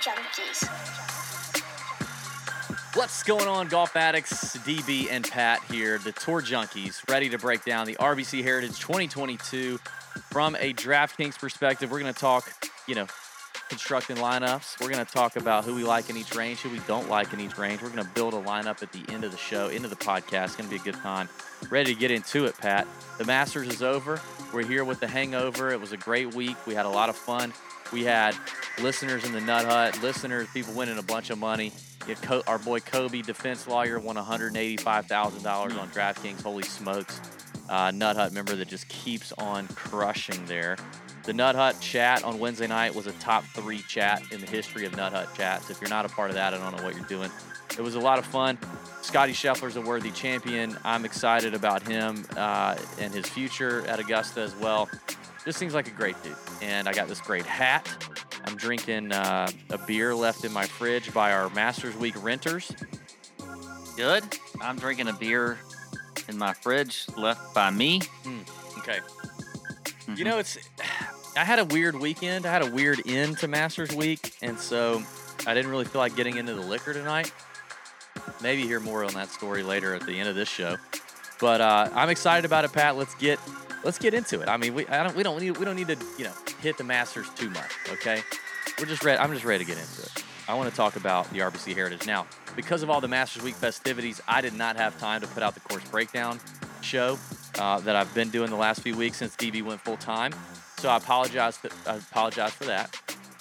Junkies. 0.00 0.66
What's 2.96 3.22
going 3.22 3.46
on, 3.46 3.68
golf 3.68 3.94
addicts? 3.96 4.56
DB 4.58 5.08
and 5.10 5.28
Pat 5.28 5.62
here, 5.70 5.98
the 5.98 6.12
Tour 6.12 6.42
Junkies, 6.42 7.08
ready 7.08 7.28
to 7.28 7.38
break 7.38 7.64
down 7.64 7.86
the 7.86 7.94
RBC 7.96 8.42
Heritage 8.42 8.80
2022 8.80 9.78
from 10.30 10.56
a 10.56 10.72
DraftKings 10.72 11.38
perspective. 11.38 11.90
We're 11.90 12.00
going 12.00 12.12
to 12.12 12.18
talk, 12.18 12.50
you 12.88 12.94
know, 12.94 13.06
constructing 13.68 14.16
lineups. 14.16 14.80
We're 14.80 14.90
going 14.90 15.04
to 15.04 15.12
talk 15.12 15.36
about 15.36 15.64
who 15.64 15.74
we 15.74 15.84
like 15.84 16.10
in 16.10 16.16
each 16.16 16.34
range, 16.34 16.60
who 16.60 16.70
we 16.70 16.80
don't 16.86 17.08
like 17.08 17.32
in 17.32 17.40
each 17.40 17.58
range. 17.58 17.82
We're 17.82 17.90
going 17.90 18.04
to 18.04 18.10
build 18.12 18.34
a 18.34 18.42
lineup 18.42 18.82
at 18.82 18.92
the 18.92 19.04
end 19.12 19.24
of 19.24 19.30
the 19.30 19.38
show, 19.38 19.68
into 19.68 19.88
the 19.88 19.96
podcast. 19.96 20.44
It's 20.46 20.56
Going 20.56 20.68
to 20.68 20.74
be 20.74 20.80
a 20.80 20.92
good 20.92 21.00
time. 21.00 21.28
Ready 21.70 21.94
to 21.94 22.00
get 22.00 22.10
into 22.10 22.46
it, 22.46 22.56
Pat. 22.58 22.86
The 23.18 23.24
Masters 23.24 23.68
is 23.68 23.82
over. 23.82 24.20
We're 24.52 24.66
here 24.66 24.84
with 24.84 25.00
the 25.00 25.08
hangover. 25.08 25.70
It 25.70 25.80
was 25.80 25.92
a 25.92 25.96
great 25.96 26.34
week. 26.34 26.56
We 26.66 26.74
had 26.74 26.86
a 26.86 26.90
lot 26.90 27.08
of 27.08 27.16
fun. 27.16 27.52
We 27.92 28.04
had 28.04 28.36
listeners 28.80 29.24
in 29.24 29.32
the 29.32 29.40
Nut 29.40 29.64
Hut, 29.64 30.02
listeners, 30.02 30.48
people 30.52 30.74
winning 30.74 30.98
a 30.98 31.02
bunch 31.02 31.30
of 31.30 31.38
money. 31.38 31.72
Our 32.46 32.58
boy 32.58 32.80
Kobe, 32.80 33.22
defense 33.22 33.66
lawyer, 33.66 33.98
won 33.98 34.16
$185,000 34.16 35.80
on 35.80 35.88
DraftKings. 35.90 36.42
Holy 36.42 36.62
smokes. 36.62 37.20
Uh, 37.68 37.90
Nut 37.90 38.16
Hut 38.16 38.32
member 38.32 38.54
that 38.54 38.68
just 38.68 38.88
keeps 38.88 39.32
on 39.32 39.66
crushing 39.68 40.44
there. 40.46 40.76
The 41.24 41.32
Nut 41.32 41.56
Hut 41.56 41.80
chat 41.80 42.22
on 42.22 42.38
Wednesday 42.38 42.68
night 42.68 42.94
was 42.94 43.08
a 43.08 43.12
top 43.12 43.42
three 43.42 43.82
chat 43.88 44.22
in 44.30 44.40
the 44.40 44.46
history 44.46 44.86
of 44.86 44.96
Nut 44.96 45.12
Hut 45.12 45.28
chats. 45.36 45.70
If 45.70 45.80
you're 45.80 45.90
not 45.90 46.06
a 46.06 46.08
part 46.08 46.30
of 46.30 46.36
that, 46.36 46.54
I 46.54 46.58
don't 46.58 46.76
know 46.76 46.84
what 46.84 46.94
you're 46.94 47.04
doing. 47.06 47.30
It 47.76 47.82
was 47.82 47.96
a 47.96 48.00
lot 48.00 48.20
of 48.20 48.24
fun. 48.24 48.58
Scottie 49.02 49.32
Scheffler's 49.32 49.76
a 49.76 49.80
worthy 49.80 50.10
champion. 50.12 50.78
I'm 50.84 51.04
excited 51.04 51.54
about 51.54 51.86
him 51.86 52.24
uh, 52.36 52.76
and 53.00 53.12
his 53.12 53.26
future 53.26 53.84
at 53.86 53.98
Augusta 53.98 54.40
as 54.40 54.54
well. 54.56 54.88
This 55.46 55.56
seems 55.56 55.74
like 55.74 55.86
a 55.86 55.92
great 55.92 56.20
dude. 56.24 56.34
And 56.60 56.88
I 56.88 56.92
got 56.92 57.06
this 57.06 57.20
great 57.20 57.46
hat. 57.46 57.88
I'm 58.44 58.56
drinking 58.56 59.12
uh, 59.12 59.48
a 59.70 59.78
beer 59.78 60.12
left 60.12 60.44
in 60.44 60.52
my 60.52 60.66
fridge 60.66 61.14
by 61.14 61.32
our 61.32 61.48
Masters 61.50 61.96
Week 61.96 62.20
renters. 62.20 62.72
Good. 63.96 64.24
I'm 64.60 64.76
drinking 64.76 65.06
a 65.06 65.12
beer 65.12 65.58
in 66.28 66.36
my 66.36 66.52
fridge 66.52 67.06
left 67.16 67.54
by 67.54 67.70
me. 67.70 68.00
Mm, 68.24 68.78
okay. 68.78 68.98
Mm-hmm. 68.98 70.14
You 70.16 70.24
know, 70.24 70.38
it's. 70.38 70.58
I 71.36 71.44
had 71.44 71.58
a 71.58 71.66
weird 71.66 72.00
weekend. 72.00 72.46
I 72.46 72.50
had 72.50 72.62
a 72.62 72.70
weird 72.70 73.02
end 73.06 73.38
to 73.38 73.48
Masters 73.48 73.94
Week, 73.94 74.34
and 74.40 74.58
so 74.58 75.02
I 75.46 75.52
didn't 75.52 75.70
really 75.70 75.84
feel 75.84 76.00
like 76.00 76.16
getting 76.16 76.38
into 76.38 76.54
the 76.54 76.62
liquor 76.62 76.94
tonight. 76.94 77.30
Maybe 78.42 78.62
hear 78.62 78.80
more 78.80 79.04
on 79.04 79.12
that 79.14 79.28
story 79.28 79.62
later 79.62 79.94
at 79.94 80.06
the 80.06 80.18
end 80.18 80.30
of 80.30 80.34
this 80.34 80.48
show. 80.48 80.76
But 81.38 81.60
uh, 81.60 81.90
I'm 81.94 82.08
excited 82.08 82.46
about 82.46 82.64
it, 82.64 82.72
Pat. 82.72 82.96
Let's 82.96 83.14
get 83.16 83.38
let's 83.84 83.98
get 83.98 84.14
into 84.14 84.40
it. 84.40 84.48
I 84.48 84.56
mean, 84.56 84.74
we 84.74 84.86
I 84.86 85.02
don't 85.02 85.16
we 85.16 85.22
don't 85.22 85.40
need 85.40 85.56
we 85.56 85.64
don't 85.64 85.76
need 85.76 85.88
to 85.88 85.98
you 86.18 86.24
know 86.24 86.32
hit 86.60 86.78
the 86.78 86.84
Masters 86.84 87.28
too 87.36 87.50
much. 87.50 87.70
Okay, 87.92 88.22
we're 88.78 88.86
just 88.86 89.04
ready. 89.04 89.18
I'm 89.18 89.32
just 89.32 89.44
ready 89.44 89.64
to 89.64 89.68
get 89.68 89.78
into 89.78 90.02
it. 90.02 90.24
I 90.48 90.54
want 90.54 90.70
to 90.70 90.76
talk 90.76 90.96
about 90.96 91.28
the 91.30 91.40
RBC 91.40 91.74
Heritage 91.74 92.06
now 92.06 92.26
because 92.54 92.82
of 92.82 92.90
all 92.90 93.00
the 93.00 93.08
Masters 93.08 93.42
Week 93.42 93.54
festivities. 93.54 94.20
I 94.28 94.40
did 94.40 94.54
not 94.54 94.76
have 94.76 94.98
time 94.98 95.20
to 95.20 95.26
put 95.26 95.42
out 95.42 95.54
the 95.54 95.60
course 95.60 95.82
breakdown 95.88 96.38
show 96.82 97.18
uh, 97.58 97.80
that 97.80 97.96
I've 97.96 98.12
been 98.14 98.30
doing 98.30 98.50
the 98.50 98.56
last 98.56 98.82
few 98.82 98.96
weeks 98.96 99.18
since 99.18 99.34
DB 99.34 99.62
went 99.62 99.80
full 99.80 99.96
time. 99.96 100.32
So 100.78 100.88
I 100.88 100.98
apologize. 100.98 101.58
I 101.86 101.96
apologize 101.96 102.52
for 102.52 102.64
that. 102.64 102.94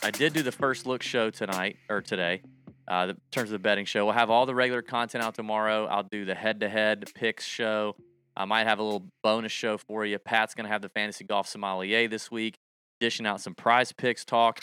I 0.03 0.11
did 0.11 0.33
do 0.33 0.42
the 0.42 0.52
first 0.52 0.86
look 0.86 1.03
show 1.03 1.30
tonight 1.30 1.77
or 1.89 2.02
today. 2.02 2.42
Uh, 2.88 3.08
in 3.09 3.17
terms 3.31 3.49
of 3.49 3.53
the 3.53 3.59
betting 3.59 3.86
show, 3.86 4.05
we'll 4.05 4.14
have 4.14 4.30
all 4.30 4.45
the 4.45 4.53
regular 4.53 4.81
content 4.81 5.23
out 5.23 5.33
tomorrow. 5.33 5.88
I'll 5.88 6.03
do 6.03 6.25
the 6.25 6.36
head-to-head 6.36 7.11
picks 7.16 7.44
show. 7.44 7.95
I 8.38 8.45
might 8.45 8.67
have 8.67 8.80
a 8.80 8.83
little 8.83 9.05
bonus 9.23 9.52
show 9.52 9.78
for 9.78 10.05
you. 10.05 10.19
Pat's 10.19 10.53
going 10.53 10.66
to 10.66 10.72
have 10.72 10.81
the 10.81 10.89
fantasy 10.89 11.23
golf 11.23 11.47
sommelier 11.47 12.08
this 12.08 12.30
week, 12.30 12.55
dishing 13.00 13.25
out 13.25 13.42
some 13.42 13.55
prize 13.55 13.92
picks 13.92 14.25
talk. 14.25 14.59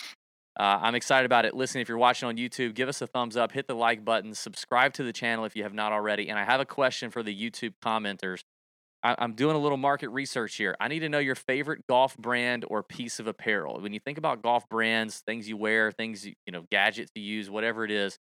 Uh, 0.59 0.79
I'm 0.83 0.95
excited 0.95 1.25
about 1.25 1.47
it. 1.47 1.55
Listen, 1.55 1.81
if 1.81 1.89
you're 1.89 1.99
watching 1.99 2.29
on 2.29 2.37
YouTube, 2.37 2.75
give 2.75 2.89
us 2.89 3.01
a 3.01 3.07
thumbs 3.07 3.37
up, 3.37 3.53
hit 3.53 3.67
the 3.67 3.75
like 3.75 4.05
button, 4.05 4.35
subscribe 4.35 4.93
to 4.95 5.03
the 5.03 5.13
channel 5.13 5.47
if 5.47 5.57
you 5.57 5.63
have 5.63 5.73
not 5.73 5.93
already. 5.93 6.29
And 6.29 6.39
I 6.39 6.45
have 6.45 6.61
a 6.61 6.67
question 6.67 7.11
for 7.11 7.23
the 7.23 7.35
YouTube 7.35 7.73
commenters. 7.83 8.43
I, 9.03 9.15
I'm 9.19 9.33
doing 9.33 9.57
a 9.57 9.59
little 9.59 9.79
market 9.79 10.11
research 10.11 10.57
here. 10.57 10.77
I 10.79 10.89
need 10.89 11.01
to 11.01 11.09
know 11.09 11.19
your 11.19 11.35
favorite 11.35 11.87
golf 11.89 12.17
brand 12.19 12.67
or 12.69 12.83
piece 12.83 13.19
of 13.19 13.27
apparel. 13.27 13.81
When 13.81 13.95
you 13.95 14.01
think 14.01 14.19
about 14.19 14.43
golf 14.43 14.69
brands, 14.69 15.23
things 15.27 15.49
you 15.49 15.57
wear, 15.57 15.91
things 15.91 16.27
you 16.27 16.35
know, 16.51 16.67
gadgets 16.71 17.11
you 17.15 17.23
use, 17.23 17.49
whatever 17.49 17.85
it 17.85 17.91
is, 17.91 18.19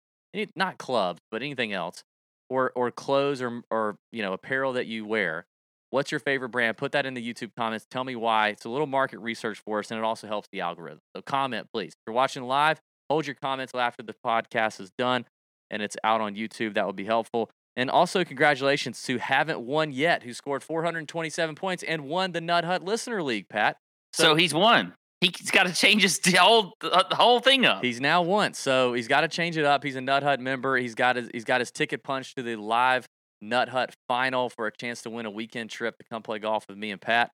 not 0.56 0.78
clubs, 0.78 1.20
but 1.32 1.42
anything 1.42 1.74
else 1.74 2.04
or 2.50 2.72
or 2.76 2.92
clothes 2.92 3.42
or 3.42 3.62
or 3.72 3.98
you 4.12 4.22
know 4.22 4.34
apparel 4.34 4.74
that 4.74 4.88
you 4.88 5.06
wear. 5.06 5.46
What's 5.92 6.12
your 6.12 6.20
favorite 6.20 6.50
brand? 6.50 6.78
Put 6.78 6.92
that 6.92 7.08
in 7.08 7.16
the 7.16 7.34
YouTube 7.34 7.52
comments. 7.58 7.88
Tell 7.90 8.04
me 8.04 8.16
why. 8.16 8.50
It's 8.50 8.66
a 8.66 8.70
little 8.70 8.86
market 8.86 9.20
research 9.20 9.60
for 9.60 9.80
us, 9.80 9.90
and 9.90 9.98
it 9.98 10.04
also 10.04 10.28
helps 10.28 10.48
the 10.52 10.62
algorithm. 10.62 11.00
So 11.16 11.22
comment, 11.24 11.68
please. 11.74 11.94
If 11.94 12.00
you're 12.06 12.14
watching 12.14 12.44
live, 12.44 12.80
hold 13.10 13.26
your 13.26 13.36
comments 13.36 13.72
till 13.72 13.82
after 13.82 14.04
the 14.04 14.14
podcast 14.24 14.80
is 14.80 14.92
done 14.98 15.26
and 15.72 15.82
it's 15.82 15.98
out 16.04 16.22
on 16.22 16.36
YouTube. 16.36 16.76
That 16.76 16.86
would 16.86 16.96
be 16.96 17.06
helpful. 17.06 17.50
And 17.76 17.90
also, 17.90 18.26
congratulations 18.26 19.02
to 19.04 19.20
haven't 19.20 19.62
won 19.62 19.92
yet, 19.92 20.24
who 20.24 20.34
scored 20.34 20.64
427 20.64 21.56
points 21.56 21.84
and 21.84 22.04
won 22.04 22.34
the 22.34 22.42
Nut 22.42 22.66
Hut 22.66 22.84
Listener 22.84 23.24
League, 23.24 23.48
Pat. 23.48 23.78
So, 24.12 24.24
so 24.24 24.36
he's 24.36 24.54
won. 24.54 24.94
He's 25.22 25.52
got 25.52 25.64
to 25.64 25.74
change 25.74 26.04
his 26.04 26.20
whole 26.38 26.74
the 26.80 27.06
whole 27.12 27.42
thing 27.42 27.66
up. 27.66 27.84
He's 27.84 28.00
now 28.00 28.22
once, 28.22 28.58
so 28.58 28.94
he's 28.94 29.10
got 29.10 29.22
to 29.22 29.28
change 29.28 29.58
it 29.58 29.66
up. 29.66 29.84
He's 29.84 29.98
a 29.98 30.02
Nut 30.02 30.24
Hut 30.24 30.40
member. 30.40 30.78
He's 30.78 30.96
got 30.96 31.18
his 31.18 31.30
he's 31.34 31.44
got 31.44 31.60
his 31.60 31.72
ticket 31.72 32.04
punched 32.04 32.38
to 32.38 32.44
the 32.44 32.56
live 32.56 33.06
Nut 33.42 33.70
Hut 33.70 33.94
final 34.08 34.50
for 34.50 34.68
a 34.68 34.72
chance 34.72 35.02
to 35.02 35.10
win 35.10 35.26
a 35.26 35.32
weekend 35.32 35.70
trip 35.70 35.98
to 35.98 36.06
come 36.06 36.22
play 36.22 36.40
golf 36.40 36.66
with 36.70 36.78
me 36.78 36.92
and 36.92 37.02
Pat 37.02 37.32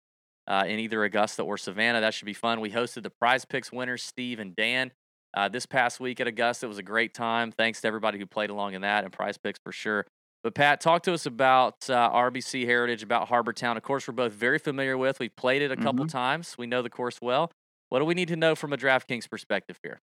uh, 0.47 0.63
in 0.67 0.79
either 0.79 1.03
Augusta 1.03 1.43
or 1.43 1.57
Savannah. 1.57 2.01
That 2.01 2.13
should 2.13 2.25
be 2.25 2.33
fun. 2.33 2.59
We 2.59 2.71
hosted 2.71 3.03
the 3.03 3.11
Prize 3.11 3.45
Picks 3.45 3.71
winners, 3.71 4.01
Steve 4.01 4.39
and 4.39 4.55
Dan, 4.55 4.91
uh, 5.35 5.49
this 5.49 5.67
past 5.67 5.99
week 5.99 6.19
at 6.19 6.27
Augusta. 6.27 6.65
It 6.65 6.69
was 6.69 6.77
a 6.79 6.83
great 6.83 7.13
time. 7.13 7.51
Thanks 7.51 7.81
to 7.81 7.87
everybody 7.87 8.17
who 8.17 8.25
played 8.25 8.49
along 8.49 8.73
in 8.73 8.81
that 8.81 9.03
and 9.03 9.13
Prize 9.13 9.37
Picks 9.37 9.59
for 9.63 9.71
sure. 9.71 10.05
But 10.43 10.53
Pat, 10.53 10.79
talk 10.79 11.01
to 11.03 11.13
us 11.13 11.25
about 11.25 11.89
uh, 11.89 12.11
RBC 12.11 12.65
Heritage, 12.65 13.01
about 13.01 13.27
Harbour 13.27 13.51
Town. 13.51 13.77
Of 13.77 13.83
course, 13.83 14.07
we're 14.07 14.13
both 14.13 14.33
very 14.33 14.59
familiar 14.59 14.95
with. 14.97 15.19
We've 15.19 15.35
played 15.35 15.63
it 15.63 15.71
a 15.71 15.75
couple 15.75 16.05
mm-hmm. 16.05 16.17
times. 16.17 16.55
We 16.57 16.67
know 16.67 16.83
the 16.83 16.89
course 16.89 17.19
well. 17.19 17.51
What 17.95 17.99
do 17.99 18.05
we 18.07 18.13
need 18.13 18.27
to 18.27 18.35
know 18.35 18.55
from 18.55 18.73
a 18.73 18.77
DraftKings 18.77 19.29
perspective 19.29 19.79
here? 19.81 20.01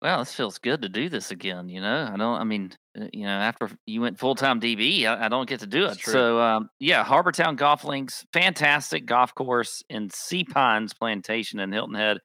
Well, 0.00 0.20
this 0.20 0.32
feels 0.32 0.56
good 0.56 0.80
to 0.80 0.88
do 0.88 1.10
this 1.10 1.30
again. 1.30 1.68
You 1.68 1.82
know, 1.82 2.08
I 2.10 2.16
don't. 2.16 2.40
I 2.40 2.44
mean, 2.44 2.72
uh, 2.98 3.08
you 3.12 3.24
know, 3.24 3.28
after 3.28 3.68
you 3.84 4.00
went 4.00 4.18
full 4.18 4.34
time 4.34 4.62
DB, 4.62 5.04
I, 5.04 5.26
I, 5.26 5.28
don't 5.28 5.46
get 5.46 5.60
to 5.60 5.66
do 5.66 5.84
it. 5.84 6.00
So, 6.00 6.40
um, 6.40 6.70
yeah, 6.80 7.04
Harbour 7.04 7.30
Town 7.30 7.56
Golf 7.56 7.84
Links, 7.84 8.24
fantastic 8.32 9.04
golf 9.04 9.34
course 9.34 9.82
in 9.90 10.08
Sea 10.08 10.42
Pines 10.42 10.94
Plantation 10.94 11.60
in 11.60 11.70
Hilton 11.70 11.96
Head. 11.96 12.16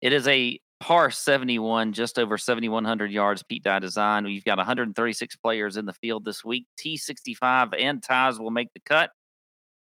It 0.00 0.14
is 0.14 0.26
a 0.26 0.58
par 0.80 1.10
71, 1.10 1.92
just 1.92 2.18
over 2.18 2.38
7,100 2.38 3.10
yards, 3.10 3.42
Pete 3.42 3.64
Dye 3.64 3.80
design. 3.80 4.24
We've 4.24 4.44
got 4.44 4.56
136 4.56 5.36
players 5.36 5.76
in 5.76 5.84
the 5.84 5.92
field 5.92 6.24
this 6.24 6.42
week. 6.42 6.64
T65 6.80 7.78
and 7.78 8.02
ties 8.02 8.40
will 8.40 8.50
make 8.50 8.68
the 8.72 8.80
cut. 8.80 9.10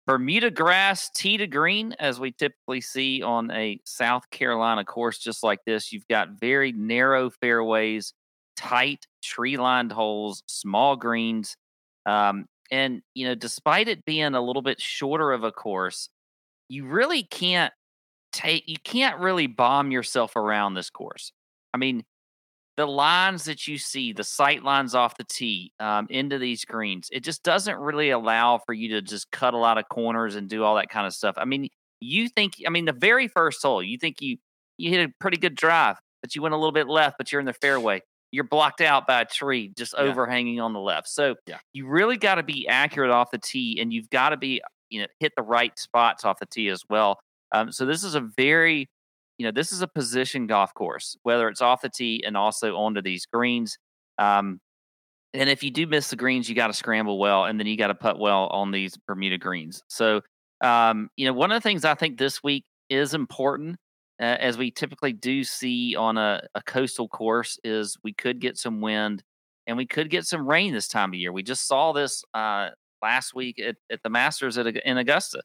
Bermuda 0.08 0.50
grass, 0.50 1.10
tee 1.14 1.36
to 1.36 1.46
green, 1.46 1.94
as 1.98 2.18
we 2.18 2.32
typically 2.32 2.80
see 2.80 3.22
on 3.22 3.50
a 3.50 3.78
South 3.84 4.30
Carolina 4.30 4.82
course 4.82 5.18
just 5.18 5.42
like 5.42 5.58
this. 5.66 5.92
You've 5.92 6.08
got 6.08 6.40
very 6.40 6.72
narrow 6.72 7.28
fairways, 7.28 8.14
tight 8.56 9.06
tree 9.22 9.58
lined 9.58 9.92
holes, 9.92 10.42
small 10.46 10.96
greens. 10.96 11.58
Um, 12.06 12.46
and, 12.70 13.02
you 13.12 13.28
know, 13.28 13.34
despite 13.34 13.86
it 13.86 14.06
being 14.06 14.34
a 14.34 14.40
little 14.40 14.62
bit 14.62 14.80
shorter 14.80 15.30
of 15.30 15.44
a 15.44 15.52
course, 15.52 16.08
you 16.70 16.86
really 16.86 17.22
can't 17.22 17.74
take, 18.32 18.66
you 18.66 18.78
can't 18.82 19.18
really 19.18 19.46
bomb 19.46 19.90
yourself 19.90 20.36
around 20.36 20.72
this 20.72 20.88
course. 20.88 21.32
I 21.74 21.76
mean, 21.76 22.02
the 22.78 22.86
lines 22.86 23.42
that 23.46 23.66
you 23.66 23.76
see, 23.76 24.12
the 24.12 24.22
sight 24.22 24.62
lines 24.62 24.94
off 24.94 25.16
the 25.16 25.24
tee 25.24 25.72
um, 25.80 26.06
into 26.10 26.38
these 26.38 26.64
greens, 26.64 27.08
it 27.12 27.24
just 27.24 27.42
doesn't 27.42 27.76
really 27.76 28.10
allow 28.10 28.60
for 28.64 28.72
you 28.72 28.90
to 28.90 29.02
just 29.02 29.28
cut 29.32 29.52
a 29.52 29.56
lot 29.58 29.78
of 29.78 29.88
corners 29.88 30.36
and 30.36 30.48
do 30.48 30.62
all 30.62 30.76
that 30.76 30.88
kind 30.88 31.04
of 31.04 31.12
stuff. 31.12 31.34
I 31.38 31.44
mean, 31.44 31.68
you 31.98 32.28
think, 32.28 32.54
I 32.64 32.70
mean, 32.70 32.84
the 32.84 32.92
very 32.92 33.26
first 33.26 33.60
hole, 33.62 33.82
you 33.82 33.98
think 33.98 34.22
you 34.22 34.36
you 34.76 34.90
hit 34.90 35.08
a 35.08 35.12
pretty 35.18 35.38
good 35.38 35.56
drive, 35.56 35.96
but 36.22 36.36
you 36.36 36.42
went 36.42 36.54
a 36.54 36.56
little 36.56 36.70
bit 36.70 36.86
left, 36.86 37.18
but 37.18 37.32
you're 37.32 37.40
in 37.40 37.46
the 37.46 37.52
fairway. 37.52 38.00
You're 38.30 38.44
blocked 38.44 38.80
out 38.80 39.08
by 39.08 39.22
a 39.22 39.24
tree 39.24 39.72
just 39.76 39.92
yeah. 39.98 40.04
overhanging 40.04 40.60
on 40.60 40.72
the 40.72 40.78
left. 40.78 41.08
So 41.08 41.34
yeah. 41.48 41.58
you 41.72 41.88
really 41.88 42.16
got 42.16 42.36
to 42.36 42.44
be 42.44 42.68
accurate 42.68 43.10
off 43.10 43.32
the 43.32 43.38
tee, 43.38 43.80
and 43.80 43.92
you've 43.92 44.08
got 44.08 44.28
to 44.28 44.36
be, 44.36 44.62
you 44.88 45.00
know, 45.00 45.08
hit 45.18 45.32
the 45.36 45.42
right 45.42 45.76
spots 45.76 46.24
off 46.24 46.38
the 46.38 46.46
tee 46.46 46.68
as 46.68 46.84
well. 46.88 47.18
Um, 47.50 47.72
so 47.72 47.86
this 47.86 48.04
is 48.04 48.14
a 48.14 48.20
very 48.20 48.88
you 49.38 49.46
know, 49.46 49.52
this 49.52 49.72
is 49.72 49.82
a 49.82 49.88
position 49.88 50.46
golf 50.46 50.74
course, 50.74 51.16
whether 51.22 51.48
it's 51.48 51.62
off 51.62 51.82
the 51.82 51.88
tee 51.88 52.22
and 52.26 52.36
also 52.36 52.76
onto 52.76 53.00
these 53.00 53.24
greens. 53.26 53.78
Um, 54.18 54.60
and 55.32 55.48
if 55.48 55.62
you 55.62 55.70
do 55.70 55.86
miss 55.86 56.10
the 56.10 56.16
greens, 56.16 56.48
you 56.48 56.54
got 56.54 56.66
to 56.66 56.72
scramble 56.72 57.18
well, 57.18 57.44
and 57.44 57.58
then 57.58 57.66
you 57.66 57.76
got 57.76 57.88
to 57.88 57.94
putt 57.94 58.18
well 58.18 58.48
on 58.48 58.72
these 58.72 58.96
Bermuda 59.06 59.38
greens. 59.38 59.82
So, 59.88 60.22
um, 60.62 61.08
you 61.16 61.26
know, 61.26 61.32
one 61.32 61.52
of 61.52 61.62
the 61.62 61.68
things 61.68 61.84
I 61.84 61.94
think 61.94 62.18
this 62.18 62.42
week 62.42 62.64
is 62.90 63.14
important, 63.14 63.76
uh, 64.20 64.24
as 64.24 64.58
we 64.58 64.70
typically 64.70 65.12
do 65.12 65.44
see 65.44 65.94
on 65.94 66.18
a, 66.18 66.42
a 66.54 66.62
coastal 66.62 67.08
course, 67.08 67.58
is 67.62 67.96
we 68.02 68.12
could 68.12 68.40
get 68.40 68.56
some 68.56 68.80
wind 68.80 69.22
and 69.66 69.76
we 69.76 69.86
could 69.86 70.10
get 70.10 70.24
some 70.24 70.48
rain 70.48 70.72
this 70.72 70.88
time 70.88 71.10
of 71.10 71.14
year. 71.14 71.30
We 71.30 71.42
just 71.42 71.68
saw 71.68 71.92
this 71.92 72.24
uh, 72.34 72.70
last 73.02 73.34
week 73.34 73.60
at, 73.60 73.76
at 73.92 74.02
the 74.02 74.10
Masters 74.10 74.58
at, 74.58 74.66
in 74.66 74.98
Augusta. 74.98 75.42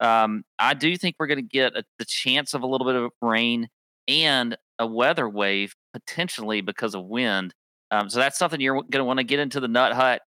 Um, 0.00 0.44
I 0.58 0.74
do 0.74 0.96
think 0.96 1.16
we're 1.18 1.26
going 1.26 1.38
to 1.38 1.42
get 1.42 1.76
a, 1.76 1.84
the 1.98 2.04
chance 2.04 2.54
of 2.54 2.62
a 2.62 2.66
little 2.66 2.86
bit 2.86 2.96
of 2.96 3.10
rain 3.22 3.68
and 4.08 4.56
a 4.78 4.86
weather 4.86 5.28
wave 5.28 5.74
potentially 5.92 6.60
because 6.60 6.94
of 6.94 7.04
wind. 7.04 7.54
Um, 7.90 8.10
so 8.10 8.18
that's 8.18 8.38
something 8.38 8.60
you're 8.60 8.74
going 8.74 9.00
to 9.00 9.04
want 9.04 9.18
to 9.18 9.24
get 9.24 9.38
into 9.38 9.60
the 9.60 9.68
Nut 9.68 9.92
Hut 9.92 10.22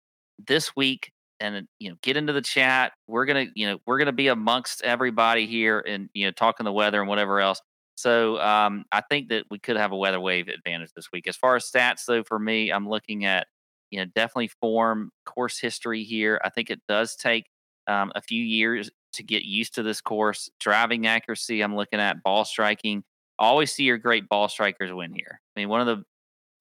this 0.47 0.75
week 0.75 1.11
and 1.39 1.67
you 1.79 1.89
know 1.89 1.95
get 2.01 2.17
into 2.17 2.33
the 2.33 2.41
chat. 2.41 2.93
We're 3.07 3.25
gonna 3.25 3.47
you 3.55 3.67
know 3.67 3.79
we're 3.85 3.97
gonna 3.97 4.13
be 4.13 4.27
amongst 4.27 4.81
everybody 4.83 5.47
here 5.47 5.79
and 5.79 6.09
you 6.13 6.25
know 6.25 6.31
talking 6.31 6.63
the 6.63 6.71
weather 6.71 6.99
and 6.99 7.09
whatever 7.09 7.39
else. 7.39 7.61
So 7.95 8.39
um, 8.41 8.85
I 8.91 9.01
think 9.09 9.29
that 9.29 9.45
we 9.49 9.57
could 9.57 9.77
have 9.77 9.91
a 9.91 9.97
weather 9.97 10.19
wave 10.19 10.49
advantage 10.49 10.91
this 10.95 11.07
week. 11.13 11.27
As 11.27 11.37
far 11.37 11.55
as 11.55 11.69
stats, 11.69 12.05
though, 12.05 12.23
for 12.23 12.37
me, 12.37 12.71
I'm 12.71 12.87
looking 12.87 13.25
at 13.25 13.47
you 13.91 13.99
know 13.99 14.05
definitely 14.15 14.49
form 14.61 15.11
course 15.25 15.59
history 15.59 16.03
here. 16.03 16.39
I 16.43 16.49
think 16.49 16.69
it 16.69 16.81
does 16.87 17.15
take 17.15 17.45
um, 17.87 18.11
a 18.15 18.21
few 18.21 18.41
years 18.41 18.89
to 19.15 19.23
get 19.23 19.43
used 19.43 19.75
to 19.75 19.83
this 19.83 20.01
course. 20.01 20.49
Driving 20.59 21.07
accuracy, 21.07 21.61
I'm 21.61 21.75
looking 21.75 21.99
at 21.99 22.23
ball 22.23 22.45
striking. 22.45 23.03
Always 23.37 23.71
see 23.71 23.83
your 23.83 23.97
great 23.97 24.29
ball 24.29 24.47
strikers 24.47 24.93
win 24.93 25.13
here. 25.13 25.41
I 25.55 25.59
mean, 25.59 25.69
one 25.69 25.81
of 25.81 25.87
the 25.87 26.03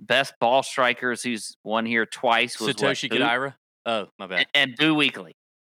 best 0.01 0.35
ball 0.41 0.63
strikers 0.63 1.23
who's 1.23 1.57
won 1.65 1.87
here 1.87 2.07
twice 2.07 2.59
was 2.59 2.75
Satoshi 2.75 3.11
what, 3.11 3.21
Kodaira. 3.21 3.55
Oh, 3.87 4.07
my 4.19 4.27
bad. 4.27 4.47
And, 4.55 4.71
and 4.71 4.77
Boo 4.77 4.95
Weekley. 4.95 5.33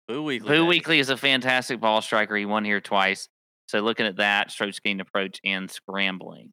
Boo 0.08 0.24
Weekley. 0.24 0.46
Boo 0.46 0.66
Weekley 0.66 0.98
is 0.98 1.10
a 1.10 1.16
fantastic 1.16 1.80
ball 1.80 2.02
striker. 2.02 2.36
He 2.36 2.46
won 2.46 2.64
here 2.64 2.80
twice. 2.80 3.28
So 3.68 3.80
looking 3.80 4.06
at 4.06 4.16
that, 4.16 4.50
strokes 4.50 4.80
gained 4.80 5.00
approach 5.00 5.40
and 5.44 5.70
scrambling. 5.70 6.52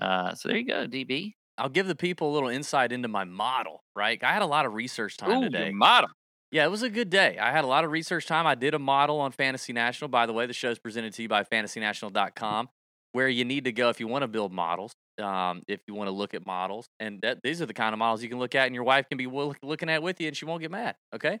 Uh, 0.00 0.34
so 0.34 0.48
there 0.48 0.58
you 0.58 0.66
go, 0.66 0.86
DB. 0.86 1.34
I'll 1.56 1.68
give 1.68 1.86
the 1.86 1.94
people 1.94 2.30
a 2.30 2.32
little 2.32 2.48
insight 2.48 2.90
into 2.90 3.06
my 3.06 3.24
model, 3.24 3.84
right? 3.94 4.22
I 4.22 4.32
had 4.32 4.42
a 4.42 4.46
lot 4.46 4.66
of 4.66 4.72
research 4.74 5.16
time 5.16 5.30
Ooh, 5.30 5.42
today. 5.42 5.70
model. 5.70 6.10
Yeah, 6.52 6.64
it 6.64 6.70
was 6.70 6.82
a 6.82 6.90
good 6.90 7.10
day. 7.10 7.38
I 7.38 7.52
had 7.52 7.64
a 7.64 7.68
lot 7.68 7.84
of 7.84 7.92
research 7.92 8.26
time. 8.26 8.46
I 8.46 8.56
did 8.56 8.74
a 8.74 8.78
model 8.78 9.20
on 9.20 9.30
Fantasy 9.30 9.72
National. 9.72 10.08
By 10.08 10.26
the 10.26 10.32
way, 10.32 10.46
the 10.46 10.52
show 10.52 10.70
is 10.70 10.80
presented 10.80 11.12
to 11.14 11.22
you 11.22 11.28
by 11.28 11.44
fantasynational.com, 11.44 12.68
where 13.12 13.28
you 13.28 13.44
need 13.44 13.64
to 13.64 13.72
go 13.72 13.88
if 13.88 14.00
you 14.00 14.08
want 14.08 14.22
to 14.22 14.28
build 14.28 14.52
models, 14.52 14.92
um, 15.22 15.62
if 15.68 15.80
you 15.86 15.94
want 15.94 16.08
to 16.08 16.12
look 16.12 16.34
at 16.34 16.44
models. 16.44 16.88
And 16.98 17.20
that, 17.22 17.42
these 17.44 17.62
are 17.62 17.66
the 17.66 17.74
kind 17.74 17.92
of 17.92 18.00
models 18.00 18.24
you 18.24 18.28
can 18.28 18.40
look 18.40 18.56
at, 18.56 18.66
and 18.66 18.74
your 18.74 18.82
wife 18.82 19.08
can 19.08 19.16
be 19.16 19.28
looking 19.28 19.88
at 19.88 20.02
with 20.02 20.20
you, 20.20 20.26
and 20.26 20.36
she 20.36 20.44
won't 20.44 20.60
get 20.60 20.72
mad. 20.72 20.96
Okay? 21.14 21.38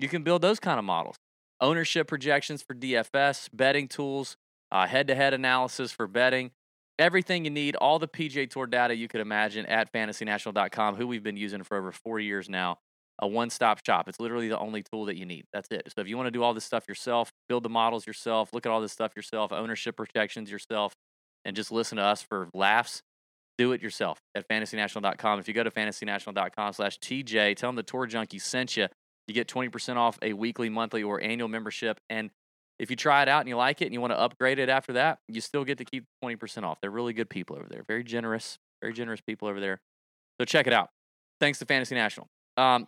You 0.00 0.08
can 0.08 0.24
build 0.24 0.42
those 0.42 0.58
kind 0.58 0.80
of 0.80 0.84
models. 0.84 1.16
Ownership 1.60 2.08
projections 2.08 2.60
for 2.60 2.74
DFS, 2.74 3.50
betting 3.52 3.86
tools, 3.86 4.36
head 4.72 5.06
to 5.06 5.14
head 5.14 5.34
analysis 5.34 5.92
for 5.92 6.08
betting, 6.08 6.50
everything 6.98 7.44
you 7.44 7.50
need, 7.52 7.76
all 7.76 8.00
the 8.00 8.08
PGA 8.08 8.50
Tour 8.50 8.66
data 8.66 8.96
you 8.96 9.06
could 9.06 9.20
imagine 9.20 9.66
at 9.66 9.92
fantasynational.com, 9.92 10.96
who 10.96 11.06
we've 11.06 11.22
been 11.22 11.36
using 11.36 11.62
for 11.62 11.76
over 11.76 11.92
four 11.92 12.18
years 12.18 12.48
now 12.48 12.78
a 13.20 13.26
one 13.26 13.50
stop 13.50 13.84
shop. 13.84 14.08
It's 14.08 14.20
literally 14.20 14.48
the 14.48 14.58
only 14.58 14.82
tool 14.82 15.06
that 15.06 15.16
you 15.16 15.26
need. 15.26 15.44
That's 15.52 15.68
it. 15.70 15.92
So 15.94 16.00
if 16.00 16.08
you 16.08 16.16
want 16.16 16.28
to 16.28 16.30
do 16.30 16.42
all 16.42 16.54
this 16.54 16.64
stuff 16.64 16.84
yourself, 16.88 17.32
build 17.48 17.62
the 17.62 17.68
models 17.68 18.06
yourself, 18.06 18.50
look 18.52 18.66
at 18.66 18.72
all 18.72 18.80
this 18.80 18.92
stuff 18.92 19.12
yourself, 19.16 19.52
ownership 19.52 19.96
protections 19.96 20.50
yourself, 20.50 20.94
and 21.44 21.56
just 21.56 21.72
listen 21.72 21.96
to 21.96 22.04
us 22.04 22.22
for 22.22 22.48
laughs, 22.54 23.02
do 23.56 23.72
it 23.72 23.82
yourself 23.82 24.18
at 24.34 24.48
fantasynational.com. 24.48 25.40
If 25.40 25.48
you 25.48 25.54
go 25.54 25.64
to 25.64 25.70
fantasynational.com 25.70 26.72
slash 26.72 26.98
TJ, 27.00 27.56
tell 27.56 27.68
them 27.68 27.76
the 27.76 27.82
Tour 27.82 28.06
Junkie 28.06 28.38
sent 28.38 28.76
you. 28.76 28.86
You 29.26 29.34
get 29.34 29.48
20% 29.48 29.96
off 29.96 30.18
a 30.22 30.32
weekly, 30.32 30.68
monthly, 30.68 31.02
or 31.02 31.20
annual 31.20 31.48
membership. 31.48 32.00
And 32.08 32.30
if 32.78 32.90
you 32.90 32.96
try 32.96 33.22
it 33.22 33.28
out 33.28 33.40
and 33.40 33.48
you 33.48 33.56
like 33.56 33.82
it 33.82 33.86
and 33.86 33.94
you 33.94 34.00
want 34.00 34.12
to 34.12 34.18
upgrade 34.18 34.58
it 34.58 34.68
after 34.68 34.94
that, 34.94 35.18
you 35.28 35.40
still 35.40 35.64
get 35.64 35.78
to 35.78 35.84
keep 35.84 36.04
20% 36.24 36.62
off. 36.62 36.78
They're 36.80 36.90
really 36.90 37.12
good 37.12 37.28
people 37.28 37.56
over 37.56 37.66
there. 37.68 37.82
Very 37.86 38.04
generous, 38.04 38.58
very 38.80 38.92
generous 38.92 39.20
people 39.20 39.48
over 39.48 39.60
there. 39.60 39.80
So 40.40 40.44
check 40.44 40.66
it 40.66 40.72
out. 40.72 40.90
Thanks 41.40 41.58
to 41.58 41.66
Fantasy 41.66 41.94
National. 41.94 42.28
Um, 42.56 42.86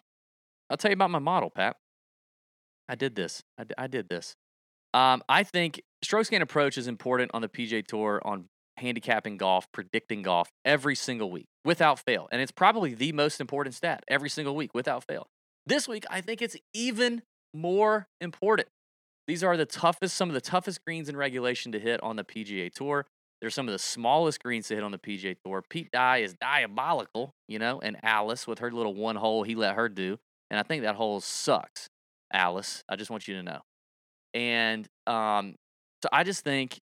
I'll 0.70 0.76
tell 0.76 0.90
you 0.90 0.94
about 0.94 1.10
my 1.10 1.18
model, 1.18 1.50
Pat. 1.50 1.76
I 2.88 2.94
did 2.94 3.14
this. 3.16 3.42
I, 3.58 3.64
d- 3.64 3.74
I 3.76 3.86
did 3.88 4.08
this. 4.08 4.36
Um, 4.94 5.22
I 5.28 5.42
think 5.42 5.82
stroke 6.02 6.28
gain 6.30 6.42
approach 6.42 6.78
is 6.78 6.86
important 6.86 7.32
on 7.34 7.42
the 7.42 7.48
PJ 7.48 7.86
Tour 7.86 8.20
on 8.24 8.46
handicapping 8.76 9.36
golf, 9.36 9.70
predicting 9.72 10.22
golf 10.22 10.50
every 10.64 10.94
single 10.94 11.30
week 11.30 11.46
without 11.64 11.98
fail. 11.98 12.28
And 12.32 12.40
it's 12.40 12.52
probably 12.52 12.94
the 12.94 13.12
most 13.12 13.40
important 13.40 13.74
stat 13.74 14.04
every 14.08 14.30
single 14.30 14.56
week 14.56 14.70
without 14.74 15.04
fail. 15.04 15.26
This 15.66 15.86
week, 15.86 16.04
I 16.10 16.20
think 16.20 16.40
it's 16.40 16.56
even 16.72 17.22
more 17.52 18.08
important. 18.20 18.68
These 19.28 19.44
are 19.44 19.56
the 19.56 19.66
toughest, 19.66 20.16
some 20.16 20.28
of 20.30 20.34
the 20.34 20.40
toughest 20.40 20.84
greens 20.84 21.08
in 21.08 21.16
regulation 21.16 21.72
to 21.72 21.78
hit 21.78 22.02
on 22.02 22.16
the 22.16 22.24
PGA 22.24 22.72
Tour. 22.72 23.06
They're 23.40 23.50
some 23.50 23.68
of 23.68 23.72
the 23.72 23.78
smallest 23.78 24.42
greens 24.42 24.68
to 24.68 24.74
hit 24.74 24.82
on 24.82 24.90
the 24.90 24.98
PGA 24.98 25.36
Tour. 25.44 25.62
Pete 25.68 25.90
Dye 25.92 26.18
is 26.18 26.34
diabolical, 26.34 27.34
you 27.48 27.58
know, 27.58 27.80
and 27.80 27.96
Alice 28.02 28.46
with 28.46 28.58
her 28.58 28.70
little 28.70 28.94
one 28.94 29.16
hole 29.16 29.44
he 29.44 29.54
let 29.54 29.76
her 29.76 29.88
do. 29.88 30.18
And 30.50 30.58
I 30.58 30.62
think 30.62 30.82
that 30.82 30.96
hole 30.96 31.20
sucks, 31.20 31.88
Alice. 32.32 32.82
I 32.88 32.96
just 32.96 33.10
want 33.10 33.28
you 33.28 33.36
to 33.36 33.42
know. 33.42 33.60
And 34.34 34.86
um, 35.06 35.54
so 36.02 36.08
I 36.12 36.24
just 36.24 36.44
think 36.44 36.80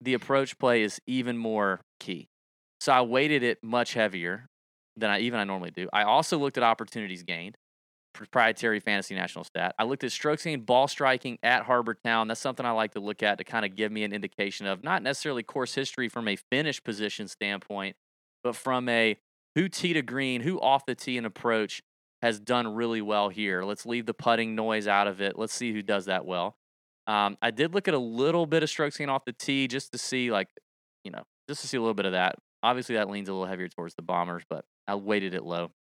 the 0.00 0.14
approach 0.14 0.58
play 0.58 0.82
is 0.82 1.00
even 1.06 1.36
more 1.38 1.80
key. 2.00 2.28
So 2.80 2.92
I 2.92 3.02
weighted 3.02 3.42
it 3.42 3.58
much 3.62 3.94
heavier 3.94 4.46
than 4.96 5.10
I 5.10 5.20
even 5.20 5.38
I 5.38 5.44
normally 5.44 5.70
do. 5.70 5.88
I 5.92 6.02
also 6.02 6.38
looked 6.38 6.56
at 6.56 6.64
opportunities 6.64 7.22
gained, 7.22 7.56
proprietary 8.12 8.80
fantasy 8.80 9.14
national 9.14 9.44
stat. 9.44 9.74
I 9.78 9.84
looked 9.84 10.04
at 10.04 10.12
strokes 10.12 10.44
gained, 10.44 10.66
ball 10.66 10.88
striking 10.88 11.38
at 11.42 11.62
Harbour 11.62 11.94
Town. 12.04 12.28
That's 12.28 12.40
something 12.40 12.66
I 12.66 12.72
like 12.72 12.92
to 12.92 13.00
look 13.00 13.22
at 13.22 13.38
to 13.38 13.44
kind 13.44 13.64
of 13.64 13.76
give 13.76 13.92
me 13.92 14.04
an 14.04 14.12
indication 14.12 14.66
of 14.66 14.82
not 14.82 15.02
necessarily 15.02 15.42
course 15.42 15.74
history 15.74 16.08
from 16.08 16.28
a 16.28 16.36
finish 16.50 16.82
position 16.82 17.28
standpoint, 17.28 17.96
but 18.42 18.56
from 18.56 18.88
a 18.88 19.16
who 19.54 19.68
tee 19.68 19.92
to 19.92 20.02
green, 20.02 20.40
who 20.40 20.60
off 20.60 20.84
the 20.86 20.94
tee 20.94 21.16
and 21.16 21.26
approach 21.26 21.82
has 22.22 22.38
done 22.38 22.74
really 22.74 23.02
well 23.02 23.28
here. 23.28 23.64
Let's 23.64 23.84
leave 23.84 24.06
the 24.06 24.14
putting 24.14 24.54
noise 24.54 24.86
out 24.86 25.08
of 25.08 25.20
it. 25.20 25.38
Let's 25.38 25.52
see 25.52 25.72
who 25.72 25.82
does 25.82 26.06
that 26.06 26.24
well. 26.24 26.56
Um, 27.08 27.36
I 27.42 27.50
did 27.50 27.74
look 27.74 27.88
at 27.88 27.94
a 27.94 27.98
little 27.98 28.46
bit 28.46 28.62
of 28.62 28.70
strokes 28.70 28.96
gained 28.96 29.10
off 29.10 29.24
the 29.24 29.32
tee 29.32 29.66
just 29.66 29.90
to 29.92 29.98
see, 29.98 30.30
like, 30.30 30.48
you 31.04 31.10
know, 31.10 31.24
just 31.48 31.60
to 31.62 31.66
see 31.66 31.76
a 31.76 31.80
little 31.80 31.94
bit 31.94 32.06
of 32.06 32.12
that. 32.12 32.36
Obviously, 32.62 32.94
that 32.94 33.10
leans 33.10 33.28
a 33.28 33.32
little 33.32 33.48
heavier 33.48 33.68
towards 33.68 33.96
the 33.96 34.02
Bombers, 34.02 34.44
but 34.48 34.64
I 34.86 34.94
weighted 34.94 35.34
it 35.34 35.42
low. 35.42 35.72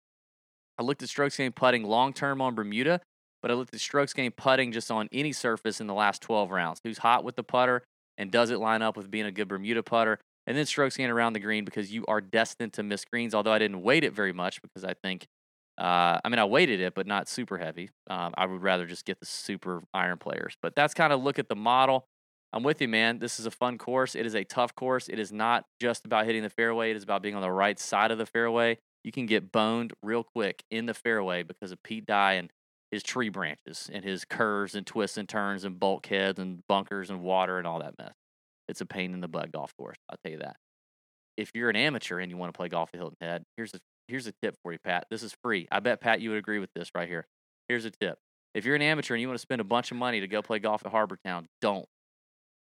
I 0.79 0.83
looked 0.83 1.03
at 1.03 1.09
strokes 1.09 1.37
gained 1.37 1.55
putting 1.55 1.83
long 1.83 2.11
term 2.11 2.41
on 2.41 2.55
Bermuda, 2.55 3.01
but 3.43 3.51
I 3.51 3.53
looked 3.53 3.73
at 3.75 3.79
strokes 3.79 4.13
gained 4.13 4.35
putting 4.35 4.71
just 4.71 4.89
on 4.89 5.09
any 5.11 5.31
surface 5.31 5.79
in 5.79 5.85
the 5.85 5.93
last 5.93 6.23
12 6.23 6.49
rounds. 6.49 6.81
Who's 6.83 6.97
hot 6.97 7.23
with 7.23 7.35
the 7.35 7.43
putter 7.43 7.83
and 8.17 8.31
does 8.31 8.49
it 8.49 8.59
line 8.59 8.81
up 8.81 8.97
with 8.97 9.11
being 9.11 9.27
a 9.27 9.31
good 9.31 9.47
Bermuda 9.47 9.83
putter? 9.83 10.19
And 10.47 10.57
then 10.57 10.65
strokes 10.65 10.97
gained 10.97 11.11
around 11.11 11.33
the 11.33 11.39
green 11.39 11.65
because 11.65 11.93
you 11.93 12.03
are 12.07 12.19
destined 12.19 12.73
to 12.73 12.83
miss 12.83 13.05
greens, 13.05 13.35
although 13.35 13.51
I 13.53 13.59
didn't 13.59 13.83
weight 13.83 14.03
it 14.03 14.13
very 14.13 14.33
much 14.33 14.59
because 14.63 14.83
I 14.83 14.95
think 14.95 15.27
uh, 15.81 16.19
I 16.23 16.29
mean, 16.29 16.37
I 16.37 16.45
weighted 16.45 16.79
it, 16.79 16.93
but 16.93 17.07
not 17.07 17.27
super 17.27 17.57
heavy. 17.57 17.89
Um, 18.07 18.35
I 18.37 18.45
would 18.45 18.61
rather 18.61 18.85
just 18.85 19.03
get 19.03 19.19
the 19.19 19.25
super 19.25 19.81
iron 19.95 20.19
players. 20.19 20.55
But 20.61 20.75
that's 20.75 20.93
kind 20.93 21.11
of 21.11 21.23
look 21.23 21.39
at 21.39 21.49
the 21.49 21.55
model. 21.55 22.05
I'm 22.53 22.61
with 22.61 22.81
you, 22.81 22.87
man. 22.87 23.17
This 23.17 23.39
is 23.39 23.47
a 23.47 23.51
fun 23.51 23.79
course. 23.79 24.13
It 24.13 24.27
is 24.27 24.35
a 24.35 24.43
tough 24.43 24.75
course. 24.75 25.09
It 25.09 25.17
is 25.17 25.31
not 25.31 25.65
just 25.79 26.05
about 26.05 26.25
hitting 26.25 26.43
the 26.43 26.51
fairway. 26.51 26.91
It 26.91 26.97
is 26.97 27.03
about 27.03 27.23
being 27.23 27.33
on 27.33 27.41
the 27.41 27.51
right 27.51 27.79
side 27.79 28.11
of 28.11 28.19
the 28.19 28.27
fairway. 28.27 28.77
You 29.03 29.11
can 29.11 29.25
get 29.25 29.51
boned 29.51 29.93
real 30.03 30.23
quick 30.23 30.61
in 30.69 30.85
the 30.85 30.93
fairway 30.93 31.41
because 31.41 31.71
of 31.71 31.81
Pete 31.81 32.05
Dye 32.05 32.33
and 32.33 32.51
his 32.91 33.01
tree 33.01 33.29
branches 33.29 33.89
and 33.91 34.05
his 34.05 34.23
curves 34.23 34.75
and 34.75 34.85
twists 34.85 35.17
and 35.17 35.27
turns 35.27 35.63
and 35.63 35.79
bulkheads 35.79 36.37
and 36.37 36.59
bunkers 36.67 37.09
and 37.09 37.21
water 37.21 37.57
and 37.57 37.65
all 37.65 37.79
that 37.79 37.97
mess. 37.97 38.13
It's 38.67 38.81
a 38.81 38.85
pain 38.85 39.15
in 39.15 39.21
the 39.21 39.27
butt 39.27 39.51
golf 39.51 39.73
course. 39.75 39.97
I'll 40.09 40.17
tell 40.23 40.33
you 40.33 40.39
that. 40.39 40.57
If 41.37 41.51
you're 41.55 41.71
an 41.71 41.75
amateur 41.75 42.19
and 42.19 42.29
you 42.29 42.37
want 42.37 42.53
to 42.53 42.57
play 42.57 42.69
golf 42.69 42.91
at 42.93 42.99
Hilton 42.99 43.17
Head, 43.19 43.43
here's 43.57 43.73
a 43.73 43.79
here's 44.07 44.27
a 44.27 44.33
tip 44.41 44.55
for 44.63 44.71
you, 44.73 44.79
Pat. 44.83 45.05
This 45.09 45.23
is 45.23 45.35
free. 45.43 45.67
I 45.71 45.79
bet 45.79 46.01
Pat 46.01 46.21
you 46.21 46.29
would 46.29 46.39
agree 46.39 46.59
with 46.59 46.69
this 46.75 46.89
right 46.95 47.07
here. 47.07 47.25
Here's 47.67 47.85
a 47.85 47.91
tip. 47.91 48.17
If 48.53 48.65
you're 48.65 48.75
an 48.75 48.81
amateur 48.81 49.13
and 49.13 49.21
you 49.21 49.27
want 49.27 49.37
to 49.37 49.41
spend 49.41 49.61
a 49.61 49.65
bunch 49.65 49.91
of 49.91 49.97
money 49.97 50.19
to 50.19 50.27
go 50.27 50.41
play 50.41 50.59
golf 50.59 50.85
at 50.85 50.91
Harbour 50.91 51.17
Town, 51.25 51.47
don't. 51.61 51.85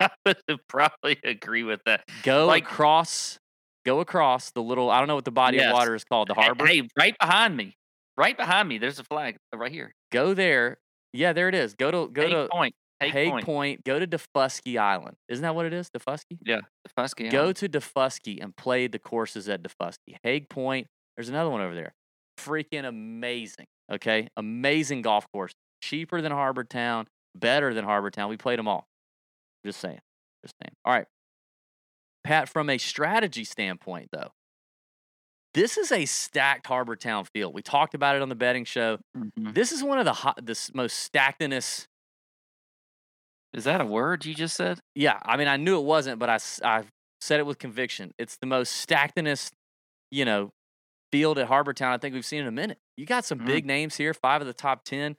I 0.00 0.10
would 0.26 0.36
probably 0.68 1.18
agree 1.24 1.62
with 1.64 1.80
that. 1.86 2.04
Go 2.22 2.46
Like- 2.46 2.64
across 2.64 3.38
go 3.86 4.00
across 4.00 4.50
the 4.50 4.62
little 4.62 4.90
I 4.90 4.98
don't 4.98 5.08
know 5.08 5.14
what 5.14 5.24
the 5.24 5.30
body 5.30 5.56
Yes. 5.56 5.68
of 5.68 5.72
water 5.72 5.94
is 5.94 6.04
called, 6.04 6.28
the 6.28 6.34
harbor. 6.34 6.66
Hey, 6.66 6.82
right 6.98 7.16
behind 7.18 7.56
me. 7.56 7.74
Right 8.16 8.36
behind 8.36 8.68
me. 8.68 8.78
There's 8.78 8.98
a 8.98 9.04
flag 9.04 9.36
right 9.54 9.72
here. 9.72 9.92
Go 10.12 10.34
there. 10.34 10.78
Yeah, 11.12 11.32
there 11.32 11.48
it 11.48 11.54
is. 11.54 11.74
Go 11.74 11.90
to 11.90 12.08
go 12.12 12.28
to 12.28 12.48
Point. 12.52 12.74
Haig, 13.00 13.12
Haig 13.12 13.30
Point. 13.30 13.44
Point. 13.44 13.84
Go 13.84 13.98
to 13.98 14.06
Daufuskie 14.06 14.78
Island. 14.78 15.16
Isn't 15.28 15.42
that 15.42 15.54
what 15.54 15.66
it 15.66 15.72
is? 15.72 15.88
Daufuskie? 15.90 16.38
Yeah, 16.44 16.60
the 16.84 16.90
Fusky. 17.02 17.30
Go 17.30 17.42
Island. 17.42 17.56
to 17.56 17.68
Daufuskie 17.68 18.42
and 18.42 18.56
play 18.56 18.86
the 18.88 18.98
courses 18.98 19.48
at 19.48 19.62
Daufuskie. 19.62 20.16
Haig 20.22 20.48
Point. 20.48 20.86
There's 21.16 21.28
another 21.28 21.50
one 21.50 21.60
over 21.60 21.74
there. 21.74 21.94
Freaking 22.38 22.84
amazing. 22.86 23.66
Okay, 23.92 24.28
amazing 24.36 25.02
golf 25.02 25.26
course. 25.32 25.52
Cheaper 25.82 26.20
than 26.20 26.32
Harbour 26.32 26.64
Town. 26.64 27.06
Better 27.34 27.72
than 27.72 27.84
Harbour 27.84 28.10
Town. 28.10 28.28
We 28.28 28.36
played 28.36 28.58
them 28.58 28.66
all. 28.68 28.86
Just 29.64 29.80
saying. 29.80 30.00
Just 30.44 30.54
saying. 30.62 30.74
All 30.84 30.92
right. 30.92 31.06
Pat, 32.24 32.48
from 32.48 32.68
a 32.68 32.78
strategy 32.78 33.44
standpoint, 33.44 34.08
though, 34.12 34.30
this 35.54 35.76
is 35.78 35.90
a 35.92 36.04
stacked 36.04 36.66
Harbour 36.66 36.94
Town 36.96 37.24
field. 37.32 37.54
We 37.54 37.62
talked 37.62 37.94
about 37.94 38.16
it 38.16 38.22
on 38.22 38.28
the 38.28 38.34
betting 38.34 38.64
show. 38.64 38.98
Mhm. 39.16 39.54
This 39.54 39.72
is 39.72 39.82
one 39.82 39.98
of 39.98 40.04
the 40.04 40.12
hot, 40.12 40.36
the 40.44 40.70
most 40.74 41.10
stackedest 41.12 41.86
Is 43.54 43.64
that 43.64 43.80
a 43.80 43.84
word 43.86 44.24
you 44.24 44.34
just 44.34 44.56
said? 44.56 44.78
Yeah, 44.94 45.18
I 45.24 45.36
mean, 45.36 45.48
I 45.48 45.56
knew 45.56 45.78
it 45.78 45.84
wasn't, 45.84 46.18
but 46.18 46.28
I, 46.28 46.38
I 46.64 46.84
said 47.20 47.40
it 47.40 47.46
with 47.46 47.58
conviction. 47.58 48.12
It's 48.18 48.36
the 48.36 48.46
most 48.46 48.86
stackedest, 48.86 49.52
you 50.10 50.24
know, 50.24 50.50
field 51.10 51.38
at 51.38 51.46
Harbour 51.46 51.72
Town 51.72 51.92
I 51.94 51.98
think 51.98 52.14
we've 52.14 52.24
seen 52.26 52.42
in 52.42 52.46
a 52.46 52.52
minute. 52.52 52.78
You 52.96 53.06
got 53.06 53.24
some 53.24 53.40
Mhm. 53.40 53.46
big 53.46 53.66
names 53.66 53.96
here, 53.96 54.12
five 54.12 54.40
of 54.42 54.46
the 54.46 54.52
top 54.54 54.84
10. 54.84 55.16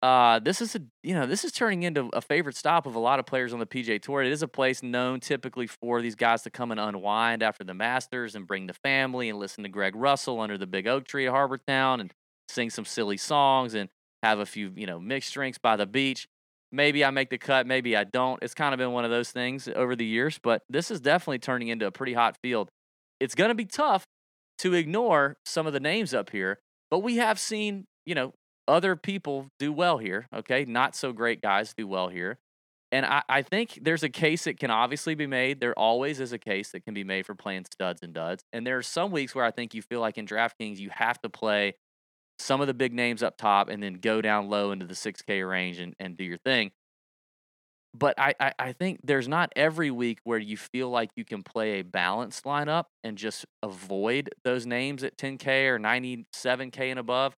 uh, 0.00 0.38
this 0.38 0.60
is 0.62 0.76
a 0.76 0.80
you 1.02 1.12
know 1.12 1.26
this 1.26 1.44
is 1.44 1.50
turning 1.50 1.82
into 1.82 2.08
a 2.12 2.20
favorite 2.20 2.54
stop 2.54 2.86
of 2.86 2.94
a 2.94 2.98
lot 3.00 3.18
of 3.18 3.26
players 3.26 3.52
on 3.52 3.58
the 3.58 3.66
PJ 3.66 3.98
Tour. 4.00 4.22
It 4.22 4.30
is 4.30 4.42
a 4.42 4.48
place 4.48 4.80
known 4.80 5.18
typically 5.18 5.66
for 5.66 6.00
these 6.00 6.14
guys 6.14 6.42
to 6.42 6.50
come 6.50 6.70
and 6.70 6.78
unwind 6.78 7.42
after 7.42 7.64
the 7.64 7.74
Masters 7.74 8.36
and 8.36 8.46
bring 8.46 8.68
the 8.68 8.74
family 8.74 9.28
and 9.28 9.40
listen 9.40 9.64
to 9.64 9.68
Greg 9.68 9.96
Russell 9.96 10.40
under 10.40 10.56
the 10.56 10.68
big 10.68 10.86
oak 10.86 11.04
tree 11.08 11.26
at 11.26 11.32
Harbour 11.32 11.58
Town 11.58 12.00
and 12.00 12.14
sing 12.48 12.70
some 12.70 12.84
silly 12.84 13.16
songs 13.16 13.74
and 13.74 13.88
have 14.22 14.38
a 14.38 14.46
few 14.46 14.72
you 14.76 14.86
know 14.86 15.00
mixed 15.00 15.34
drinks 15.34 15.58
by 15.58 15.74
the 15.74 15.84
beach. 15.86 16.28
Maybe 16.70 17.04
I 17.04 17.10
make 17.10 17.30
the 17.30 17.38
cut, 17.38 17.66
maybe 17.66 17.96
I 17.96 18.04
don't. 18.04 18.42
It's 18.42 18.54
kind 18.54 18.74
of 18.74 18.78
been 18.78 18.92
one 18.92 19.04
of 19.04 19.10
those 19.10 19.30
things 19.30 19.68
over 19.74 19.96
the 19.96 20.04
years, 20.04 20.38
but 20.42 20.62
this 20.68 20.90
is 20.90 21.00
definitely 21.00 21.38
turning 21.38 21.68
into 21.68 21.86
a 21.86 21.90
pretty 21.90 22.12
hot 22.12 22.36
field. 22.42 22.68
It's 23.20 23.34
going 23.34 23.48
to 23.48 23.54
be 23.54 23.64
tough 23.64 24.04
to 24.58 24.74
ignore 24.74 25.36
some 25.44 25.66
of 25.66 25.72
the 25.72 25.80
names 25.80 26.12
up 26.12 26.30
here, 26.30 26.58
but 26.90 26.98
we 26.98 27.16
have 27.16 27.38
seen, 27.38 27.86
you 28.04 28.14
know, 28.14 28.34
other 28.66 28.96
people 28.96 29.48
do 29.58 29.72
well 29.72 29.98
here. 29.98 30.26
Okay. 30.34 30.64
Not 30.66 30.94
so 30.94 31.12
great 31.12 31.40
guys 31.40 31.72
do 31.76 31.86
well 31.86 32.08
here. 32.08 32.38
And 32.90 33.04
I, 33.04 33.22
I 33.28 33.42
think 33.42 33.78
there's 33.82 34.02
a 34.02 34.08
case 34.08 34.44
that 34.44 34.58
can 34.58 34.70
obviously 34.70 35.14
be 35.14 35.26
made. 35.26 35.60
There 35.60 35.78
always 35.78 36.20
is 36.20 36.32
a 36.32 36.38
case 36.38 36.70
that 36.72 36.84
can 36.84 36.94
be 36.94 37.04
made 37.04 37.26
for 37.26 37.34
playing 37.34 37.66
studs 37.72 38.02
and 38.02 38.14
duds. 38.14 38.44
And 38.52 38.66
there 38.66 38.78
are 38.78 38.82
some 38.82 39.10
weeks 39.10 39.34
where 39.34 39.44
I 39.44 39.50
think 39.50 39.74
you 39.74 39.82
feel 39.82 40.00
like 40.00 40.16
in 40.16 40.26
DraftKings, 40.26 40.78
you 40.78 40.90
have 40.92 41.20
to 41.22 41.28
play 41.28 41.74
some 42.38 42.60
of 42.60 42.66
the 42.66 42.74
big 42.74 42.92
names 42.92 43.22
up 43.22 43.36
top 43.36 43.68
and 43.68 43.82
then 43.82 43.94
go 43.94 44.20
down 44.20 44.48
low 44.48 44.70
into 44.72 44.86
the 44.86 44.94
6K 44.94 45.48
range 45.48 45.78
and, 45.78 45.94
and 45.98 46.16
do 46.16 46.24
your 46.24 46.38
thing. 46.38 46.70
But 47.94 48.14
I, 48.18 48.34
I, 48.38 48.52
I 48.58 48.72
think 48.72 49.00
there's 49.02 49.28
not 49.28 49.52
every 49.56 49.90
week 49.90 50.18
where 50.24 50.38
you 50.38 50.56
feel 50.56 50.90
like 50.90 51.10
you 51.16 51.24
can 51.24 51.42
play 51.42 51.80
a 51.80 51.82
balanced 51.82 52.44
lineup 52.44 52.84
and 53.02 53.16
just 53.16 53.46
avoid 53.62 54.30
those 54.44 54.66
names 54.66 55.02
at 55.02 55.16
10K 55.16 55.66
or 55.66 55.78
97K 55.78 56.90
and 56.90 56.98
above 56.98 57.34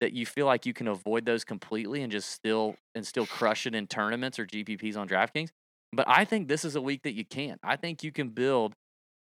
that 0.00 0.12
you 0.12 0.26
feel 0.26 0.46
like 0.46 0.66
you 0.66 0.72
can 0.72 0.88
avoid 0.88 1.24
those 1.24 1.44
completely 1.44 2.02
and 2.02 2.10
just 2.10 2.30
still 2.30 2.74
and 2.94 3.06
still 3.06 3.26
crush 3.26 3.66
it 3.66 3.74
in 3.74 3.86
tournaments 3.86 4.38
or 4.38 4.46
GPPs 4.46 4.96
on 4.96 5.08
DraftKings. 5.08 5.50
But 5.92 6.08
I 6.08 6.24
think 6.24 6.48
this 6.48 6.64
is 6.64 6.74
a 6.74 6.80
week 6.80 7.02
that 7.04 7.12
you 7.12 7.24
can't. 7.24 7.60
I 7.62 7.76
think 7.76 8.02
you 8.02 8.10
can 8.10 8.30
build 8.30 8.74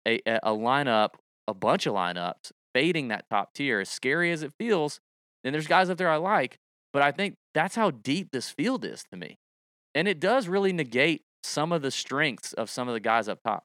a, 0.08 0.22
a 0.28 0.52
lineup, 0.52 1.10
a 1.48 1.54
bunch 1.54 1.88
of 1.88 1.94
lineups, 1.94 2.52
fading 2.74 3.10
that 3.10 3.26
top 3.30 3.54
tier. 3.54 3.80
As 3.80 3.90
scary 3.90 4.32
as 4.32 4.44
it 4.44 4.54
feels, 4.60 5.00
and 5.44 5.54
there's 5.54 5.68
guys 5.68 5.90
up 5.90 5.98
there 5.98 6.10
I 6.10 6.18
like, 6.18 6.58
but 6.94 7.02
I 7.02 7.12
think 7.12 7.36
that's 7.54 7.76
how 7.76 7.92
deep 7.92 8.30
this 8.32 8.50
field 8.50 8.86
is 8.86 9.04
to 9.12 9.18
me. 9.18 9.38
And 9.94 10.08
it 10.08 10.20
does 10.20 10.48
really 10.48 10.74
negate 10.74 11.24
some 11.44 11.72
of 11.72 11.82
the 11.82 11.92
strengths 11.92 12.54
of 12.54 12.70
some 12.70 12.88
of 12.88 12.94
the 12.94 13.00
guys 13.00 13.28
up 13.28 13.40
top. 13.44 13.64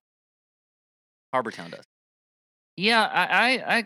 Harbour 1.32 1.50
Town 1.50 1.70
does. 1.70 1.84
Yeah, 2.76 3.02
I, 3.02 3.24
I, 3.24 3.76
I 3.76 3.84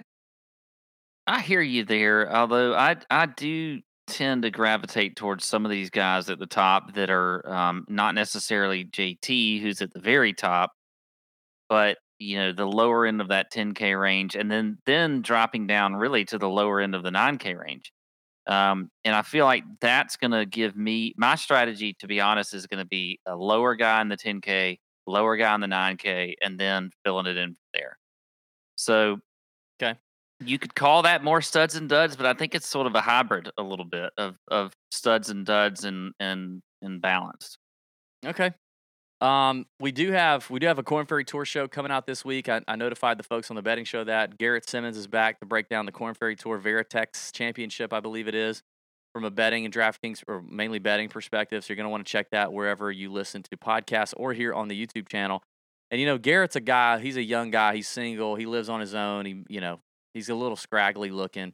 I 1.27 1.41
hear 1.41 1.61
you 1.61 1.85
there. 1.85 2.35
Although 2.35 2.75
I 2.75 2.97
I 3.11 3.27
do 3.27 3.81
tend 4.07 4.43
to 4.43 4.51
gravitate 4.51 5.17
towards 5.17 5.45
some 5.45 5.65
of 5.65 5.71
these 5.71 5.91
guys 5.91 6.29
at 6.29 6.39
the 6.39 6.47
top 6.47 6.95
that 6.95 7.11
are 7.11 7.49
um, 7.49 7.85
not 7.89 8.15
necessarily 8.15 8.85
JT, 8.85 9.63
who's 9.63 9.81
at 9.81 9.93
the 9.93 10.01
very 10.01 10.33
top, 10.33 10.73
but 11.69 11.99
you 12.21 12.39
know 12.39 12.53
the 12.55 12.67
lower 12.67 13.07
end 13.07 13.23
of 13.23 13.29
that 13.31 13.53
10k 13.53 13.95
range, 14.01 14.37
and 14.37 14.51
then 14.53 14.79
then 14.87 15.23
dropping 15.23 15.69
down 15.69 15.97
really 15.97 16.27
to 16.27 16.39
the 16.39 16.51
lower 16.51 16.81
end 16.81 16.95
of 16.97 17.05
the 17.05 17.13
9k 17.13 17.55
range. 17.57 17.93
Um, 18.47 18.91
and 19.05 19.15
I 19.15 19.23
feel 19.23 19.47
like 19.47 19.65
that's 19.81 20.17
going 20.17 20.33
to 20.33 20.47
give 20.47 20.77
me 20.77 21.15
my 21.19 21.37
strategy. 21.37 21.95
To 22.01 22.09
be 22.09 22.21
honest, 22.21 22.55
is 22.55 22.67
going 22.67 22.81
to 22.85 22.89
be 22.89 23.21
a 23.27 23.37
lower 23.37 23.77
guy 23.77 24.03
in 24.03 24.09
the 24.09 24.17
10k, 24.19 24.81
lower 25.07 25.37
guy 25.37 25.55
in 25.55 25.61
the 25.63 25.69
9k, 25.69 26.37
and 26.43 26.59
then 26.61 26.91
filling 27.05 27.27
it 27.27 27.37
in 27.39 27.57
there. 27.75 27.99
So 28.77 29.21
Okay. 29.81 29.99
you 30.45 30.59
could 30.59 30.75
call 30.75 31.03
that 31.03 31.23
more 31.23 31.43
studs 31.43 31.75
and 31.75 31.89
duds, 31.89 32.17
but 32.17 32.27
I 32.27 32.33
think 32.35 32.55
it's 32.55 32.67
sort 32.69 32.87
of 32.87 32.95
a 32.95 33.01
hybrid 33.01 33.51
a 33.59 33.63
little 33.63 33.85
bit 33.85 34.13
of 34.17 34.37
of 34.49 34.73
studs 34.91 35.29
and 35.31 35.45
duds 35.45 35.85
and 35.85 36.13
and 36.19 36.63
and 36.81 37.01
balanced. 37.01 37.59
Okay. 38.25 38.53
Um, 39.21 39.67
we 39.79 39.93
do 39.93 40.13
have 40.13 40.49
we 40.49 40.61
do 40.61 40.67
have 40.67 40.79
a 40.79 40.83
Korn 40.83 41.05
Ferry 41.05 41.25
Tour 41.25 41.45
show 41.45 41.69
coming 41.69 41.93
out 41.93 42.07
this 42.07 42.25
week. 42.25 42.49
I, 42.49 42.63
I 42.67 42.77
notified 42.77 43.19
the 43.19 43.23
folks 43.23 43.51
on 43.51 43.57
the 43.57 43.63
betting 43.63 43.85
show 43.85 44.03
that 44.05 44.39
Garrett 44.39 44.69
Simmons 44.69 44.97
is 44.97 45.07
back 45.07 45.41
to 45.41 45.47
break 45.47 45.69
down 45.69 45.85
the 45.85 45.93
Korn 45.93 46.15
Ferry 46.15 46.37
Tour 46.37 46.59
Veritex 46.59 47.31
Championship, 47.33 47.93
I 47.93 48.01
believe 48.01 48.29
it 48.29 48.35
is, 48.35 48.63
from 49.13 49.25
a 49.25 49.31
betting 49.31 49.67
and 49.67 49.75
DraftKings 49.75 50.25
or 50.27 50.43
mainly 50.43 50.79
betting 50.79 51.11
perspective. 51.11 51.65
So 51.65 51.73
you're 51.73 51.77
going 51.77 51.85
to 51.85 51.91
want 51.91 52.07
to 52.07 52.11
check 52.11 52.31
that 52.31 52.53
wherever 52.53 52.91
you 52.91 53.13
listen 53.13 53.43
to 53.43 53.57
podcasts 53.59 54.15
or 54.17 54.33
here 54.33 54.55
on 54.55 54.69
the 54.69 54.87
YouTube 54.87 55.09
channel. 55.09 55.43
And 55.91 56.01
you 56.01 56.07
know, 56.07 56.17
Garrett's 56.17 56.57
a 56.57 56.61
guy. 56.61 56.99
He's 56.99 57.19
a 57.19 57.23
young 57.23 57.51
guy. 57.51 57.77
He's 57.77 57.89
single. 57.89 58.37
He 58.37 58.47
lives 58.47 58.71
on 58.71 58.81
his 58.81 58.95
own. 58.95 59.27
He, 59.27 59.43
you 59.49 59.61
know, 59.61 59.81
he's 60.15 60.31
a 60.31 60.35
little 60.35 60.57
scraggly 60.57 61.11
looking, 61.11 61.53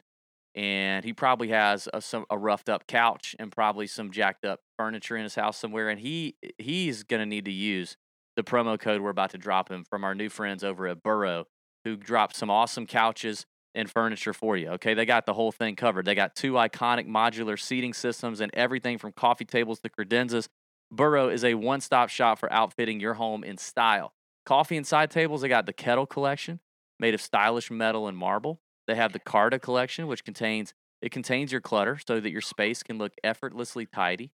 and 0.57 1.05
he 1.05 1.13
probably 1.13 1.49
has 1.49 1.87
a, 1.93 2.01
some 2.01 2.25
a 2.31 2.39
roughed 2.39 2.71
up 2.71 2.87
couch 2.87 3.37
and 3.39 3.53
probably 3.53 3.87
some 3.87 4.11
jacked 4.11 4.45
up 4.45 4.61
furniture 4.79 5.17
in 5.17 5.23
his 5.23 5.35
house 5.35 5.59
somewhere. 5.59 5.91
And 5.91 6.01
he 6.01 6.37
he's 6.59 7.03
gonna 7.03 7.27
need 7.27 7.45
to 7.45 7.53
use 7.53 7.97
the 8.37 8.43
promo 8.43 8.79
code 8.79 9.03
we're 9.03 9.11
about 9.11 9.31
to 9.31 9.39
drop 9.39 9.71
him 9.71 9.85
from 9.85 10.03
our 10.03 10.15
new 10.15 10.31
friends 10.31 10.65
over 10.65 10.87
at 10.87 11.03
Burrow, 11.03 11.47
who 11.85 11.97
dropped 11.97 12.37
some 12.37 12.51
awesome 12.51 12.87
couches 12.87 13.45
and 13.75 13.91
furniture 13.91 14.33
for 14.33 14.57
you. 14.57 14.71
Okay, 14.71 14.95
they 14.95 15.05
got 15.05 15.27
the 15.27 15.35
whole 15.35 15.53
thing 15.53 15.77
covered. 15.77 16.07
They 16.07 16.15
got 16.15 16.35
two 16.35 16.55
iconic 16.55 17.07
modular 17.07 17.61
seating 17.61 17.93
systems 17.93 18.41
and 18.41 18.51
everything 18.55 18.97
from 18.97 19.13
coffee 19.13 19.45
tables 19.45 19.81
to 19.81 19.91
credenzas. 19.91 20.49
Burrow 20.91 21.29
is 21.29 21.45
a 21.45 21.55
one 21.55 21.83
stop 21.83 22.09
shop 22.09 22.39
for 22.39 22.51
outfitting 22.51 22.99
your 22.99 23.15
home 23.15 23.45
in 23.45 23.59
style. 23.59 24.15
Coffee 24.47 24.77
and 24.79 24.87
side 24.87 25.11
tables, 25.11 25.43
they 25.43 25.49
got 25.49 25.67
the 25.67 25.73
Kettle 25.73 26.07
collection 26.07 26.61
made 26.99 27.13
of 27.13 27.21
stylish 27.21 27.71
metal 27.71 28.09
and 28.09 28.17
marble. 28.17 28.61
They 28.87 28.95
have 28.95 29.13
the 29.13 29.19
Carta 29.19 29.59
collection, 29.59 30.07
which 30.07 30.25
contains 30.25 30.75
it 31.03 31.11
contains 31.11 31.53
your 31.53 31.61
clutter 31.61 31.99
so 32.07 32.21
that 32.21 32.31
your 32.31 32.41
space 32.41 32.83
can 32.83 32.99
look 32.99 33.13
effortlessly 33.23 33.87
tidy. 33.87 34.31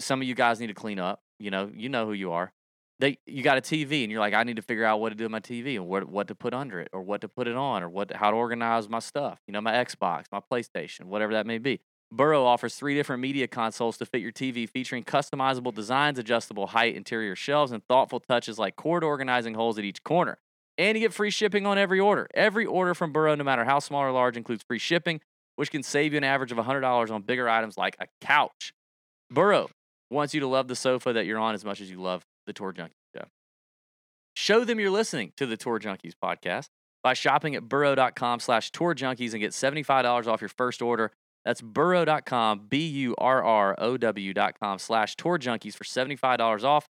Some 0.00 0.22
of 0.22 0.26
you 0.26 0.34
guys 0.34 0.60
need 0.60 0.68
to 0.68 0.74
clean 0.74 0.98
up. 0.98 1.20
You 1.38 1.50
know, 1.50 1.70
you 1.72 1.88
know 1.88 2.06
who 2.06 2.12
you 2.14 2.32
are. 2.32 2.52
They 3.00 3.18
you 3.26 3.42
got 3.42 3.58
a 3.58 3.60
TV 3.60 4.02
and 4.02 4.10
you're 4.10 4.20
like, 4.20 4.34
I 4.34 4.42
need 4.42 4.56
to 4.56 4.62
figure 4.62 4.84
out 4.84 5.00
what 5.00 5.10
to 5.10 5.14
do 5.14 5.24
with 5.24 5.30
my 5.30 5.40
TV 5.40 5.76
and 5.76 5.86
what 5.86 6.08
what 6.08 6.28
to 6.28 6.34
put 6.34 6.52
under 6.52 6.80
it 6.80 6.88
or 6.92 7.02
what 7.02 7.20
to 7.20 7.28
put 7.28 7.46
it 7.46 7.54
on 7.54 7.82
or 7.82 7.88
what 7.88 8.12
how 8.12 8.30
to 8.30 8.36
organize 8.36 8.88
my 8.88 8.98
stuff. 8.98 9.40
You 9.46 9.52
know, 9.52 9.60
my 9.60 9.72
Xbox, 9.72 10.24
my 10.32 10.40
PlayStation, 10.40 11.04
whatever 11.04 11.32
that 11.34 11.46
may 11.46 11.58
be. 11.58 11.80
Burrow 12.10 12.44
offers 12.44 12.74
three 12.74 12.94
different 12.94 13.20
media 13.20 13.46
consoles 13.46 13.98
to 13.98 14.06
fit 14.06 14.22
your 14.22 14.32
TV, 14.32 14.68
featuring 14.68 15.04
customizable 15.04 15.74
designs, 15.74 16.18
adjustable 16.18 16.68
height, 16.68 16.96
interior 16.96 17.36
shelves, 17.36 17.70
and 17.70 17.84
thoughtful 17.86 18.18
touches 18.18 18.58
like 18.58 18.76
cord 18.76 19.04
organizing 19.04 19.54
holes 19.54 19.78
at 19.78 19.84
each 19.84 20.02
corner. 20.02 20.38
And 20.78 20.96
you 20.96 21.00
get 21.00 21.12
free 21.12 21.30
shipping 21.30 21.66
on 21.66 21.76
every 21.76 21.98
order. 21.98 22.28
Every 22.34 22.64
order 22.64 22.94
from 22.94 23.12
Burrow, 23.12 23.34
no 23.34 23.44
matter 23.44 23.64
how 23.64 23.80
small 23.80 24.02
or 24.02 24.12
large, 24.12 24.36
includes 24.36 24.62
free 24.66 24.78
shipping, 24.78 25.20
which 25.56 25.70
can 25.72 25.82
save 25.82 26.12
you 26.12 26.18
an 26.18 26.24
average 26.24 26.52
of 26.52 26.58
$100 26.58 27.10
on 27.10 27.22
bigger 27.22 27.48
items 27.48 27.76
like 27.76 27.96
a 27.98 28.06
couch. 28.20 28.72
Burrow 29.30 29.68
wants 30.10 30.34
you 30.34 30.40
to 30.40 30.46
love 30.46 30.68
the 30.68 30.76
sofa 30.76 31.12
that 31.12 31.26
you're 31.26 31.38
on 31.38 31.54
as 31.54 31.64
much 31.64 31.80
as 31.80 31.90
you 31.90 32.00
love 32.00 32.24
the 32.46 32.52
Tour 32.52 32.72
Junkies 32.72 32.92
show. 33.14 33.24
Show 34.34 34.64
them 34.64 34.78
you're 34.78 34.90
listening 34.90 35.32
to 35.36 35.46
the 35.46 35.56
Tour 35.56 35.80
Junkies 35.80 36.12
podcast 36.22 36.68
by 37.02 37.12
shopping 37.12 37.54
at 37.54 37.68
burrow.com 37.68 38.40
slash 38.40 38.70
tour 38.70 38.94
junkies 38.94 39.32
and 39.32 39.40
get 39.40 39.52
$75 39.52 40.26
off 40.26 40.40
your 40.40 40.48
first 40.48 40.82
order. 40.82 41.12
That's 41.44 41.60
burrow.com, 41.60 42.66
B 42.68 42.86
U 42.86 43.14
R 43.18 43.42
R 43.42 43.74
O 43.78 43.96
W.com 43.96 44.78
slash 44.78 45.16
tour 45.16 45.38
junkies 45.38 45.74
for 45.74 45.84
$75 45.84 46.64
off. 46.64 46.86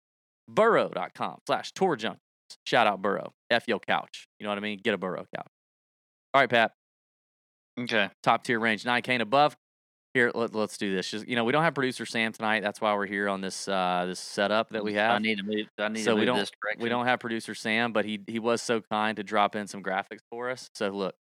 Burrow.com 0.48 1.38
slash 1.46 1.72
tour 1.72 1.96
junkies. 1.96 2.18
Shout 2.64 2.86
out 2.86 3.02
Burrow. 3.02 3.32
F 3.50 3.64
your 3.66 3.80
couch. 3.80 4.28
You 4.38 4.44
know 4.44 4.50
what 4.50 4.58
I 4.58 4.60
mean? 4.60 4.80
Get 4.82 4.94
a 4.94 4.98
Burrow 4.98 5.26
couch. 5.34 5.48
All 6.34 6.42
right, 6.42 6.50
Pat. 6.50 6.72
Okay. 7.78 8.10
Top 8.22 8.44
tier 8.44 8.58
range, 8.58 8.84
9K 8.84 9.08
and 9.08 9.22
above. 9.22 9.56
Here, 10.14 10.32
let, 10.34 10.54
us 10.54 10.76
do 10.78 10.94
this. 10.94 11.10
Just 11.10 11.28
you 11.28 11.36
know, 11.36 11.44
we 11.44 11.52
don't 11.52 11.62
have 11.62 11.74
producer 11.74 12.06
Sam 12.06 12.32
tonight. 12.32 12.62
That's 12.62 12.80
why 12.80 12.94
we're 12.94 13.06
here 13.06 13.28
on 13.28 13.40
this 13.40 13.68
uh, 13.68 14.04
this 14.08 14.18
setup 14.18 14.70
that 14.70 14.82
we 14.82 14.94
have. 14.94 15.12
I 15.12 15.18
need 15.18 15.38
to 15.38 15.44
move. 15.44 15.66
I 15.78 15.88
need 15.88 16.02
so 16.02 16.10
to 16.10 16.16
move 16.16 16.20
we 16.20 16.26
don't 16.26 16.38
this 16.38 16.50
direction. 16.62 16.82
we 16.82 16.88
don't 16.88 17.06
have 17.06 17.20
producer 17.20 17.54
Sam, 17.54 17.92
but 17.92 18.04
he 18.04 18.18
he 18.26 18.38
was 18.38 18.62
so 18.62 18.80
kind 18.80 19.16
to 19.16 19.22
drop 19.22 19.54
in 19.54 19.66
some 19.66 19.82
graphics 19.82 20.22
for 20.30 20.50
us. 20.50 20.70
So 20.74 20.88
look. 20.88 21.14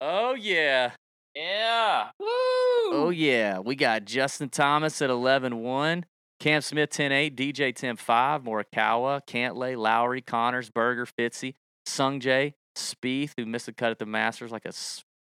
Oh 0.00 0.34
yeah. 0.34 0.92
Yeah. 1.36 2.08
Woo. 2.18 2.26
Oh 2.26 3.10
yeah. 3.14 3.58
We 3.58 3.76
got 3.76 4.06
Justin 4.06 4.48
Thomas 4.48 5.00
at 5.00 5.10
11-1, 5.10 6.04
Cam 6.42 6.60
Smith 6.60 6.90
10-8, 6.90 7.36
DJ 7.36 7.72
10-5, 7.72 8.42
Morikawa, 8.42 9.24
Cantlay, 9.24 9.76
Lowry, 9.76 10.20
Conners, 10.20 10.70
Berger, 10.70 11.06
Fitzy, 11.06 11.54
Sung 11.86 12.18
Jae, 12.18 12.54
Spieth, 12.76 13.30
who 13.36 13.46
missed 13.46 13.66
the 13.66 13.72
cut 13.72 13.92
at 13.92 14.00
the 14.00 14.06
Masters 14.06 14.50
like 14.50 14.66
a 14.66 14.72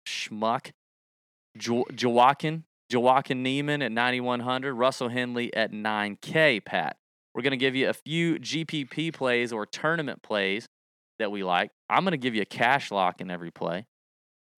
schmuck. 0.07 0.73
Joaquin, 1.59 2.65
Joaquin 2.93 3.43
Niemann 3.43 3.81
at 3.81 3.93
9100, 3.93 4.75
Russell 4.75 5.09
Henley 5.09 5.57
at 5.57 5.73
9K. 5.73 6.63
Pat, 6.63 6.99
we're 7.35 7.41
gonna 7.41 7.57
give 7.57 7.75
you 7.75 7.89
a 7.89 7.95
few 7.95 8.35
GPP 8.35 9.15
plays 9.15 9.55
or 9.55 9.65
tournament 9.65 10.23
plays 10.23 10.67
that 11.19 11.31
we 11.33 11.43
like. 11.43 11.71
I'm 11.89 12.05
gonna 12.05 12.19
give 12.19 12.35
you 12.35 12.43
a 12.43 12.47
cash 12.47 12.91
lock 12.91 13.23
in 13.23 13.31
every 13.31 13.51
play, 13.51 13.87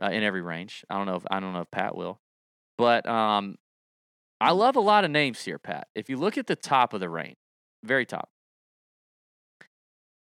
uh, 0.02 0.10
in 0.10 0.24
every 0.24 0.42
range. 0.42 0.84
I 0.90 0.96
don't 0.96 1.06
know 1.06 1.14
if 1.14 1.22
I 1.30 1.38
don't 1.38 1.52
know 1.52 1.60
if 1.60 1.70
Pat 1.70 1.96
will, 1.96 2.18
but 2.76 3.08
um, 3.08 3.58
I 4.40 4.52
love 4.52 4.76
a 4.76 4.80
lot 4.80 5.04
of 5.04 5.10
names 5.10 5.44
here, 5.44 5.58
Pat. 5.58 5.88
If 5.94 6.08
you 6.08 6.16
look 6.16 6.38
at 6.38 6.46
the 6.46 6.56
top 6.56 6.94
of 6.94 7.00
the 7.00 7.08
range, 7.08 7.36
very 7.82 8.06
top. 8.06 8.28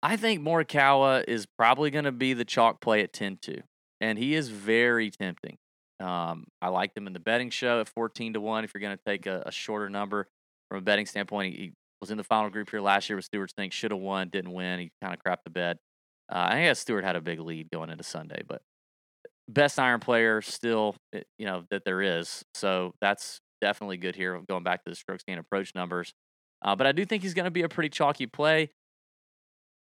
I 0.04 0.18
think 0.18 0.42
Morikawa 0.42 1.24
is 1.28 1.48
probably 1.58 1.90
going 1.90 2.06
to 2.06 2.12
be 2.12 2.34
the 2.34 2.46
chalk 2.46 2.80
play 2.80 3.02
at 3.02 3.12
10 3.12 3.40
2, 3.42 3.62
and 4.02 4.20
he 4.20 4.36
is 4.36 4.50
very 4.50 5.10
tempting. 5.10 5.58
Um, 6.00 6.46
I 6.62 6.68
liked 6.68 6.96
him 6.96 7.08
in 7.08 7.14
the 7.14 7.20
betting 7.20 7.50
show 7.50 7.80
at 7.80 7.90
14 7.90 8.34
to 8.34 8.42
1. 8.42 8.64
If 8.64 8.74
you're 8.74 8.82
going 8.82 8.98
to 8.98 9.04
take 9.04 9.26
a, 9.26 9.44
a, 9.46 9.52
shorter 9.52 9.90
number 9.90 10.28
from 10.70 10.80
a 10.80 10.82
betting 10.82 11.06
standpoint, 11.06 11.56
he, 11.56 11.62
he, 11.62 11.74
was 12.02 12.12
in 12.12 12.18
the 12.18 12.24
final 12.24 12.50
group 12.50 12.70
here 12.70 12.82
last 12.82 13.10
year 13.10 13.16
with 13.16 13.24
Stewart 13.26 13.52
Cink, 13.58 13.72
should 13.72 13.92
have 13.92 14.00
won, 14.02 14.28
didn't 14.28 14.52
win. 14.52 14.80
He 14.80 14.92
kind 15.02 15.14
of 15.14 15.24
crapped 15.24 15.46
the 15.46 15.50
bed. 15.50 15.78
Uh, 16.30 16.50
I 16.50 16.62
guess 16.64 16.80
Stewart 16.80 17.06
had 17.06 17.16
a 17.16 17.22
big 17.22 17.40
lead 17.40 17.70
going 17.72 17.90
into 17.90 18.04
Sunday, 18.04 18.42
but 18.46 18.62
best 19.48 19.80
iron 19.80 20.02
player 20.02 20.42
still, 20.42 20.96
eh, 21.14 21.22
you 21.40 21.46
know, 21.46 21.64
that 21.72 21.84
there 21.86 22.02
is. 22.02 22.44
So 22.54 22.94
that's 23.00 23.40
definitely 23.62 23.98
good 23.98 24.16
here. 24.16 24.40
Going 24.48 24.64
back 24.64 24.84
to 24.84 24.90
the 24.90 24.96
strokes 24.96 25.24
gain 25.24 25.38
approach 25.38 25.74
numbers, 25.76 26.14
uh, 26.62 26.76
but 26.76 26.88
I 26.88 26.92
do 26.92 27.06
think 27.06 27.24
he's 27.24 27.34
going 27.34 27.46
to 27.46 27.52
be 27.52 27.64
a 27.64 27.70
pretty 27.70 27.90
chalky 27.90 28.28
play. 28.28 28.72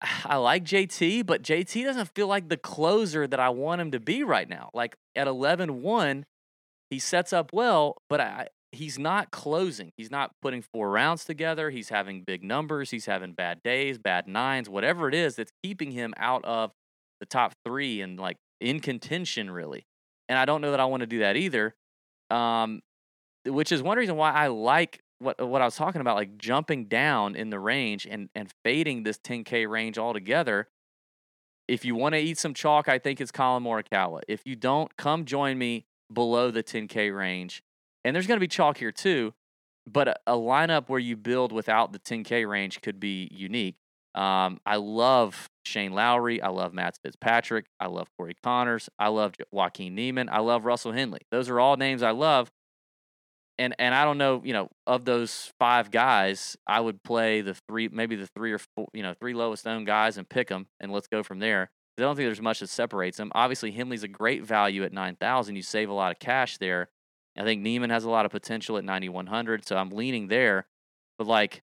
I 0.24 0.36
like 0.36 0.64
JT, 0.64 1.26
but 1.26 1.42
JT 1.42 1.84
doesn't 1.84 2.14
feel 2.14 2.26
like 2.26 2.48
the 2.48 2.56
closer 2.56 3.26
that 3.26 3.40
I 3.40 3.50
want 3.50 3.80
him 3.80 3.90
to 3.92 4.00
be 4.00 4.22
right 4.22 4.48
now. 4.48 4.70
Like 4.74 4.96
at 5.14 5.26
11 5.26 5.82
1, 5.82 6.24
he 6.90 6.98
sets 6.98 7.32
up 7.32 7.52
well, 7.52 7.96
but 8.08 8.20
I, 8.20 8.48
he's 8.72 8.98
not 8.98 9.30
closing. 9.30 9.92
He's 9.96 10.10
not 10.10 10.32
putting 10.42 10.62
four 10.62 10.90
rounds 10.90 11.24
together. 11.24 11.70
He's 11.70 11.88
having 11.88 12.22
big 12.22 12.42
numbers. 12.42 12.90
He's 12.90 13.06
having 13.06 13.32
bad 13.32 13.62
days, 13.62 13.98
bad 13.98 14.26
nines, 14.26 14.68
whatever 14.68 15.08
it 15.08 15.14
is 15.14 15.36
that's 15.36 15.52
keeping 15.62 15.92
him 15.92 16.14
out 16.16 16.44
of 16.44 16.72
the 17.20 17.26
top 17.26 17.52
three 17.64 18.00
and 18.00 18.18
like 18.18 18.36
in 18.60 18.80
contention, 18.80 19.50
really. 19.50 19.84
And 20.28 20.38
I 20.38 20.44
don't 20.44 20.60
know 20.60 20.70
that 20.70 20.80
I 20.80 20.84
want 20.84 21.00
to 21.00 21.06
do 21.06 21.20
that 21.20 21.36
either. 21.36 21.74
Um, 22.30 22.80
which 23.46 23.72
is 23.72 23.82
one 23.82 23.98
reason 23.98 24.16
why 24.16 24.32
I 24.32 24.48
like 24.48 25.02
what 25.18 25.40
what 25.46 25.62
I 25.62 25.64
was 25.64 25.76
talking 25.76 26.00
about, 26.00 26.16
like 26.16 26.36
jumping 26.38 26.86
down 26.86 27.36
in 27.36 27.50
the 27.50 27.58
range 27.58 28.06
and 28.06 28.28
and 28.34 28.50
fading 28.64 29.02
this 29.02 29.18
10K 29.18 29.68
range 29.68 29.98
altogether. 29.98 30.68
If 31.68 31.84
you 31.84 31.94
want 31.94 32.14
to 32.14 32.18
eat 32.18 32.38
some 32.38 32.52
chalk, 32.52 32.88
I 32.88 32.98
think 32.98 33.20
it's 33.20 33.30
Collin 33.30 33.62
Morikawa. 33.62 34.22
If 34.26 34.42
you 34.44 34.56
don't, 34.56 34.96
come 34.96 35.24
join 35.24 35.56
me 35.56 35.86
below 36.12 36.50
the 36.50 36.64
10K 36.64 37.16
range. 37.16 37.62
And 38.04 38.14
there's 38.14 38.26
going 38.26 38.38
to 38.38 38.44
be 38.44 38.48
chalk 38.48 38.78
here 38.78 38.90
too, 38.90 39.34
but 39.86 40.08
a, 40.08 40.16
a, 40.26 40.32
lineup 40.32 40.88
where 40.88 40.98
you 40.98 41.16
build 41.16 41.52
without 41.52 41.92
the 41.92 42.00
10K 42.00 42.48
range 42.48 42.80
could 42.80 42.98
be 42.98 43.28
unique. 43.30 43.76
Um, 44.16 44.58
I 44.66 44.76
love 44.76 45.48
Shane 45.64 45.92
Lowry. 45.92 46.42
I 46.42 46.48
love 46.48 46.74
Matt 46.74 46.98
Fitzpatrick. 47.04 47.66
I 47.78 47.86
love 47.86 48.08
Corey 48.16 48.34
Conners. 48.42 48.88
I 48.98 49.08
love 49.08 49.34
Joaquin 49.52 49.94
Niemann. 49.94 50.28
I 50.28 50.40
love 50.40 50.64
Russell 50.64 50.92
Henley. 50.92 51.20
Those 51.30 51.48
are 51.48 51.60
all 51.60 51.76
names 51.76 52.02
I 52.02 52.10
love 52.10 52.50
and 53.60 53.74
and 53.78 53.94
I 53.94 54.04
don't 54.04 54.16
know, 54.18 54.40
you 54.42 54.54
know, 54.54 54.70
of 54.86 55.04
those 55.04 55.52
five 55.58 55.90
guys, 55.90 56.56
I 56.66 56.80
would 56.80 57.02
play 57.04 57.42
the 57.42 57.54
three, 57.68 57.88
maybe 57.88 58.16
the 58.16 58.26
three 58.34 58.52
or 58.52 58.58
four, 58.58 58.88
you 58.94 59.02
know, 59.02 59.14
three 59.20 59.34
lowest 59.34 59.66
owned 59.66 59.86
guys 59.86 60.16
and 60.16 60.28
pick 60.28 60.48
them, 60.48 60.66
and 60.80 60.90
let's 60.90 61.06
go 61.06 61.22
from 61.22 61.38
there. 61.38 61.70
I 61.98 62.02
don't 62.02 62.16
think 62.16 62.26
there's 62.26 62.40
much 62.40 62.60
that 62.60 62.70
separates 62.70 63.18
them. 63.18 63.30
Obviously, 63.34 63.72
Henley's 63.72 64.02
a 64.02 64.08
great 64.08 64.42
value 64.42 64.82
at 64.82 64.94
nine 64.94 65.16
thousand. 65.16 65.56
You 65.56 65.62
save 65.62 65.90
a 65.90 65.92
lot 65.92 66.10
of 66.10 66.18
cash 66.18 66.56
there. 66.56 66.88
I 67.38 67.44
think 67.44 67.60
Niemann 67.60 67.90
has 67.90 68.04
a 68.04 68.10
lot 68.10 68.24
of 68.24 68.32
potential 68.32 68.78
at 68.78 68.84
ninety 68.84 69.10
one 69.10 69.26
hundred, 69.26 69.66
so 69.66 69.76
I'm 69.76 69.90
leaning 69.90 70.28
there. 70.28 70.66
But 71.18 71.26
like, 71.26 71.62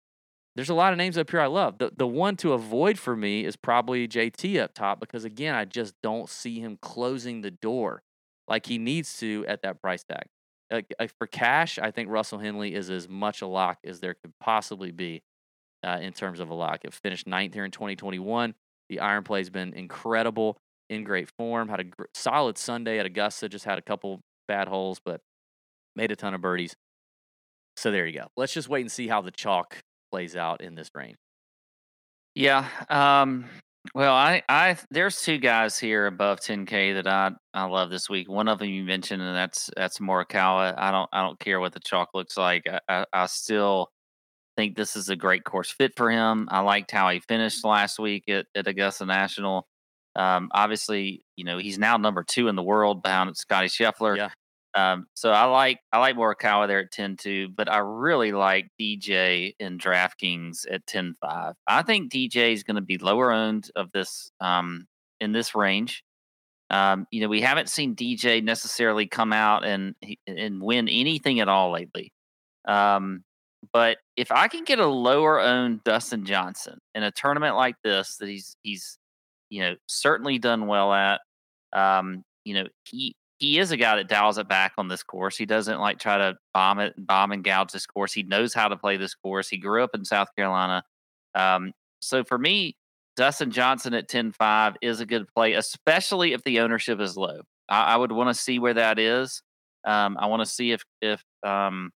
there's 0.56 0.70
a 0.70 0.76
lot 0.76 0.94
of 0.94 0.98
names 0.98 1.18
up 1.18 1.32
here 1.32 1.42
I 1.42 1.48
love. 1.48 1.80
The 1.80 1.92
the 1.98 2.08
one 2.08 2.38
to 2.38 2.54
avoid 2.54 3.00
for 3.00 3.16
me 3.16 3.44
is 3.44 3.56
probably 3.56 4.08
JT 4.08 4.62
up 4.62 4.76
top 4.76 5.00
because 5.00 5.26
again, 5.26 5.56
I 5.56 5.66
just 5.66 5.96
don't 6.04 6.30
see 6.30 6.60
him 6.60 6.78
closing 6.80 7.42
the 7.42 7.52
door 7.52 8.04
like 8.48 8.68
he 8.68 8.78
needs 8.78 9.18
to 9.18 9.44
at 9.48 9.64
that 9.64 9.82
price 9.82 10.04
tag 10.04 10.28
uh, 10.72 11.08
for 11.18 11.28
cash, 11.28 11.80
I 11.80 11.92
think 11.92 12.10
Russell 12.10 12.40
Henley 12.40 12.74
is 12.74 12.90
as 12.90 13.08
much 13.08 13.42
a 13.42 13.48
lock 13.48 13.80
as 13.86 14.00
there 14.00 14.14
could 14.14 14.34
possibly 14.40 14.92
be 14.92 15.22
uh, 15.84 16.00
in 16.02 16.14
terms 16.14 16.40
of 16.40 16.50
a 16.50 16.54
lock. 16.54 16.80
It 16.84 16.94
finished 16.94 17.28
ninth 17.28 17.54
here 17.54 17.66
in 17.66 17.72
2021. 17.72 18.54
The 18.90 19.00
iron 19.00 19.24
play 19.24 19.40
has 19.40 19.50
been 19.50 19.74
incredible, 19.74 20.58
in 20.90 21.04
great 21.04 21.30
form. 21.38 21.70
Had 21.70 21.80
a 21.80 21.84
gr- 21.86 22.06
solid 22.14 22.58
Sunday 22.58 23.00
at 23.00 23.06
Augusta. 23.06 23.50
Just 23.50 23.66
had 23.66 23.78
a 23.78 23.82
couple 23.82 24.22
bad 24.48 24.68
holes, 24.68 25.00
but 25.04 25.22
made 25.96 26.12
a 26.12 26.16
ton 26.16 26.34
of 26.34 26.42
birdies. 26.42 26.76
So 27.76 27.92
there 27.92 28.06
you 28.08 28.18
go. 28.18 28.28
Let's 28.36 28.54
just 28.54 28.70
wait 28.70 28.82
and 28.82 28.92
see 28.92 29.08
how 29.08 29.22
the 29.22 29.32
chalk 29.32 29.78
plays 30.12 30.36
out 30.36 30.62
in 30.62 30.76
this 30.76 30.90
rain. 30.96 31.16
Yeah. 32.34 32.68
Um, 32.90 33.46
well, 33.94 34.14
I, 34.14 34.44
I, 34.50 34.78
there's 34.92 35.22
two 35.22 35.38
guys 35.38 35.78
here 35.78 36.06
above 36.08 36.40
10k 36.40 36.96
that 36.96 37.08
I, 37.08 37.32
I 37.54 37.66
love 37.66 37.90
this 37.90 38.10
week. 38.10 38.30
One 38.30 38.48
of 38.48 38.60
them 38.60 38.70
you 38.70 38.84
mentioned, 38.84 39.22
and 39.22 39.36
that's 39.36 39.70
that's 39.76 40.00
Morikawa. 40.00 40.74
I 40.78 40.92
don't, 40.92 41.10
I 41.12 41.22
don't 41.24 41.40
care 41.40 41.60
what 41.60 41.74
the 41.74 41.80
chalk 41.80 42.10
looks 42.14 42.38
like. 42.38 42.64
I, 42.68 42.80
I, 42.88 43.06
I 43.14 43.26
still 43.28 43.90
think 44.56 44.76
this 44.76 44.96
is 44.96 45.10
a 45.10 45.16
great 45.16 45.44
course 45.44 45.72
fit 45.72 45.94
for 45.96 46.10
him. 46.10 46.48
I 46.52 46.60
liked 46.62 46.92
how 46.92 47.10
he 47.10 47.20
finished 47.20 47.64
last 47.64 48.00
week 48.00 48.28
at, 48.28 48.48
at 48.56 48.68
Augusta 48.68 49.06
National. 49.06 49.68
Um, 50.16 50.50
obviously, 50.52 51.24
you 51.36 51.46
know 51.46 51.58
he's 51.60 51.78
now 51.78 51.98
number 51.98 52.24
two 52.24 52.48
in 52.48 52.56
the 52.56 52.64
world 52.64 53.04
behind 53.04 53.38
Scottie 53.38 53.68
Scheffler. 53.68 54.18
Yeah. 54.18 54.30
Um, 54.78 55.08
so 55.16 55.32
I 55.32 55.46
like 55.46 55.80
I 55.92 55.98
like 55.98 56.16
Morikawa 56.16 56.68
there 56.68 56.80
at 56.82 56.92
10-2, 56.92 57.56
but 57.56 57.68
I 57.68 57.80
really 57.80 58.32
like 58.32 58.70
DJ 58.80 59.56
in 59.60 59.80
DraftKings 59.80 60.68
at 60.72 60.86
10-5. 60.86 61.54
I 61.68 61.82
think 61.82 62.12
DJ 62.12 62.54
is 62.54 62.64
going 62.64 62.76
to 62.76 62.82
be 62.82 63.00
lower 63.00 63.32
owned 63.32 63.72
of 63.76 63.92
this 63.92 64.32
um, 64.40 64.86
in 65.20 65.32
this 65.32 65.56
range. 65.56 66.04
Um, 66.70 67.08
you 67.10 67.22
know, 67.22 67.28
we 67.28 67.42
haven't 67.42 67.70
seen 67.70 67.96
DJ 67.96 68.44
necessarily 68.44 69.08
come 69.08 69.34
out 69.34 69.66
and 69.66 69.96
and 70.28 70.62
win 70.62 70.88
anything 70.88 71.40
at 71.40 71.50
all 71.50 71.72
lately. 71.72 72.14
Um, 72.68 73.24
but 73.74 73.98
if 74.16 74.32
I 74.32 74.48
can 74.48 74.64
get 74.64 74.78
a 74.78 74.86
lower 74.86 75.40
owned 75.40 75.84
Dustin 75.86 76.24
Johnson 76.24 76.78
in 76.94 77.02
a 77.02 77.12
tournament 77.12 77.56
like 77.56 77.78
this 77.84 78.18
that 78.18 78.30
he's 78.30 78.56
he's 78.62 79.00
you 79.50 79.62
know 79.62 79.76
certainly 79.88 80.38
done 80.38 80.68
well 80.68 80.94
at, 80.94 81.22
um, 81.74 82.24
you 82.46 82.54
know 82.54 82.68
he 82.84 83.16
he 83.40 83.60
is 83.60 83.72
a 83.72 83.78
guy 83.78 83.96
that 83.96 84.08
dials 84.08 84.38
it 84.38 84.48
back 84.48 84.74
on 84.78 84.88
this 84.88 85.04
course. 85.04 85.38
He 85.38 85.46
doesn't 85.46 85.80
like 85.80 86.00
try 86.00 86.18
to 86.18 86.36
bomb 86.54 86.80
it, 86.80 86.94
bomb 86.98 87.32
and 87.32 87.44
gouge 87.44 87.72
this 87.72 87.86
course. 87.86 88.14
He 88.14 88.24
knows 88.24 88.54
how 88.54 88.68
to 88.68 88.78
play 88.78 88.98
this 88.98 89.14
course. 89.14 89.48
He 89.48 89.58
grew 89.58 89.84
up 89.84 89.92
in 89.94 90.06
South 90.06 90.30
Carolina. 90.36 90.84
Um, 91.36 91.74
so 92.02 92.24
for 92.24 92.38
me, 92.38 92.76
Dustin 93.16 93.52
Johnson 93.52 93.94
at 93.94 94.08
10 94.08 94.32
5 94.32 94.76
is 94.82 95.00
a 95.00 95.06
good 95.06 95.28
play, 95.36 95.54
especially 95.54 96.34
if 96.34 96.44
the 96.44 96.60
ownership 96.60 97.00
is 97.00 97.16
low. 97.16 97.42
I, 97.70 97.94
I 97.94 97.98
would 97.98 98.12
want 98.12 98.30
to 98.30 98.34
see 98.34 98.60
where 98.60 98.74
that 98.74 98.98
is. 98.98 99.42
Um, 99.86 100.18
I 100.20 100.28
want 100.28 100.42
to 100.42 100.46
see 100.46 100.72
if, 100.72 100.84
if, 101.02 101.24
um, 101.44 101.92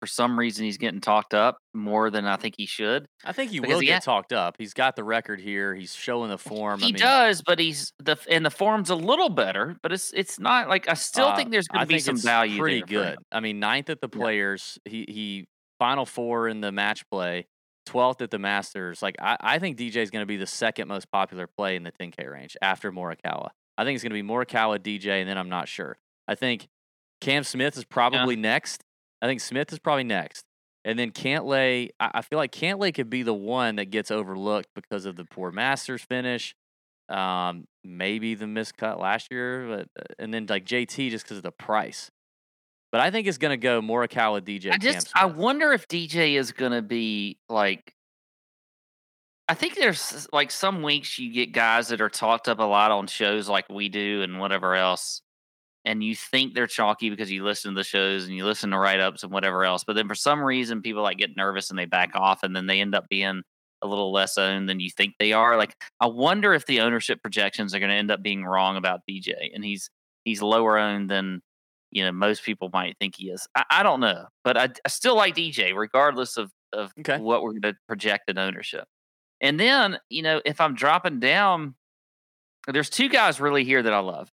for 0.00 0.06
some 0.06 0.38
reason 0.38 0.64
he's 0.64 0.78
getting 0.78 1.00
talked 1.00 1.34
up 1.34 1.58
more 1.74 2.10
than 2.10 2.26
I 2.26 2.36
think 2.36 2.54
he 2.56 2.66
should. 2.66 3.06
I 3.24 3.32
think 3.32 3.50
he 3.50 3.60
will 3.60 3.80
he 3.80 3.86
get 3.86 4.04
ha- 4.04 4.12
talked 4.12 4.32
up. 4.32 4.56
He's 4.58 4.74
got 4.74 4.96
the 4.96 5.04
record 5.04 5.40
here. 5.40 5.74
He's 5.74 5.94
showing 5.94 6.30
the 6.30 6.38
form. 6.38 6.80
He 6.80 6.86
I 6.86 6.88
mean, 6.88 6.96
does, 6.96 7.42
but 7.42 7.58
he's 7.58 7.92
the 7.98 8.16
and 8.30 8.44
the 8.44 8.50
form's 8.50 8.90
a 8.90 8.94
little 8.94 9.28
better, 9.28 9.76
but 9.82 9.92
it's 9.92 10.12
it's 10.12 10.38
not 10.38 10.68
like 10.68 10.88
I 10.88 10.94
still 10.94 11.26
uh, 11.26 11.36
think 11.36 11.50
there's 11.50 11.68
going 11.68 11.82
to 11.82 11.86
be 11.86 11.98
some 11.98 12.18
value. 12.18 12.58
Pretty 12.58 12.82
good. 12.82 13.18
I 13.32 13.40
mean, 13.40 13.60
ninth 13.60 13.90
at 13.90 14.00
the 14.00 14.08
Players. 14.08 14.78
Yeah. 14.84 14.90
He 14.90 15.04
he 15.08 15.48
final 15.78 16.06
four 16.06 16.48
in 16.48 16.60
the 16.60 16.72
match 16.72 17.08
play. 17.10 17.46
12th 17.88 18.20
at 18.20 18.30
the 18.30 18.38
Masters. 18.38 19.00
Like 19.00 19.16
I, 19.18 19.38
I 19.40 19.58
think 19.58 19.78
DJ 19.78 19.96
is 19.96 20.10
going 20.10 20.22
to 20.22 20.26
be 20.26 20.36
the 20.36 20.46
second 20.46 20.88
most 20.88 21.10
popular 21.10 21.46
play 21.46 21.74
in 21.74 21.84
the 21.84 21.92
10K 21.92 22.30
range 22.30 22.54
after 22.60 22.92
Morikawa. 22.92 23.48
I 23.78 23.84
think 23.84 23.94
it's 23.94 24.02
going 24.02 24.14
to 24.14 24.22
be 24.22 24.28
Morikawa, 24.28 24.78
DJ, 24.78 25.20
and 25.20 25.28
then 25.28 25.38
I'm 25.38 25.48
not 25.48 25.68
sure. 25.68 25.96
I 26.26 26.34
think 26.34 26.68
Cam 27.20 27.44
Smith 27.44 27.76
is 27.76 27.84
probably 27.84 28.34
yeah. 28.34 28.42
next. 28.42 28.82
I 29.20 29.26
think 29.26 29.40
Smith 29.40 29.72
is 29.72 29.78
probably 29.78 30.04
next. 30.04 30.44
And 30.84 30.98
then 30.98 31.10
Cantlay, 31.10 31.90
I 32.00 32.22
feel 32.22 32.38
like 32.38 32.52
Cantlay 32.52 32.94
could 32.94 33.10
be 33.10 33.22
the 33.22 33.34
one 33.34 33.76
that 33.76 33.90
gets 33.90 34.10
overlooked 34.10 34.68
because 34.74 35.04
of 35.04 35.16
the 35.16 35.24
poor 35.24 35.50
Masters 35.50 36.02
finish. 36.02 36.54
Um, 37.08 37.66
maybe 37.84 38.34
the 38.34 38.44
miscut 38.44 38.98
last 38.98 39.28
year, 39.30 39.66
but 39.66 39.88
uh, 39.98 40.14
and 40.18 40.32
then 40.32 40.46
like 40.48 40.66
JT 40.66 41.10
just 41.10 41.24
because 41.24 41.38
of 41.38 41.42
the 41.42 41.50
price. 41.50 42.10
But 42.90 43.00
I 43.00 43.10
think 43.10 43.26
it's 43.26 43.38
going 43.38 43.50
to 43.50 43.62
go 43.62 43.80
Morikawa, 43.80 44.40
DJ. 44.40 44.72
I 44.72 44.78
just 44.78 45.10
I 45.14 45.26
wonder 45.26 45.72
if 45.72 45.88
DJ 45.88 46.38
is 46.38 46.52
going 46.52 46.72
to 46.72 46.82
be 46.82 47.38
like. 47.48 47.94
I 49.50 49.54
think 49.54 49.76
there's 49.76 50.28
like 50.32 50.50
some 50.50 50.82
weeks 50.82 51.18
you 51.18 51.32
get 51.32 51.52
guys 51.52 51.88
that 51.88 52.02
are 52.02 52.10
talked 52.10 52.48
up 52.48 52.58
a 52.58 52.64
lot 52.64 52.90
on 52.90 53.06
shows 53.06 53.48
like 53.48 53.66
we 53.70 53.88
do 53.88 54.22
and 54.22 54.38
whatever 54.38 54.74
else, 54.74 55.22
and 55.84 56.02
you 56.02 56.14
think 56.14 56.54
they're 56.54 56.66
chalky 56.66 57.10
because 57.10 57.30
you 57.30 57.44
listen 57.44 57.72
to 57.72 57.78
the 57.78 57.84
shows 57.84 58.26
and 58.26 58.34
you 58.34 58.44
listen 58.44 58.70
to 58.70 58.78
write 58.78 59.00
ups 59.00 59.22
and 59.22 59.32
whatever 59.32 59.64
else. 59.64 59.84
But 59.84 59.94
then 59.94 60.08
for 60.08 60.14
some 60.14 60.42
reason, 60.42 60.82
people 60.82 61.02
like 61.02 61.18
get 61.18 61.36
nervous 61.36 61.70
and 61.70 61.78
they 61.78 61.86
back 61.86 62.10
off, 62.14 62.42
and 62.42 62.54
then 62.54 62.66
they 62.66 62.80
end 62.80 62.94
up 62.94 63.08
being 63.08 63.42
a 63.82 63.86
little 63.86 64.12
less 64.12 64.36
owned 64.38 64.68
than 64.68 64.80
you 64.80 64.90
think 64.90 65.14
they 65.18 65.32
are. 65.32 65.56
Like 65.56 65.74
I 66.00 66.06
wonder 66.06 66.54
if 66.54 66.66
the 66.66 66.80
ownership 66.80 67.22
projections 67.22 67.74
are 67.74 67.78
going 67.78 67.90
to 67.90 67.96
end 67.96 68.10
up 68.10 68.22
being 68.22 68.44
wrong 68.44 68.76
about 68.76 69.00
DJ, 69.08 69.34
and 69.54 69.64
he's 69.64 69.90
he's 70.24 70.42
lower 70.42 70.78
owned 70.78 71.10
than 71.10 71.40
you 71.90 72.04
know 72.04 72.12
most 72.12 72.42
people 72.42 72.70
might 72.72 72.96
think 72.98 73.16
he 73.16 73.30
is. 73.30 73.46
I, 73.54 73.64
I 73.70 73.82
don't 73.82 74.00
know, 74.00 74.26
but 74.44 74.56
I, 74.56 74.68
I, 74.84 74.88
still 74.88 75.16
like 75.16 75.36
DJ 75.36 75.74
regardless 75.74 76.36
of 76.36 76.50
of 76.72 76.92
okay. 77.00 77.18
what 77.18 77.42
we're 77.42 77.52
going 77.52 77.74
to 77.74 77.76
project 77.86 78.28
in 78.28 78.38
ownership. 78.38 78.84
And 79.40 79.58
then 79.58 79.98
you 80.10 80.22
know 80.22 80.40
if 80.44 80.60
I'm 80.60 80.74
dropping 80.74 81.20
down, 81.20 81.74
there's 82.66 82.90
two 82.90 83.08
guys 83.08 83.40
really 83.40 83.64
here 83.64 83.82
that 83.82 83.92
I 83.92 84.00
love. 84.00 84.30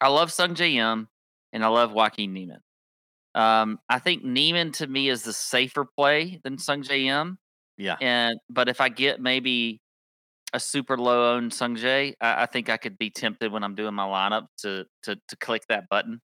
I 0.00 0.08
love 0.08 0.30
Sungjae 0.30 0.74
Im 0.74 1.08
and 1.52 1.64
I 1.64 1.68
love 1.68 1.92
Joaquin 1.92 2.32
Niemann. 2.32 2.60
Um, 3.34 3.78
I 3.88 3.98
think 3.98 4.24
Niemann 4.24 4.72
to 4.72 4.86
me 4.86 5.08
is 5.08 5.22
the 5.22 5.32
safer 5.32 5.84
play 5.84 6.40
than 6.44 6.56
Sungjae 6.56 7.06
Im. 7.06 7.38
Yeah. 7.76 7.96
And 8.00 8.38
but 8.48 8.68
if 8.68 8.80
I 8.80 8.88
get 8.88 9.20
maybe 9.20 9.80
a 10.52 10.60
super 10.60 10.96
low 10.96 11.34
owned 11.34 11.50
Sungjae, 11.52 12.14
I, 12.20 12.42
I 12.42 12.46
think 12.46 12.68
I 12.68 12.76
could 12.76 12.96
be 12.96 13.10
tempted 13.10 13.50
when 13.50 13.64
I'm 13.64 13.74
doing 13.74 13.94
my 13.94 14.04
lineup 14.04 14.46
to 14.58 14.84
to 15.02 15.16
to 15.16 15.36
click 15.36 15.62
that 15.68 15.88
button 15.88 16.20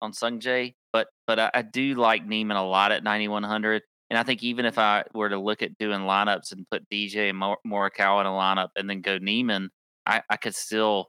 on 0.00 0.12
Sungjae. 0.12 0.74
But 0.92 1.08
but 1.26 1.38
I, 1.38 1.50
I 1.52 1.62
do 1.62 1.94
like 1.94 2.26
Niemann 2.26 2.56
a 2.56 2.66
lot 2.66 2.92
at 2.92 3.02
9100. 3.02 3.82
And 4.10 4.18
I 4.18 4.24
think 4.24 4.42
even 4.42 4.66
if 4.66 4.78
I 4.78 5.04
were 5.14 5.30
to 5.30 5.38
look 5.38 5.62
at 5.62 5.78
doing 5.78 6.00
lineups 6.00 6.52
and 6.52 6.66
put 6.70 6.88
DJ 6.92 7.30
and 7.30 7.38
Mor- 7.38 7.58
Morikawa 7.66 8.20
in 8.20 8.26
a 8.26 8.30
lineup 8.30 8.68
and 8.76 8.88
then 8.88 9.00
go 9.00 9.16
Niemann, 9.16 9.70
I, 10.04 10.20
I 10.28 10.36
could 10.36 10.54
still 10.54 11.08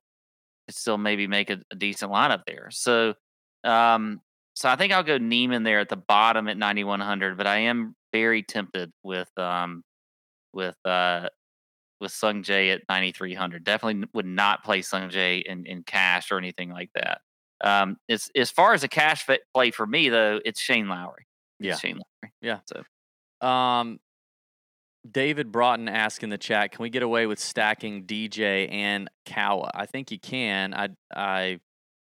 could 0.68 0.76
still 0.76 0.98
maybe 0.98 1.28
make 1.28 1.50
a, 1.50 1.60
a 1.72 1.76
decent 1.76 2.12
lineup 2.12 2.44
there. 2.48 2.70
So 2.72 3.16
um, 3.64 4.22
so 4.56 4.70
I 4.70 4.76
think 4.76 4.94
I'll 4.94 5.04
go 5.04 5.18
Niemann 5.18 5.64
there 5.64 5.80
at 5.80 5.90
the 5.90 5.96
bottom 5.98 6.48
at 6.48 6.58
9100. 6.58 7.38
But 7.38 7.48
I 7.48 7.60
am 7.60 7.96
very 8.12 8.44
tempted 8.44 8.92
with 9.04 9.30
um 9.38 9.84
with 10.54 10.78
uh 10.86 11.30
with 12.00 12.12
Sung 12.12 12.44
Sungjae 12.44 12.74
at 12.74 12.82
9300. 12.90 13.64
Definitely 13.64 14.08
would 14.14 14.26
not 14.26 14.64
play 14.64 14.82
Sungjae 14.82 15.44
in, 15.44 15.66
in 15.66 15.84
cash 15.84 16.32
or 16.32 16.38
anything 16.38 16.70
like 16.70 16.90
that. 16.96 17.22
Um, 17.64 17.98
it's 18.10 18.30
as 18.36 18.52
far 18.52 18.74
as 18.74 18.84
a 18.84 18.90
cash 18.90 19.24
fit 19.24 19.42
play 19.54 19.72
for 19.72 19.88
me 19.88 20.10
though, 20.10 20.40
it's 20.44 20.60
Shane 20.60 20.90
Lowry. 20.90 21.26
It's 21.60 21.68
Yeah. 21.68 21.76
Shane 21.78 21.96
Lowry. 21.98 22.34
Yeah. 22.42 22.60
So 22.66 23.48
Um, 23.48 24.00
David 25.10 25.52
Broughton 25.52 25.90
asked 25.90 26.24
in 26.24 26.30
the 26.30 26.38
chat, 26.38 26.72
"Can 26.72 26.84
we 26.84 26.90
get 26.90 27.04
away 27.04 27.26
with 27.26 27.40
stacking 27.40 28.06
DJ 28.06 28.72
and 28.72 29.10
Kawa?" 29.26 29.72
I 29.74 29.86
think 29.86 30.12
you 30.12 30.20
can. 30.20 30.74
I 30.74 30.90
I 31.14 31.60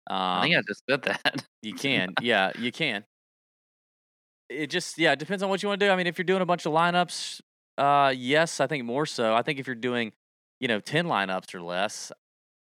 um, 0.09 0.17
I 0.17 0.43
think 0.43 0.57
I 0.57 0.63
just 0.67 0.83
said 0.89 1.03
that. 1.03 1.45
you 1.63 1.75
can. 1.75 2.15
Yeah, 2.21 2.53
you 2.59 2.71
can. 2.71 3.05
It 4.49 4.69
just 4.69 4.99
yeah, 4.99 5.13
it 5.13 5.19
depends 5.19 5.43
on 5.43 5.49
what 5.49 5.63
you 5.63 5.69
want 5.69 5.81
to 5.81 5.87
do. 5.87 5.91
I 5.91 5.97
mean, 5.97 6.07
if 6.07 6.19
you're 6.19 6.25
doing 6.25 6.43
a 6.43 6.47
bunch 6.47 6.67
of 6.67 6.73
lineups, 6.73 7.41
uh, 7.79 8.13
yes, 8.17 8.61
I 8.61 8.67
think 8.67 8.85
more 8.85 9.07
so. 9.07 9.35
I 9.35 9.43
think 9.43 9.59
if 9.59 9.67
you're 9.67 9.75
doing, 9.75 10.13
you 10.61 10.69
know, 10.69 10.79
ten 10.79 11.07
lineups 11.07 11.55
or 11.55 11.63
less, 11.63 12.13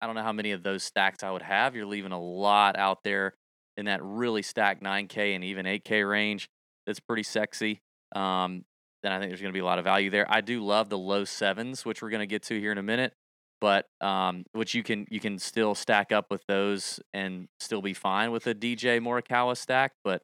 I 0.00 0.06
don't 0.06 0.16
know 0.16 0.22
how 0.22 0.32
many 0.32 0.50
of 0.52 0.62
those 0.64 0.82
stacks 0.82 1.22
I 1.22 1.30
would 1.30 1.42
have. 1.42 1.76
You're 1.76 1.86
leaving 1.86 2.12
a 2.12 2.20
lot 2.20 2.76
out 2.76 3.04
there 3.04 3.34
in 3.76 3.86
that 3.86 4.02
really 4.02 4.42
stacked 4.42 4.82
9K 4.82 5.36
and 5.36 5.44
even 5.44 5.64
8K 5.64 6.08
range. 6.08 6.48
That's 6.86 7.00
pretty 7.00 7.22
sexy. 7.22 7.80
Um, 8.14 8.64
then 9.02 9.12
I 9.12 9.18
think 9.18 9.30
there's 9.30 9.40
going 9.40 9.52
to 9.52 9.56
be 9.56 9.60
a 9.60 9.64
lot 9.64 9.78
of 9.78 9.84
value 9.84 10.10
there. 10.10 10.26
I 10.28 10.40
do 10.40 10.64
love 10.64 10.88
the 10.88 10.98
low 10.98 11.24
sevens, 11.24 11.84
which 11.84 12.02
we're 12.02 12.10
going 12.10 12.20
to 12.20 12.26
get 12.26 12.42
to 12.44 12.58
here 12.58 12.72
in 12.72 12.78
a 12.78 12.82
minute, 12.82 13.12
but 13.60 13.86
um, 14.00 14.44
which 14.52 14.74
you 14.74 14.82
can 14.82 15.06
you 15.10 15.20
can 15.20 15.38
still 15.38 15.74
stack 15.74 16.12
up 16.12 16.26
with 16.30 16.42
those 16.48 17.00
and 17.12 17.48
still 17.60 17.82
be 17.82 17.94
fine 17.94 18.30
with 18.30 18.46
a 18.46 18.54
DJ 18.54 19.00
Morikawa 19.00 19.56
stack. 19.56 19.92
But 20.04 20.22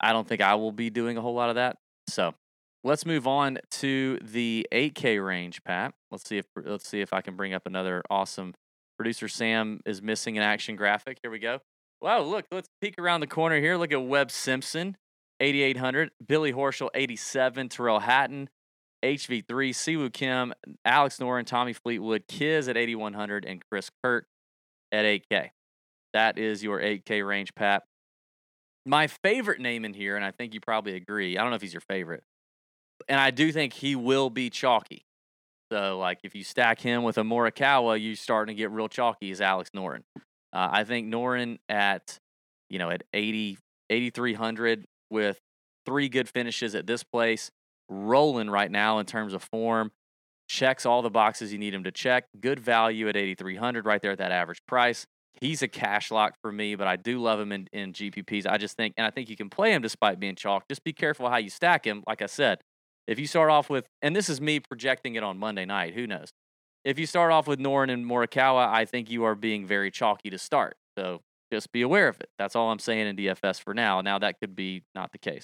I 0.00 0.12
don't 0.12 0.28
think 0.28 0.40
I 0.40 0.54
will 0.54 0.72
be 0.72 0.90
doing 0.90 1.16
a 1.16 1.20
whole 1.20 1.34
lot 1.34 1.48
of 1.48 1.56
that. 1.56 1.76
So 2.08 2.34
let's 2.84 3.06
move 3.06 3.26
on 3.26 3.58
to 3.70 4.18
the 4.22 4.66
8K 4.72 5.24
range, 5.24 5.62
Pat. 5.64 5.94
Let's 6.10 6.28
see 6.28 6.38
if 6.38 6.46
let's 6.56 6.88
see 6.88 7.00
if 7.00 7.12
I 7.12 7.20
can 7.20 7.36
bring 7.36 7.54
up 7.54 7.66
another 7.66 8.02
awesome. 8.10 8.54
Producer 8.98 9.26
Sam 9.26 9.80
is 9.86 10.02
missing 10.02 10.36
an 10.36 10.44
action 10.44 10.76
graphic. 10.76 11.18
Here 11.22 11.30
we 11.30 11.38
go. 11.38 11.60
Wow, 12.00 12.22
look, 12.22 12.46
let's 12.50 12.68
peek 12.80 12.98
around 12.98 13.20
the 13.20 13.26
corner 13.26 13.60
here. 13.60 13.76
Look 13.76 13.92
at 13.92 14.04
Webb 14.04 14.30
Simpson, 14.30 14.96
8,800. 15.42 16.12
Billy 16.24 16.52
Horschel, 16.52 16.88
87. 16.94 17.68
Tyrrell 17.68 17.98
Hatton, 17.98 18.48
HV3. 19.04 19.74
Si 19.74 19.96
Woo 19.96 20.08
Kim, 20.08 20.54
Alex 20.84 21.18
Noren, 21.18 21.44
Tommy 21.44 21.72
Fleetwood, 21.72 22.24
Kiz 22.28 22.68
at 22.68 22.76
8,100, 22.76 23.44
and 23.44 23.60
Chris 23.68 23.90
Kirk 24.02 24.26
at 24.92 25.04
8K. 25.04 25.50
That 26.12 26.38
is 26.38 26.62
your 26.62 26.80
8K 26.80 27.26
range, 27.26 27.54
Pat. 27.54 27.82
My 28.86 29.06
favorite 29.06 29.60
name 29.60 29.84
in 29.84 29.94
here, 29.94 30.16
and 30.16 30.24
I 30.24 30.30
think 30.30 30.54
you 30.54 30.60
probably 30.60 30.94
agree. 30.94 31.36
I 31.36 31.42
don't 31.42 31.50
know 31.50 31.56
if 31.56 31.62
he's 31.62 31.74
your 31.74 31.82
favorite, 31.82 32.22
and 33.08 33.20
I 33.20 33.30
do 33.30 33.50
think 33.52 33.72
he 33.72 33.96
will 33.96 34.30
be 34.30 34.50
chalky. 34.50 35.04
So, 35.72 35.98
like, 35.98 36.18
if 36.22 36.34
you 36.34 36.44
stack 36.44 36.80
him 36.80 37.02
with 37.02 37.16
a 37.16 37.22
Morikawa, 37.22 38.02
you're 38.02 38.16
starting 38.16 38.54
to 38.54 38.58
get 38.58 38.70
real 38.70 38.88
chalky. 38.88 39.30
Is 39.30 39.40
Alex 39.40 39.70
Noren? 39.74 40.02
Uh, 40.52 40.68
I 40.70 40.84
think 40.84 41.12
Noren 41.12 41.58
at, 41.68 42.18
you 42.68 42.78
know, 42.78 42.90
at 42.90 43.04
80, 43.14 43.56
8,300 43.88 44.84
with 45.12 45.38
three 45.86 46.08
good 46.08 46.28
finishes 46.28 46.74
at 46.74 46.86
this 46.86 47.04
place, 47.04 47.50
rolling 47.88 48.50
right 48.50 48.70
now 48.70 48.98
in 48.98 49.06
terms 49.06 49.34
of 49.34 49.44
form, 49.44 49.92
checks 50.48 50.84
all 50.84 51.02
the 51.02 51.10
boxes 51.10 51.52
you 51.52 51.58
need 51.58 51.74
him 51.74 51.84
to 51.84 51.92
check. 51.92 52.24
Good 52.40 52.58
value 52.58 53.08
at 53.08 53.16
8,300 53.16 53.86
right 53.86 54.02
there 54.02 54.12
at 54.12 54.18
that 54.18 54.32
average 54.32 54.60
price. 54.66 55.06
He's 55.40 55.62
a 55.62 55.68
cash 55.68 56.10
lock 56.10 56.34
for 56.42 56.52
me, 56.52 56.74
but 56.74 56.86
I 56.86 56.96
do 56.96 57.18
love 57.18 57.40
him 57.40 57.52
in, 57.52 57.68
in 57.72 57.92
GPPs. 57.92 58.46
I 58.46 58.58
just 58.58 58.76
think, 58.76 58.94
and 58.96 59.06
I 59.06 59.10
think 59.10 59.30
you 59.30 59.36
can 59.36 59.50
play 59.50 59.72
him 59.72 59.82
despite 59.82 60.20
being 60.20 60.34
chalk. 60.34 60.64
Just 60.68 60.84
be 60.84 60.92
careful 60.92 61.28
how 61.28 61.38
you 61.38 61.50
stack 61.50 61.86
him. 61.86 62.02
Like 62.06 62.22
I 62.22 62.26
said, 62.26 62.60
if 63.06 63.18
you 63.18 63.26
start 63.26 63.50
off 63.50 63.70
with, 63.70 63.86
and 64.02 64.14
this 64.14 64.28
is 64.28 64.40
me 64.40 64.60
projecting 64.60 65.14
it 65.14 65.22
on 65.22 65.38
Monday 65.38 65.64
night, 65.64 65.94
who 65.94 66.06
knows? 66.06 66.30
If 66.84 66.98
you 66.98 67.06
start 67.06 67.32
off 67.32 67.46
with 67.46 67.60
Noren 67.60 67.90
and 67.90 68.04
Morikawa, 68.04 68.68
I 68.68 68.84
think 68.84 69.10
you 69.10 69.24
are 69.24 69.34
being 69.34 69.66
very 69.66 69.90
chalky 69.90 70.30
to 70.30 70.38
start. 70.38 70.76
So 70.98 71.20
just 71.52 71.70
be 71.72 71.82
aware 71.82 72.08
of 72.08 72.18
it. 72.20 72.30
That's 72.38 72.56
all 72.56 72.70
I'm 72.70 72.78
saying 72.78 73.06
in 73.06 73.16
DFS 73.16 73.62
for 73.62 73.74
now. 73.74 74.00
Now 74.00 74.18
that 74.18 74.40
could 74.40 74.56
be 74.56 74.84
not 74.94 75.12
the 75.12 75.18
case. 75.18 75.42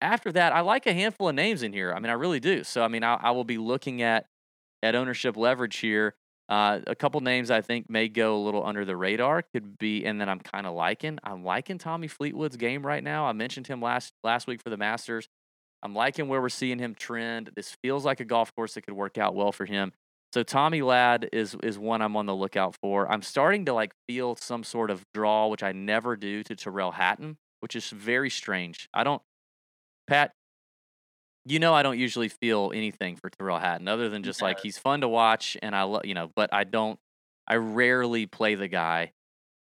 After 0.00 0.30
that, 0.32 0.52
I 0.52 0.60
like 0.60 0.86
a 0.86 0.92
handful 0.92 1.28
of 1.28 1.34
names 1.34 1.62
in 1.62 1.72
here. 1.72 1.92
I 1.92 1.98
mean, 2.00 2.10
I 2.10 2.14
really 2.14 2.38
do. 2.38 2.62
So 2.64 2.82
I 2.82 2.88
mean, 2.88 3.02
I, 3.02 3.14
I 3.14 3.30
will 3.30 3.44
be 3.44 3.58
looking 3.58 4.02
at 4.02 4.26
at 4.82 4.94
ownership 4.94 5.36
leverage 5.36 5.78
here. 5.78 6.14
Uh, 6.48 6.80
a 6.86 6.94
couple 6.94 7.20
names 7.20 7.50
I 7.50 7.60
think 7.60 7.90
may 7.90 8.08
go 8.08 8.36
a 8.36 8.42
little 8.42 8.64
under 8.64 8.84
the 8.84 8.96
radar 8.96 9.42
could 9.42 9.76
be, 9.78 10.04
and 10.04 10.20
then 10.20 10.28
I'm 10.28 10.40
kind 10.40 10.66
of 10.66 10.74
liking. 10.74 11.18
I'm 11.22 11.44
liking 11.44 11.76
Tommy 11.78 12.08
Fleetwood's 12.08 12.56
game 12.56 12.86
right 12.86 13.02
now. 13.02 13.26
I 13.26 13.32
mentioned 13.32 13.66
him 13.66 13.82
last 13.82 14.12
last 14.22 14.46
week 14.46 14.62
for 14.62 14.70
the 14.70 14.76
Masters. 14.76 15.28
I'm 15.82 15.94
liking 15.94 16.28
where 16.28 16.40
we're 16.40 16.48
seeing 16.48 16.78
him 16.78 16.94
trend. 16.94 17.50
This 17.54 17.76
feels 17.82 18.04
like 18.04 18.20
a 18.20 18.24
golf 18.24 18.54
course 18.54 18.74
that 18.74 18.82
could 18.82 18.94
work 18.94 19.16
out 19.18 19.34
well 19.34 19.52
for 19.52 19.64
him. 19.64 19.92
So 20.32 20.42
Tommy 20.42 20.82
Lad 20.82 21.28
is 21.32 21.56
is 21.62 21.78
one 21.78 22.02
I'm 22.02 22.16
on 22.16 22.26
the 22.26 22.34
lookout 22.34 22.76
for. 22.82 23.10
I'm 23.10 23.22
starting 23.22 23.64
to 23.66 23.72
like 23.72 23.92
feel 24.06 24.36
some 24.36 24.62
sort 24.62 24.90
of 24.90 25.04
draw, 25.14 25.48
which 25.48 25.62
I 25.62 25.72
never 25.72 26.16
do 26.16 26.42
to 26.44 26.54
Tyrrell 26.54 26.92
Hatton, 26.92 27.38
which 27.60 27.74
is 27.74 27.88
very 27.90 28.30
strange. 28.30 28.88
I 28.92 29.04
don't, 29.04 29.22
Pat. 30.06 30.32
You 31.46 31.58
know, 31.58 31.72
I 31.72 31.82
don't 31.82 31.98
usually 31.98 32.28
feel 32.28 32.72
anything 32.74 33.16
for 33.16 33.30
Tyrrell 33.30 33.58
Hatton 33.58 33.88
other 33.88 34.10
than 34.10 34.22
just 34.22 34.42
like 34.42 34.60
he's 34.60 34.76
fun 34.76 35.00
to 35.00 35.08
watch, 35.08 35.56
and 35.62 35.74
I 35.74 35.84
love 35.84 36.04
you 36.04 36.14
know, 36.14 36.30
but 36.36 36.52
I 36.52 36.64
don't. 36.64 36.98
I 37.46 37.56
rarely 37.56 38.26
play 38.26 38.54
the 38.54 38.68
guy, 38.68 39.12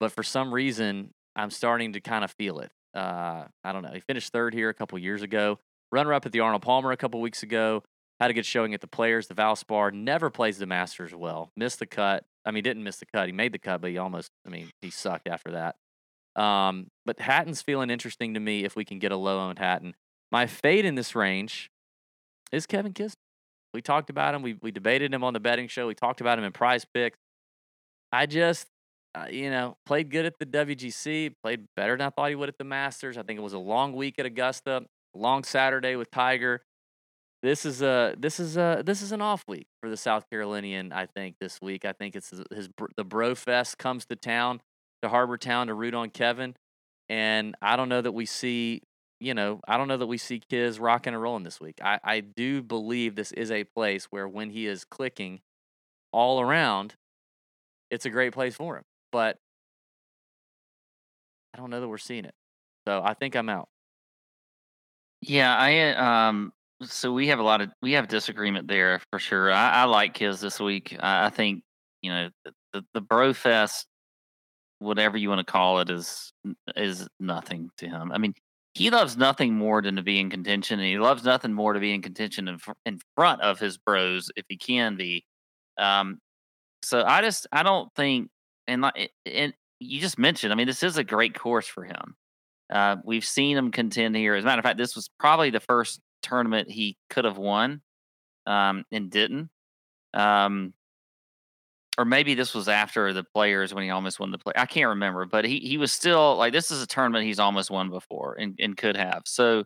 but 0.01 0.11
for 0.11 0.25
some 0.25 0.53
reason 0.53 1.11
I'm 1.37 1.51
starting 1.51 1.93
to 1.93 2.01
kind 2.01 2.25
of 2.25 2.33
feel 2.33 2.59
it. 2.59 2.73
Uh, 2.93 3.45
I 3.63 3.73
don't 3.73 3.83
know. 3.83 3.93
He 3.93 4.01
finished 4.01 4.33
third 4.33 4.55
here 4.55 4.69
a 4.69 4.75
couple 4.75 4.99
years 4.99 5.23
ago. 5.23 5.61
Runner 5.93 6.13
up 6.13 6.27
at 6.27 6.33
the 6.33 6.41
Arnold 6.41 6.63
Palmer 6.63 6.91
a 6.91 6.97
couple 6.97 7.21
weeks 7.21 7.45
ago. 7.45 7.85
Had 8.21 8.31
a 8.31 8.35
good 8.35 8.47
showing 8.47 8.73
at 8.73 8.81
the 8.81 8.87
Players. 8.87 9.27
The 9.27 9.35
Valspar 9.35 9.93
never 9.93 10.31
plays 10.31 10.59
the 10.59 10.67
Masters 10.67 11.15
well. 11.15 11.51
Missed 11.57 11.81
the 11.81 11.87
cut. 11.87 12.25
I 12.47 12.51
mean, 12.51 12.63
didn't 12.63 12.83
miss 12.83 12.97
the 12.97 13.07
cut. 13.07 13.27
He 13.27 13.33
made 13.33 13.53
the 13.53 13.59
cut, 13.59 13.81
but 13.81 13.91
he 13.91 13.99
almost. 13.99 14.31
I 14.47 14.51
mean, 14.51 14.71
he 14.81 14.91
sucked 14.91 15.29
after 15.29 15.53
that. 15.53 15.77
Um, 16.41 16.89
but 17.05 17.21
Hatton's 17.21 17.63
feeling 17.63 17.91
interesting 17.91 18.35
to 18.35 18.41
me 18.41 18.65
if 18.65 18.77
we 18.77 18.85
can 18.85 18.99
get 18.99 19.13
a 19.13 19.17
low 19.17 19.41
owned 19.41 19.59
Hatton. 19.59 19.95
My 20.31 20.47
fade 20.47 20.85
in 20.85 20.95
this 20.95 21.15
range 21.15 21.71
is 22.53 22.67
Kevin 22.67 22.93
Kisner. 22.93 23.15
We 23.75 23.83
talked 23.83 24.11
about 24.11 24.35
him. 24.35 24.43
We 24.43 24.57
we 24.63 24.71
debated 24.71 25.13
him 25.13 25.23
on 25.23 25.35
the 25.35 25.41
betting 25.41 25.69
show. 25.69 25.87
We 25.87 25.95
talked 25.95 26.21
about 26.21 26.39
him 26.39 26.45
in 26.45 26.53
Prize 26.53 26.87
Picks. 26.87 27.19
I 28.13 28.27
just, 28.27 28.67
uh, 29.15 29.27
you 29.31 29.51
know, 29.51 29.77
played 29.85 30.11
good 30.11 30.25
at 30.25 30.39
the 30.39 30.47
WGC. 30.47 31.35
Played 31.43 31.67
better 31.77 31.93
than 31.97 32.07
I 32.07 32.11
thought 32.11 32.31
he 32.31 32.35
would 32.35 32.49
at 32.49 32.59
the 32.59 32.65
Masters. 32.65 33.19
I 33.19 33.23
think 33.23 33.39
it 33.39 33.43
was 33.43 33.53
a 33.53 33.59
long 33.59 33.93
week 33.95 34.19
at 34.19 34.27
Augusta. 34.27 34.85
Long 35.15 35.45
Saturday 35.45 35.97
with 35.97 36.11
Tiger. 36.11 36.63
This 37.47 37.65
is 37.65 37.81
a 37.81 38.13
this 38.19 38.41
is 38.41 38.57
a 38.57 38.83
this 38.85 39.03
is 39.03 39.13
an 39.13 39.23
off 39.23 39.45
week 39.47 39.69
for 39.81 39.89
the 39.89 39.97
South 39.97 40.29
Carolinian. 40.29 40.93
I 40.93 41.07
think 41.07 41.37
this 41.41 41.61
week. 41.63 41.85
I 41.85 41.93
think 41.93 42.17
it's 42.17 42.31
his, 42.31 42.69
the 42.97 43.05
Bro 43.05 43.37
Fest 43.37 43.79
comes 43.79 44.05
to 44.07 44.17
town 44.17 44.61
to 45.01 45.09
Harbour 45.09 45.39
Town 45.39 45.69
to 45.69 45.75
root 45.75 45.95
on 45.95 46.11
Kevin, 46.11 46.57
and 47.09 47.55
I 47.63 47.77
don't 47.77 47.89
know 47.89 48.01
that 48.01 48.11
we 48.11 48.27
see. 48.27 48.83
You 49.21 49.33
know, 49.33 49.61
I 49.69 49.77
don't 49.77 49.87
know 49.87 49.97
that 49.97 50.09
we 50.09 50.19
see 50.19 50.41
Kiz 50.41 50.81
rocking 50.81 51.15
and 51.15 51.23
rolling 51.23 51.45
this 51.45 51.61
week. 51.61 51.79
I, 51.81 52.01
I 52.03 52.19
do 52.19 52.65
believe 52.65 53.15
this 53.15 53.31
is 53.31 53.53
a 53.53 53.63
place 53.63 54.07
where 54.07 54.27
when 54.27 54.51
he 54.51 54.67
is 54.67 54.85
clicking 54.85 55.41
all 56.11 56.41
around, 56.41 56.97
it's 57.93 58.07
a 58.07 58.11
great 58.11 58.33
place 58.33 58.57
for 58.57 58.77
him. 58.77 58.85
But 59.13 59.39
I 61.55 61.59
don't 61.59 61.71
know 61.71 61.81
that 61.81 61.87
we're 61.87 61.99
seeing 61.99 62.25
it. 62.25 62.35
So 62.89 63.01
I 63.05 63.15
think 63.15 63.37
I'm 63.37 63.49
out. 63.49 63.69
Yeah, 65.21 65.57
I 65.57 66.29
um. 66.29 66.53
So 66.83 67.13
we 67.13 67.29
have 67.29 67.39
a 67.39 67.43
lot 67.43 67.61
of 67.63 67.71
we 67.81 67.93
have 67.93 68.09
disagreement 68.09 68.69
there 68.69 69.01
for 69.11 69.19
sure. 69.19 69.51
I, 69.51 69.71
I 69.71 69.85
like 69.85 70.15
Kiz 70.15 70.41
this 70.41 70.61
week. 70.61 70.95
I, 71.01 71.27
I 71.27 71.31
think 71.31 71.63
you 72.03 72.11
know 72.11 72.29
the, 72.45 72.53
the 72.73 72.85
the 72.95 73.01
Bro 73.01 73.33
Fest, 73.35 73.87
whatever 74.79 75.17
you 75.17 75.31
want 75.31 75.47
to 75.47 75.51
call 75.51 75.81
it, 75.81 75.89
is 75.89 76.33
is 76.77 77.09
nothing 77.19 77.71
to 77.79 77.89
him. 77.89 78.13
I 78.13 78.19
mean, 78.19 78.35
he 78.75 78.91
loves 78.91 79.17
nothing 79.17 79.55
more 79.55 79.81
than 79.81 79.97
to 79.97 80.03
be 80.03 80.21
in 80.21 80.29
contention, 80.29 80.79
and 80.79 80.87
he 80.87 80.99
loves 80.99 81.25
nothing 81.25 81.55
more 81.55 81.73
to 81.73 81.81
be 81.81 81.95
in 81.95 82.03
contention 82.03 82.47
in, 82.47 82.59
fr- 82.59 82.73
in 82.85 82.99
front 83.15 83.41
of 83.41 83.59
his 83.59 83.79
bros 83.79 84.31
if 84.37 84.45
he 84.49 84.59
can 84.59 84.97
be. 84.97 85.25
Um, 85.79 86.19
so 86.83 87.03
I 87.03 87.23
just 87.23 87.47
I 87.53 87.63
don't 87.63 87.89
think, 87.97 88.29
and 88.67 88.83
like 88.83 89.13
and 89.25 89.55
you 89.81 89.99
just 89.99 90.19
mentioned, 90.19 90.53
I 90.53 90.57
mean, 90.57 90.67
this 90.67 90.83
is 90.83 90.99
a 90.99 91.05
great 91.05 91.39
course 91.39 91.67
for 91.67 91.85
him. 91.85 92.17
Uh, 92.71 92.97
we've 93.03 93.25
seen 93.25 93.57
him 93.57 93.71
contend 93.71 94.15
here. 94.15 94.35
As 94.35 94.45
a 94.45 94.47
matter 94.47 94.59
of 94.59 94.65
fact, 94.65 94.79
this 94.79 94.95
was 94.95 95.09
probably 95.19 95.51
the 95.51 95.61
first 95.61 96.01
tournament 96.29 96.71
he 96.71 96.97
could 97.11 97.25
have 97.25 97.39
won 97.39 97.83
um, 98.47 98.85
and 98.93 99.11
didn't. 99.11 99.51
Um, 100.15 100.73
or 101.99 102.05
maybe 102.05 102.35
this 102.35 102.55
was 102.55 102.69
after 102.69 103.13
the 103.13 103.25
players 103.25 103.73
when 103.73 103.85
he 103.85 103.91
almost 103.91 104.21
won 104.21 104.31
the 104.31 104.39
play. 104.39 104.53
I 104.57 104.67
can't 104.67 104.89
remember, 104.89 105.25
but 105.25 105.45
he 105.45 105.61
he 105.61 105.79
was 105.79 105.93
still 105.93 106.37
like 106.37 106.53
this 106.53 106.71
is 106.71 106.83
a 106.83 106.87
tournament 106.87 107.25
he's 107.25 107.39
almost 107.39 107.71
won 107.71 107.91
before 107.91 108.37
and, 108.39 108.59
and 108.61 108.77
could 108.77 108.97
have. 108.97 109.23
So 109.25 109.65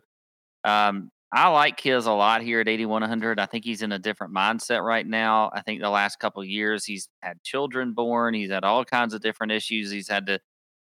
um, 0.63 1.11
I 1.33 1.49
like 1.49 1.77
Kiz 1.77 2.05
a 2.05 2.11
lot 2.11 2.41
here 2.41 2.59
at 2.61 2.67
8100. 2.67 3.39
I 3.39 3.45
think 3.45 3.65
he's 3.65 3.81
in 3.81 3.91
a 3.91 3.99
different 3.99 4.33
mindset 4.33 4.83
right 4.83 5.05
now. 5.05 5.49
I 5.53 5.61
think 5.61 5.81
the 5.81 5.89
last 5.89 6.19
couple 6.19 6.43
years 6.43 6.85
he's 6.85 7.09
had 7.21 7.41
children 7.43 7.93
born, 7.93 8.33
he's 8.33 8.51
had 8.51 8.63
all 8.63 8.85
kinds 8.85 9.13
of 9.13 9.21
different 9.21 9.51
issues 9.51 9.91
he's 9.91 10.09
had 10.09 10.27
to, 10.27 10.39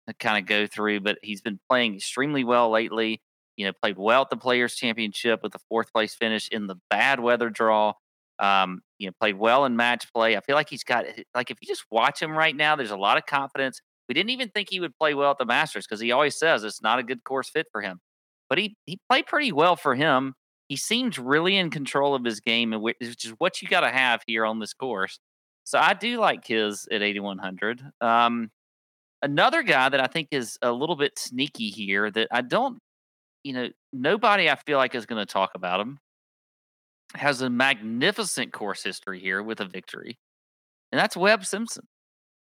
to 0.09 0.15
kind 0.15 0.39
of 0.39 0.47
go 0.47 0.67
through, 0.67 1.01
but 1.01 1.19
he's 1.23 1.43
been 1.43 1.61
playing 1.69 1.97
extremely 1.97 2.45
well 2.45 2.71
lately. 2.71 3.21
You 3.57 3.67
know, 3.67 3.73
played 3.83 3.99
well 3.99 4.23
at 4.23 4.31
the 4.31 4.37
Players 4.37 4.75
Championship 4.75 5.41
with 5.43 5.55
a 5.55 5.59
fourth 5.69 5.93
place 5.93 6.15
finish 6.15 6.49
in 6.49 6.67
the 6.67 6.77
bad 6.91 7.21
weather 7.21 7.51
draw. 7.51 7.95
Um, 8.39 8.83
you 8.99 9.09
know, 9.09 9.13
played 9.19 9.39
well 9.39 9.65
in 9.65 9.77
match 9.77 10.13
play. 10.13 10.37
I 10.37 10.41
feel 10.41 10.57
like 10.57 10.69
he's 10.69 10.85
got 10.85 11.07
like 11.35 11.51
if 11.51 11.59
you 11.61 11.69
just 11.69 11.85
watch 11.91 12.21
him 12.21 12.33
right 12.33 12.55
now, 12.55 12.77
there's 12.77 12.91
a 12.91 12.97
lot 12.97 13.17
of 13.17 13.27
confidence. 13.27 13.81
We 14.09 14.15
didn't 14.15 14.31
even 14.31 14.51
think 14.51 14.69
he 14.71 14.81
would 14.81 14.97
play 14.99 15.15
well 15.15 15.31
at 15.31 15.39
the 15.39 15.47
Masters 15.47 15.87
because 15.87 16.01
he 16.01 16.13
always 16.13 16.37
says 16.37 16.63
it's 16.63 16.83
not 16.83 16.99
a 16.99 17.03
good 17.03 17.25
course 17.25 17.49
fit 17.49 17.67
for 17.73 17.81
him. 17.81 18.01
But 18.49 18.59
he 18.59 18.77
he 18.85 18.99
played 19.09 19.27
pretty 19.27 19.53
well 19.53 19.77
for 19.77 19.95
him. 19.95 20.35
He 20.69 20.77
seems 20.77 21.19
really 21.19 21.57
in 21.57 21.71
control 21.71 22.15
of 22.15 22.25
his 22.25 22.41
game, 22.41 22.73
which 22.73 22.97
is 23.01 23.35
what 23.39 23.63
you 23.63 23.69
got 23.69 23.81
to 23.81 23.91
have 23.91 24.23
here 24.27 24.45
on 24.45 24.59
this 24.59 24.75
course. 24.75 25.19
So 25.65 25.79
I 25.79 25.95
do 25.95 26.19
like 26.19 26.47
his 26.47 26.87
at 26.93 27.03
8100. 27.03 27.83
Um, 28.01 28.51
another 29.23 29.63
guy 29.63 29.89
that 29.89 30.01
I 30.01 30.07
think 30.07 30.29
is 30.31 30.59
a 30.63 30.71
little 30.73 30.97
bit 30.97 31.19
sneaky 31.19 31.71
here 31.71 32.11
that 32.13 32.29
I 32.31 32.43
don't, 32.43 32.79
you 33.47 33.53
know, 33.53 33.69
nobody 33.93 34.51
I 34.51 34.57
feel 34.57 34.77
like 34.77 34.97
is 34.97 35.07
going 35.07 35.25
to 35.25 35.33
talk 35.33 35.53
about 35.55 35.81
him 35.81 35.99
has 37.15 37.41
a 37.41 37.49
magnificent 37.49 38.53
course 38.53 38.83
history 38.83 39.21
here 39.21 39.41
with 39.41 39.61
a 39.61 39.65
victory, 39.65 40.19
and 40.91 40.99
that's 40.99 41.17
Webb 41.17 41.47
Simpson. 41.47 41.85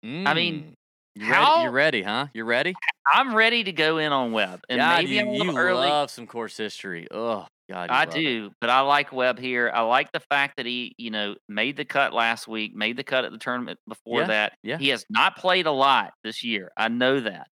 Mm. 0.04 0.26
I 0.26 0.34
mean, 0.34 0.74
you 1.14 1.26
how 1.26 1.52
ready, 1.52 1.62
you're 1.62 1.70
ready, 1.70 2.02
huh? 2.02 2.26
You're 2.34 2.44
ready? 2.44 2.74
I'm 3.12 3.34
ready 3.34 3.62
to 3.62 3.72
go 3.72 3.98
in 3.98 4.10
on 4.12 4.32
Webb, 4.32 4.62
and 4.68 4.80
God, 4.80 4.98
maybe 4.98 5.14
you, 5.14 5.20
I'm 5.20 5.28
a 5.28 5.32
little 5.32 5.52
you 5.52 5.58
early. 5.58 5.86
love 5.86 6.10
some 6.10 6.26
course 6.26 6.56
history. 6.56 7.06
Oh 7.12 7.46
God, 7.70 7.90
I 7.90 8.04
love 8.04 8.16
it. 8.16 8.18
do, 8.18 8.50
but 8.60 8.68
I 8.68 8.80
like 8.80 9.12
Webb 9.12 9.38
here. 9.38 9.70
I 9.72 9.82
like 9.82 10.10
the 10.10 10.20
fact 10.28 10.56
that 10.56 10.66
he, 10.66 10.92
you 10.98 11.12
know, 11.12 11.36
made 11.48 11.76
the 11.76 11.84
cut 11.84 12.12
last 12.12 12.48
week, 12.48 12.74
made 12.74 12.96
the 12.96 13.04
cut 13.04 13.24
at 13.24 13.30
the 13.30 13.38
tournament 13.38 13.78
before 13.88 14.22
Yeah, 14.22 14.26
that. 14.26 14.52
yeah. 14.64 14.78
He 14.78 14.88
has 14.88 15.06
not 15.08 15.36
played 15.36 15.66
a 15.66 15.72
lot 15.72 16.12
this 16.24 16.42
year. 16.42 16.72
I 16.76 16.88
know 16.88 17.20
that. 17.20 17.46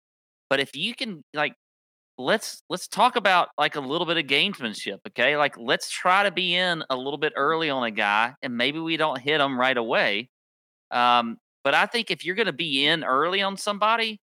But 0.48 0.60
if 0.60 0.74
you 0.74 0.94
can 0.94 1.22
like 1.34 1.54
let's 2.18 2.62
let's 2.68 2.88
talk 2.88 3.16
about 3.16 3.48
like 3.58 3.76
a 3.76 3.80
little 3.80 4.06
bit 4.06 4.16
of 4.16 4.24
gamesmanship, 4.24 4.98
okay? 5.08 5.36
Like 5.36 5.56
let's 5.58 5.90
try 5.90 6.22
to 6.22 6.30
be 6.30 6.54
in 6.54 6.82
a 6.88 6.96
little 6.96 7.18
bit 7.18 7.32
early 7.36 7.70
on 7.70 7.84
a 7.84 7.90
guy 7.90 8.34
and 8.42 8.56
maybe 8.56 8.78
we 8.78 8.96
don't 8.96 9.20
hit 9.20 9.40
him 9.40 9.58
right 9.58 9.76
away. 9.76 10.30
Um, 10.90 11.38
but 11.64 11.74
I 11.74 11.86
think 11.86 12.10
if 12.10 12.24
you're 12.24 12.36
going 12.36 12.46
to 12.46 12.52
be 12.52 12.86
in 12.86 13.04
early 13.04 13.42
on 13.42 13.56
somebody, 13.56 14.20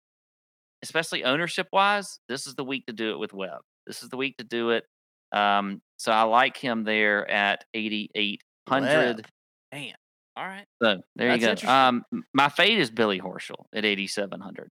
especially 0.83 1.25
ownership 1.25 1.69
wise, 1.73 2.19
this 2.29 2.47
is 2.47 2.55
the 2.55 2.65
week 2.65 2.87
to 2.87 2.93
do 2.93 3.11
it 3.11 3.19
with 3.19 3.33
Webb. 3.33 3.61
This 3.87 4.03
is 4.03 4.09
the 4.09 4.17
week 4.17 4.37
to 4.39 4.45
do 4.45 4.71
it. 4.71 4.85
Um, 5.33 5.83
so 5.97 6.13
I 6.13 6.23
like 6.23 6.57
him 6.57 6.85
there 6.85 7.31
at 7.31 7.65
8,800. 7.75 9.17
Webb. 9.17 9.27
Damn. 9.71 9.95
All 10.37 10.47
right. 10.47 10.65
So 10.83 11.01
there 11.17 11.37
That's 11.37 11.63
you 11.63 11.69
go. 11.69 11.73
Um, 11.73 12.05
my 12.35 12.49
fade 12.49 12.79
is 12.79 12.91
Billy 12.91 13.21
Horschel 13.21 13.65
at 13.75 13.85
8,700. 13.85 14.69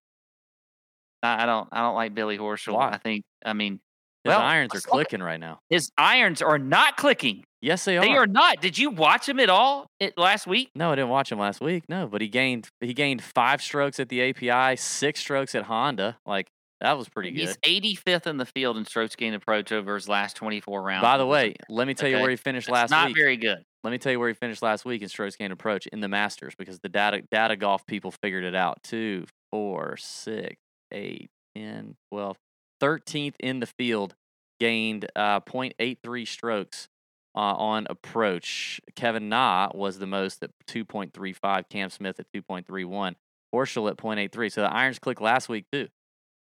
I, 1.25 1.43
I 1.43 1.45
don't, 1.45 1.67
I 1.71 1.81
don't 1.81 1.95
like 1.95 2.13
Billy 2.13 2.37
Horschel. 2.37 2.73
Why? 2.73 2.89
I 2.91 2.97
think, 2.97 3.23
I 3.45 3.53
mean, 3.53 3.79
His 4.23 4.29
well, 4.31 4.41
irons 4.41 4.75
are 4.75 4.81
clicking 4.81 5.21
right 5.21 5.39
now. 5.39 5.59
his 5.69 5.89
irons 5.97 6.41
are 6.41 6.57
not 6.57 6.97
clicking. 6.97 7.43
Yes, 7.61 7.83
they 7.85 7.97
are. 7.97 8.01
They 8.01 8.11
are 8.11 8.27
not. 8.27 8.61
Did 8.61 8.77
you 8.77 8.91
watch 8.91 9.27
him 9.27 9.39
at 9.39 9.49
all 9.49 9.87
it, 9.99 10.17
last 10.17 10.45
week? 10.45 10.69
No, 10.75 10.91
I 10.91 10.95
didn't 10.95 11.09
watch 11.09 11.31
him 11.31 11.39
last 11.39 11.61
week. 11.61 11.85
No, 11.89 12.05
but 12.07 12.21
he 12.21 12.27
gained 12.27 12.69
he 12.79 12.93
gained 12.93 13.23
five 13.23 13.59
strokes 13.61 13.99
at 13.99 14.09
the 14.09 14.21
API, 14.29 14.75
six 14.75 15.19
strokes 15.19 15.55
at 15.55 15.63
Honda. 15.63 16.17
Like 16.27 16.47
that 16.81 16.95
was 16.95 17.09
pretty 17.09 17.31
good. 17.31 17.55
He's 17.63 17.97
85th 18.05 18.27
in 18.27 18.37
the 18.37 18.45
field 18.45 18.77
in 18.77 18.85
strokes 18.85 19.15
gained 19.15 19.33
approach 19.33 19.71
over 19.71 19.95
his 19.95 20.07
last 20.07 20.35
24 20.35 20.81
rounds. 20.83 21.01
By 21.01 21.17
the 21.17 21.25
way, 21.25 21.55
let 21.69 21.87
me 21.87 21.95
tell 21.95 22.09
you 22.09 22.19
where 22.19 22.29
he 22.29 22.35
finished 22.35 22.67
that's 22.67 22.91
last 22.91 22.91
not 22.91 23.07
week. 23.07 23.15
very 23.17 23.37
good. 23.37 23.63
Let 23.83 23.89
me 23.91 23.97
tell 23.97 24.11
you 24.11 24.19
where 24.19 24.27
he 24.27 24.35
finished 24.35 24.61
last 24.61 24.85
week 24.85 25.01
in 25.01 25.09
strokes 25.09 25.35
gained 25.35 25.53
approach 25.53 25.87
in 25.87 26.01
the 26.01 26.07
Masters 26.07 26.53
because 26.55 26.79
the 26.79 26.89
data 26.89 27.21
data 27.31 27.55
golf 27.55 27.83
people 27.87 28.11
figured 28.11 28.43
it 28.43 28.53
out. 28.55 28.83
Two, 28.83 29.25
four, 29.51 29.95
six, 29.97 30.57
eight, 30.95 31.29
10, 31.55 31.95
12, 32.11 32.37
13th 32.81 33.35
in 33.39 33.59
the 33.59 33.67
field, 33.67 34.15
gained 34.59 35.05
uh, 35.15 35.41
0.83 35.41 36.27
strokes 36.27 36.87
uh, 37.35 37.39
on 37.39 37.85
approach. 37.89 38.79
Kevin 38.95 39.29
Na 39.29 39.69
was 39.73 39.99
the 39.99 40.07
most 40.07 40.41
at 40.43 40.51
2.35, 40.67 41.69
Cam 41.69 41.89
Smith 41.89 42.19
at 42.19 42.27
2.31, 42.33 43.15
Horschel 43.53 43.89
at 43.89 43.97
0.83. 43.97 44.51
So 44.51 44.61
the 44.61 44.73
irons 44.73 44.99
clicked 44.99 45.21
last 45.21 45.49
week 45.49 45.65
too. 45.71 45.87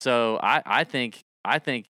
So 0.02 0.40
I, 0.42 0.62
I 0.66 0.84
think 0.84 1.24
I 1.46 1.60
think 1.60 1.88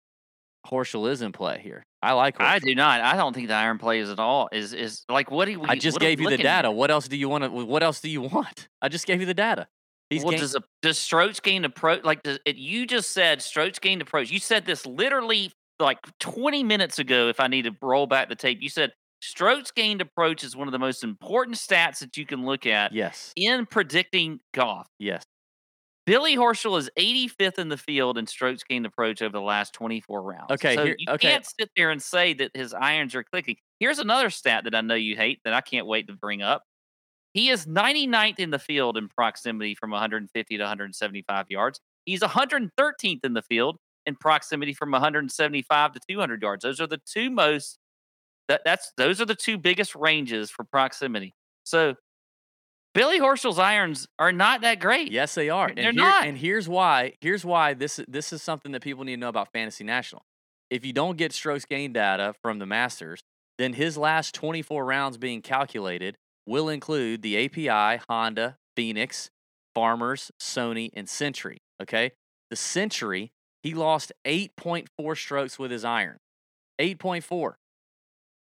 Horschel 0.68 1.10
is 1.10 1.22
in 1.22 1.32
play 1.32 1.60
here. 1.62 1.86
I 2.02 2.14
like 2.14 2.38
Horschel. 2.38 2.46
I 2.46 2.60
do 2.60 2.76
not. 2.76 3.02
I 3.02 3.16
don't 3.16 3.34
think 3.34 3.48
the 3.48 3.54
iron 3.54 3.78
plays 3.78 4.10
at 4.10 4.20
all. 4.20 4.50
Is 4.52 4.74
is 4.74 5.06
like 5.10 5.32
what 5.32 5.46
do 5.46 5.60
we? 5.60 5.68
I 5.68 5.76
just 5.76 5.96
what 5.96 6.04
are 6.04 6.06
we 6.06 6.12
gave 6.12 6.22
you 6.22 6.30
the 6.30 6.38
data. 6.38 6.68
at? 6.68 6.76
What 6.76 6.92
else 6.92 7.08
do 7.08 7.18
you 7.18 7.30
want 7.30 7.44
to? 7.44 7.50
What 7.50 7.84
else 7.84 8.02
do 8.02 8.10
you 8.10 8.22
want? 8.22 8.68
I 8.82 8.90
just 8.90 9.06
gave 9.06 9.20
you 9.20 9.26
the 9.26 9.34
data. 9.34 9.68
He's 10.12 10.24
well, 10.24 10.32
gained- 10.32 10.42
does 10.42 10.56
a, 10.56 10.64
does 10.82 11.00
strokes 11.00 11.40
gained 11.40 11.66
approach 11.66 12.04
like 12.04 12.22
does 12.22 12.38
it, 12.46 12.58
you 12.58 12.86
just 12.86 13.12
said 13.12 13.42
strokes 13.42 13.80
gained 13.80 14.02
approach? 14.02 14.30
You 14.30 14.40
said 14.40 14.66
this 14.66 14.86
literally 14.86 15.52
like 15.80 15.98
20 16.20 16.64
minutes 16.64 17.00
ago. 17.00 17.30
If 17.30 17.40
I 17.40 17.48
need 17.48 17.64
to 17.64 17.72
roll 17.82 18.08
back 18.08 18.28
the 18.30 18.36
tape, 18.36 18.60
you 18.62 18.70
said 18.70 18.92
strokes 19.22 19.72
gained 19.72 20.02
approach 20.02 20.44
is 20.44 20.56
one 20.56 20.68
of 20.68 20.74
the 20.74 20.80
most 20.80 21.04
important 21.06 21.56
stats 21.58 22.00
that 22.00 22.18
you 22.18 22.26
can 22.26 22.46
look 22.46 22.66
at 22.66 22.92
yes, 22.92 23.32
in 23.36 23.66
predicting 23.66 24.40
golf. 24.54 24.86
yes. 25.00 25.24
Billy 26.08 26.36
Horschel 26.36 26.80
is 26.80 26.90
85th 26.98 27.60
in 27.60 27.70
the 27.70 27.78
field 27.78 28.18
in 28.18 28.26
strokes 28.26 28.64
gained 28.64 28.88
approach 28.88 29.22
over 29.22 29.32
the 29.32 29.40
last 29.40 29.72
24 29.76 30.24
rounds. 30.24 30.52
Okay, 30.52 30.76
so 30.76 30.84
here- 30.84 30.96
you 30.98 31.14
okay. 31.14 31.30
can't 31.30 31.46
sit 31.46 31.70
there 31.78 31.92
and 31.92 32.02
say 32.02 32.34
that 32.34 32.52
his 32.56 32.74
irons 32.74 33.14
are 33.14 33.24
clicking. 33.24 33.56
Here's 33.80 34.00
another 34.00 34.32
stat 34.32 34.64
that 34.64 34.74
I 34.74 34.82
know 34.82 34.96
you 34.96 35.16
hate 35.16 35.40
that 35.46 35.54
I 35.54 35.62
can't 35.62 35.86
wait 35.86 36.08
to 36.08 36.14
bring 36.14 36.42
up. 36.42 36.64
He 37.34 37.50
is 37.50 37.66
99th 37.66 38.40
in 38.40 38.50
the 38.52 38.60
field 38.60 38.98
in 38.98 39.08
proximity 39.08 39.76
from 39.76 39.92
150 39.92 40.58
to 40.58 40.62
175 40.64 41.46
yards. 41.50 41.80
He's 42.06 42.22
113th 42.22 43.20
in 43.24 43.34
the 43.34 43.42
field 43.42 43.78
in 44.06 44.16
proximity 44.16 44.74
from 44.74 44.92
175 44.92 45.94
to 45.94 46.00
200 46.10 46.42
yards. 46.42 46.64
Those 46.64 46.82
are 46.82 46.88
the 46.88 47.00
two 47.06 47.30
most 47.30 47.78
that 48.48 48.62
that's 48.66 48.92
those 48.98 49.22
are 49.22 49.26
the 49.26 49.36
two 49.36 49.58
biggest 49.58 49.96
ranges 49.96 50.50
for 50.52 50.64
proximity. 50.66 51.34
So 51.64 51.96
Billy 52.94 53.20
Horschel's 53.20 53.60
irons 53.60 54.08
are 54.20 54.34
not 54.34 54.62
that 54.62 54.82
great. 54.82 55.12
Yes, 55.12 55.34
they 55.36 55.50
are. 55.50 55.68
And, 55.68 55.78
They're 55.78 55.92
here- 55.94 56.02
not. 56.02 56.26
and 56.26 56.38
here's 56.38 56.68
why. 56.68 57.14
Here's 57.22 57.46
why 57.46 57.74
this 57.74 58.00
this 58.08 58.34
is 58.34 58.42
something 58.44 58.74
that 58.74 58.82
people 58.82 59.06
need 59.06 59.16
to 59.16 59.20
know 59.22 59.30
about 59.30 59.54
Fantasy 59.54 59.84
National. 59.86 60.24
If 60.70 60.86
you 60.86 60.92
don't 60.92 61.18
get 61.18 61.32
strokes 61.32 61.64
gain 61.66 61.94
data 61.94 62.34
from 62.42 62.60
the 62.60 62.66
Masters, 62.66 63.22
then 63.58 63.74
his 63.74 63.98
last 63.98 64.34
24 64.36 64.84
rounds 64.84 65.18
being 65.18 65.42
calculated 65.42 66.18
will 66.46 66.70
include 66.70 67.22
the 67.22 67.46
API, 67.46 68.04
Honda, 68.10 68.58
Phoenix, 68.76 69.30
Farmers, 69.74 70.32
Sony, 70.40 70.90
and 70.94 71.08
Sentry. 71.08 71.62
Okay, 71.82 72.12
the 72.50 72.56
Sentry 72.56 73.32
he 73.64 73.74
lost 73.74 74.12
8.4 74.26 75.18
strokes 75.18 75.60
with 75.60 75.72
his 75.72 75.86
iron. 75.86 76.18
8.4. 76.80 77.54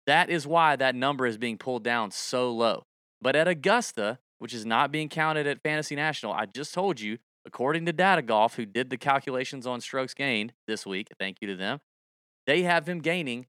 That 0.07 0.29
is 0.29 0.47
why 0.47 0.77
that 0.77 0.95
number 0.95 1.27
is 1.27 1.39
being 1.39 1.57
pulled 1.57 1.85
down 1.85 2.11
so 2.11 2.51
low. 2.51 2.85
But 3.23 3.37
at 3.37 3.49
Augusta, 3.49 4.19
which 4.39 4.53
is 4.53 4.67
not 4.67 4.93
being 4.93 5.09
counted 5.09 5.47
at 5.47 5.63
Fantasy 5.63 5.95
National, 5.95 6.33
I 6.33 6.47
just 6.47 6.75
told 6.75 7.01
you, 7.01 7.19
according 7.47 7.87
to 7.87 7.93
Data 7.93 8.23
Golf, 8.23 8.57
who 8.57 8.67
did 8.67 8.91
the 8.91 8.97
calculations 8.97 9.67
on 9.67 9.81
strokes 9.81 10.15
gained 10.15 10.53
this 10.67 10.85
week, 10.85 11.09
thank 11.19 11.39
you 11.41 11.49
to 11.49 11.57
them, 11.57 11.81
they 12.47 12.63
have 12.63 12.89
him 12.89 13.01
gaining 13.01 13.47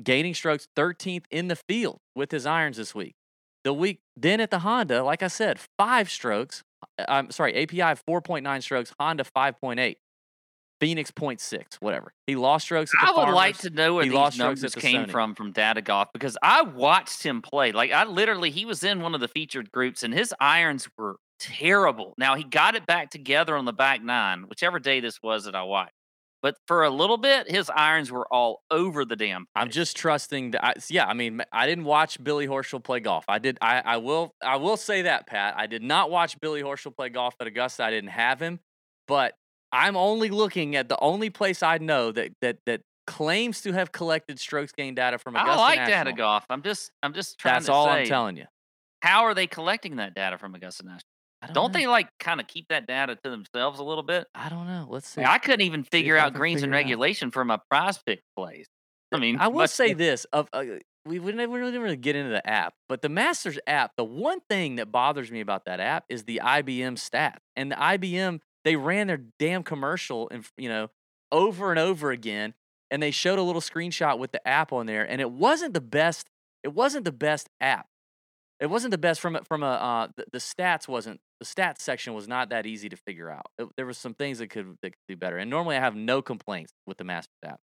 gaining 0.00 0.32
strokes 0.32 0.68
13th 0.76 1.24
in 1.28 1.48
the 1.48 1.56
field 1.56 1.98
with 2.14 2.30
his 2.30 2.46
irons 2.46 2.76
this 2.76 2.94
week. 2.94 3.16
The 3.64 3.72
week 3.74 4.00
then 4.16 4.40
at 4.40 4.50
the 4.50 4.60
Honda, 4.60 5.02
like 5.02 5.22
I 5.22 5.28
said, 5.28 5.58
five 5.78 6.10
strokes. 6.10 6.62
uh, 6.98 7.04
I'm 7.08 7.30
sorry, 7.30 7.54
API 7.62 7.78
4.9 8.08 8.62
strokes, 8.62 8.92
Honda 8.98 9.24
5.8, 9.36 9.96
Phoenix 10.80 11.10
0.6, 11.10 11.62
whatever. 11.80 12.12
He 12.26 12.36
lost 12.36 12.66
strokes. 12.66 12.92
At 13.02 13.06
the 13.06 13.20
I 13.20 13.24
would 13.26 13.34
like 13.34 13.58
to 13.58 13.70
know 13.70 13.94
where 13.94 14.04
He 14.04 14.10
these 14.10 14.16
lost 14.16 14.36
strokes 14.36 14.62
numbers 14.62 14.74
came 14.76 15.04
Sony. 15.06 15.10
from 15.10 15.34
from 15.34 15.52
Data 15.52 15.82
Golf 15.82 16.08
because 16.12 16.38
I 16.42 16.62
watched 16.62 17.24
him 17.24 17.42
play. 17.42 17.72
Like 17.72 17.90
I 17.90 18.04
literally, 18.04 18.50
he 18.50 18.64
was 18.64 18.84
in 18.84 19.00
one 19.02 19.14
of 19.14 19.20
the 19.20 19.28
featured 19.28 19.72
groups, 19.72 20.02
and 20.04 20.14
his 20.14 20.32
irons 20.40 20.88
were 20.96 21.16
terrible. 21.40 22.14
Now 22.16 22.36
he 22.36 22.44
got 22.44 22.76
it 22.76 22.86
back 22.86 23.10
together 23.10 23.56
on 23.56 23.64
the 23.64 23.72
back 23.72 24.02
nine, 24.02 24.44
whichever 24.48 24.78
day 24.78 25.00
this 25.00 25.20
was 25.22 25.44
that 25.44 25.54
I 25.56 25.64
watched. 25.64 25.92
But 26.40 26.56
for 26.68 26.84
a 26.84 26.90
little 26.90 27.16
bit, 27.16 27.50
his 27.50 27.68
irons 27.68 28.12
were 28.12 28.26
all 28.32 28.62
over 28.70 29.04
the 29.04 29.16
damn. 29.16 29.46
I'm 29.56 29.70
just 29.70 29.96
trusting. 29.96 30.52
That 30.52 30.64
I, 30.64 30.74
yeah, 30.88 31.06
I 31.06 31.14
mean, 31.14 31.42
I 31.52 31.66
didn't 31.66 31.84
watch 31.84 32.22
Billy 32.22 32.46
Horschel 32.46 32.82
play 32.82 33.00
golf. 33.00 33.24
I 33.26 33.38
did. 33.38 33.58
I, 33.60 33.82
I 33.84 33.96
will. 33.96 34.30
I 34.42 34.56
will 34.56 34.76
say 34.76 35.02
that, 35.02 35.26
Pat. 35.26 35.54
I 35.56 35.66
did 35.66 35.82
not 35.82 36.10
watch 36.10 36.38
Billy 36.40 36.62
Horschel 36.62 36.94
play 36.94 37.08
golf 37.08 37.34
at 37.40 37.46
Augusta. 37.48 37.82
I 37.84 37.90
didn't 37.90 38.10
have 38.10 38.40
him, 38.40 38.60
but 39.08 39.34
I'm 39.72 39.96
only 39.96 40.28
looking 40.28 40.76
at 40.76 40.88
the 40.88 40.98
only 41.00 41.30
place 41.30 41.62
I 41.62 41.78
know 41.78 42.12
that 42.12 42.30
that 42.40 42.58
that 42.66 42.82
claims 43.08 43.62
to 43.62 43.72
have 43.72 43.90
collected 43.90 44.38
strokes 44.38 44.70
gain 44.70 44.94
data 44.94 45.18
from 45.18 45.34
Augusta 45.34 45.52
I 45.52 45.56
like 45.56 45.78
National. 45.78 46.04
Data 46.04 46.16
Golf. 46.16 46.44
I'm 46.50 46.62
just, 46.62 46.92
I'm 47.02 47.14
just 47.14 47.38
trying 47.38 47.54
That's 47.54 47.66
to 47.66 47.72
all 47.72 47.86
say. 47.86 48.02
I'm 48.02 48.06
telling 48.06 48.36
you. 48.36 48.44
how 49.00 49.24
are 49.24 49.34
they 49.34 49.46
collecting 49.46 49.96
that 49.96 50.14
data 50.14 50.36
from 50.38 50.54
Augusta 50.54 50.84
National? 50.84 51.02
Don't, 51.42 51.54
Don't 51.54 51.72
they 51.72 51.86
like 51.86 52.08
kind 52.18 52.40
of 52.40 52.48
keep 52.48 52.68
that 52.68 52.86
data 52.86 53.16
to 53.22 53.30
themselves 53.30 53.78
a 53.78 53.84
little 53.84 54.02
bit? 54.02 54.26
I 54.34 54.48
don't 54.48 54.66
know. 54.66 54.86
Let's 54.90 55.08
see. 55.08 55.22
I 55.22 55.38
couldn't 55.38 55.60
even 55.60 55.84
figure 55.84 56.16
out 56.16 56.34
greens 56.34 56.62
and 56.62 56.72
it 56.72 56.76
out. 56.76 56.78
regulation 56.78 57.30
for 57.30 57.44
my 57.44 57.58
prize 57.70 57.98
pick 57.98 58.22
plays. 58.36 58.66
I 59.12 59.18
mean, 59.18 59.38
I 59.38 59.48
will 59.48 59.58
much 59.58 59.70
say 59.70 59.94
this: 59.94 60.24
of 60.26 60.48
uh, 60.52 60.64
we 61.06 61.18
we 61.18 61.32
never 61.32 61.52
really, 61.52 61.96
get 61.96 62.16
into 62.16 62.30
the 62.30 62.46
app, 62.46 62.74
but 62.88 63.02
the 63.02 63.08
Masters 63.08 63.58
app. 63.66 63.92
The 63.96 64.04
one 64.04 64.40
thing 64.48 64.76
that 64.76 64.90
bothers 64.90 65.30
me 65.30 65.40
about 65.40 65.64
that 65.66 65.80
app 65.80 66.04
is 66.08 66.24
the 66.24 66.40
IBM 66.44 66.98
stat, 66.98 67.40
and 67.56 67.70
the 67.70 67.76
IBM 67.76 68.40
they 68.64 68.76
ran 68.76 69.06
their 69.06 69.20
damn 69.38 69.62
commercial 69.62 70.28
and 70.30 70.44
you 70.56 70.68
know 70.68 70.90
over 71.30 71.70
and 71.70 71.78
over 71.78 72.10
again, 72.10 72.52
and 72.90 73.02
they 73.02 73.12
showed 73.12 73.38
a 73.38 73.42
little 73.42 73.62
screenshot 73.62 74.18
with 74.18 74.32
the 74.32 74.46
app 74.46 74.72
on 74.72 74.86
there, 74.86 75.08
and 75.08 75.20
it 75.20 75.30
wasn't 75.30 75.72
the 75.72 75.80
best. 75.80 76.28
It 76.64 76.74
wasn't 76.74 77.04
the 77.04 77.12
best 77.12 77.48
app. 77.60 77.86
It 78.60 78.66
wasn't 78.66 78.90
the 78.90 78.98
best 78.98 79.20
from 79.20 79.36
a, 79.36 79.44
from 79.44 79.62
a 79.62 79.66
uh, 79.66 80.08
the, 80.16 80.24
the 80.32 80.38
stats 80.38 80.88
wasn't 80.88 81.20
the 81.40 81.46
stats 81.46 81.80
section 81.80 82.14
was 82.14 82.26
not 82.28 82.48
that 82.50 82.66
easy 82.66 82.88
to 82.88 82.96
figure 82.96 83.30
out. 83.30 83.46
It- 83.58 83.68
there 83.76 83.86
was 83.86 83.98
some 83.98 84.14
things 84.14 84.38
that 84.38 84.48
could 84.48 84.76
that 84.82 84.90
could 84.90 84.98
do 85.08 85.16
better, 85.16 85.36
and 85.38 85.48
normally 85.50 85.76
I 85.76 85.80
have 85.80 85.94
no 85.94 86.20
complaints 86.22 86.72
with 86.86 86.98
the 86.98 87.04
Masters 87.04 87.34
app, 87.44 87.60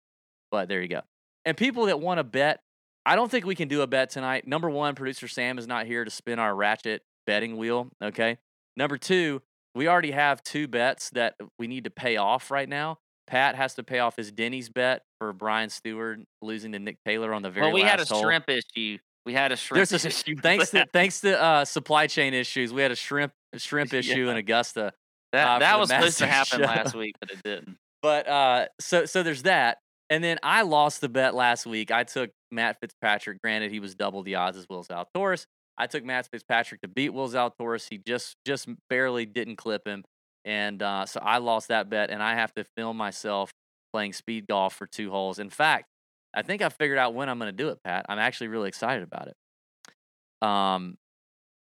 but 0.51 0.69
there 0.69 0.81
you 0.81 0.89
go. 0.89 1.03
And 1.45 1.57
people 1.57 1.87
that 1.87 2.01
want 2.01 2.19
to 2.19 2.25
bet, 2.25 2.61
I 3.05 3.17
don't 3.17 3.31
think 3.31 3.45
we 3.45 3.55
can 3.55 3.69
do 3.69 3.83
a 3.83 3.87
bet 3.87 4.11
tonight. 4.11 4.47
Number 4.47 4.71
one, 4.71 4.95
producer 4.95 5.29
Sam 5.29 5.59
is 5.59 5.67
not 5.67 5.87
here 5.87 6.05
to 6.05 6.11
spin 6.11 6.39
our 6.39 6.55
ratchet 6.55 7.03
betting 7.27 7.57
wheel. 7.57 7.91
Okay. 8.03 8.39
Number 8.77 8.97
two, 8.97 9.43
we 9.75 9.89
already 9.89 10.13
have 10.13 10.43
two 10.43 10.69
bets 10.69 11.11
that 11.11 11.35
we 11.59 11.67
need 11.67 11.85
to 11.85 11.91
pay 11.91 12.17
off 12.17 12.51
right 12.51 12.69
now. 12.69 12.99
Pat 13.27 13.57
has 13.57 13.75
to 13.75 13.83
pay 13.83 13.99
off 14.01 14.17
his 14.17 14.31
Denny's 14.31 14.69
bet 14.69 15.03
for 15.19 15.33
Brian 15.33 15.69
Stuard 15.71 16.25
losing 16.43 16.73
to 16.73 16.79
Nick 16.79 16.99
Taylor 17.05 17.33
on 17.33 17.43
the 17.43 17.51
very 17.51 17.67
well, 17.67 17.75
we 17.75 17.81
had 17.83 18.01
a 18.01 18.05
hole. 18.05 18.23
shrimp 18.23 18.49
issue. 18.49 18.99
We 19.27 19.33
had 19.33 19.53
a 19.53 19.57
shrimp 19.57 19.89
There's 19.89 20.05
a, 20.05 20.09
issue. 20.09 20.37
thanks 20.43 20.71
to 20.71 20.87
thanks 20.93 21.21
to 21.23 21.41
uh, 21.41 21.65
supply 21.65 22.07
chain 22.07 22.35
issues, 22.35 22.73
we 22.73 22.83
had 22.83 22.91
a 22.91 22.97
shrimp 22.97 23.33
a 23.53 23.59
shrimp 23.59 23.95
issue 23.95 24.29
in 24.29 24.37
Augusta. 24.37 24.93
that, 25.33 25.49
uh, 25.49 25.59
that 25.61 25.79
was 25.79 25.89
supposed 25.89 26.19
to 26.19 26.27
happen 26.29 26.61
show. 26.61 26.67
last 26.67 26.95
week, 26.95 27.17
but 27.21 27.31
it 27.31 27.43
didn't. 27.43 27.77
But 28.03 28.29
uh, 28.29 28.67
so 28.81 29.07
so 29.07 29.23
there's 29.23 29.45
that, 29.45 29.79
and 30.11 30.23
then 30.23 30.39
I 30.43 30.63
lost 30.63 31.01
the 31.01 31.09
bet 31.09 31.35
last 31.35 31.65
week. 31.65 31.91
I 31.91 32.05
took 32.05 32.31
Matt 32.51 32.79
Fitzpatrick. 32.81 33.41
Granted, 33.43 33.71
he 33.71 33.81
was 33.81 33.95
double 33.95 34.23
the 34.23 34.35
odds 34.35 34.59
as 34.59 34.67
Will 34.69 34.85
Zalatoris. 34.85 35.47
I 35.79 35.87
took 35.87 36.05
Matt 36.05 36.29
Fitzpatrick 36.31 36.83
to 36.83 36.89
beat 36.89 37.11
Will 37.11 37.29
Zalatoris. 37.29 37.89
He 37.89 37.99
just 37.99 38.37
just 38.45 38.69
barely 38.91 39.25
didn't 39.25 39.57
clip 39.57 39.87
him, 39.87 40.05
and 40.45 40.83
uh, 40.83 41.07
so 41.07 41.21
I 41.21 41.39
lost 41.39 41.69
that 41.69 41.89
bet. 41.89 42.11
And 42.11 42.23
I 42.23 42.35
have 42.35 42.53
to 42.55 42.65
film 42.77 42.99
myself 42.99 43.51
playing 43.95 44.13
speed 44.13 44.47
golf 44.49 44.75
for 44.75 44.87
two 44.87 45.11
holes. 45.11 45.39
In 45.39 45.49
fact, 45.49 45.87
I 46.35 46.43
think 46.43 46.63
I 46.63 46.69
figured 46.69 46.99
out 46.99 47.15
when 47.15 47.29
I'm 47.29 47.39
going 47.39 47.51
to 47.51 47.57
do 47.57 47.69
it, 47.69 47.79
Pat. 47.85 48.07
I'm 48.09 48.19
actually 48.19 48.49
really 48.49 48.69
excited 48.69 49.03
about 49.03 49.29
it. 49.29 50.47
Um, 50.47 50.99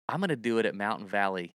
I'm 0.08 0.20
going 0.20 0.30
to 0.30 0.36
do 0.36 0.60
it 0.60 0.66
at 0.66 0.76
Mountain 0.76 1.08
Valley 1.08 1.56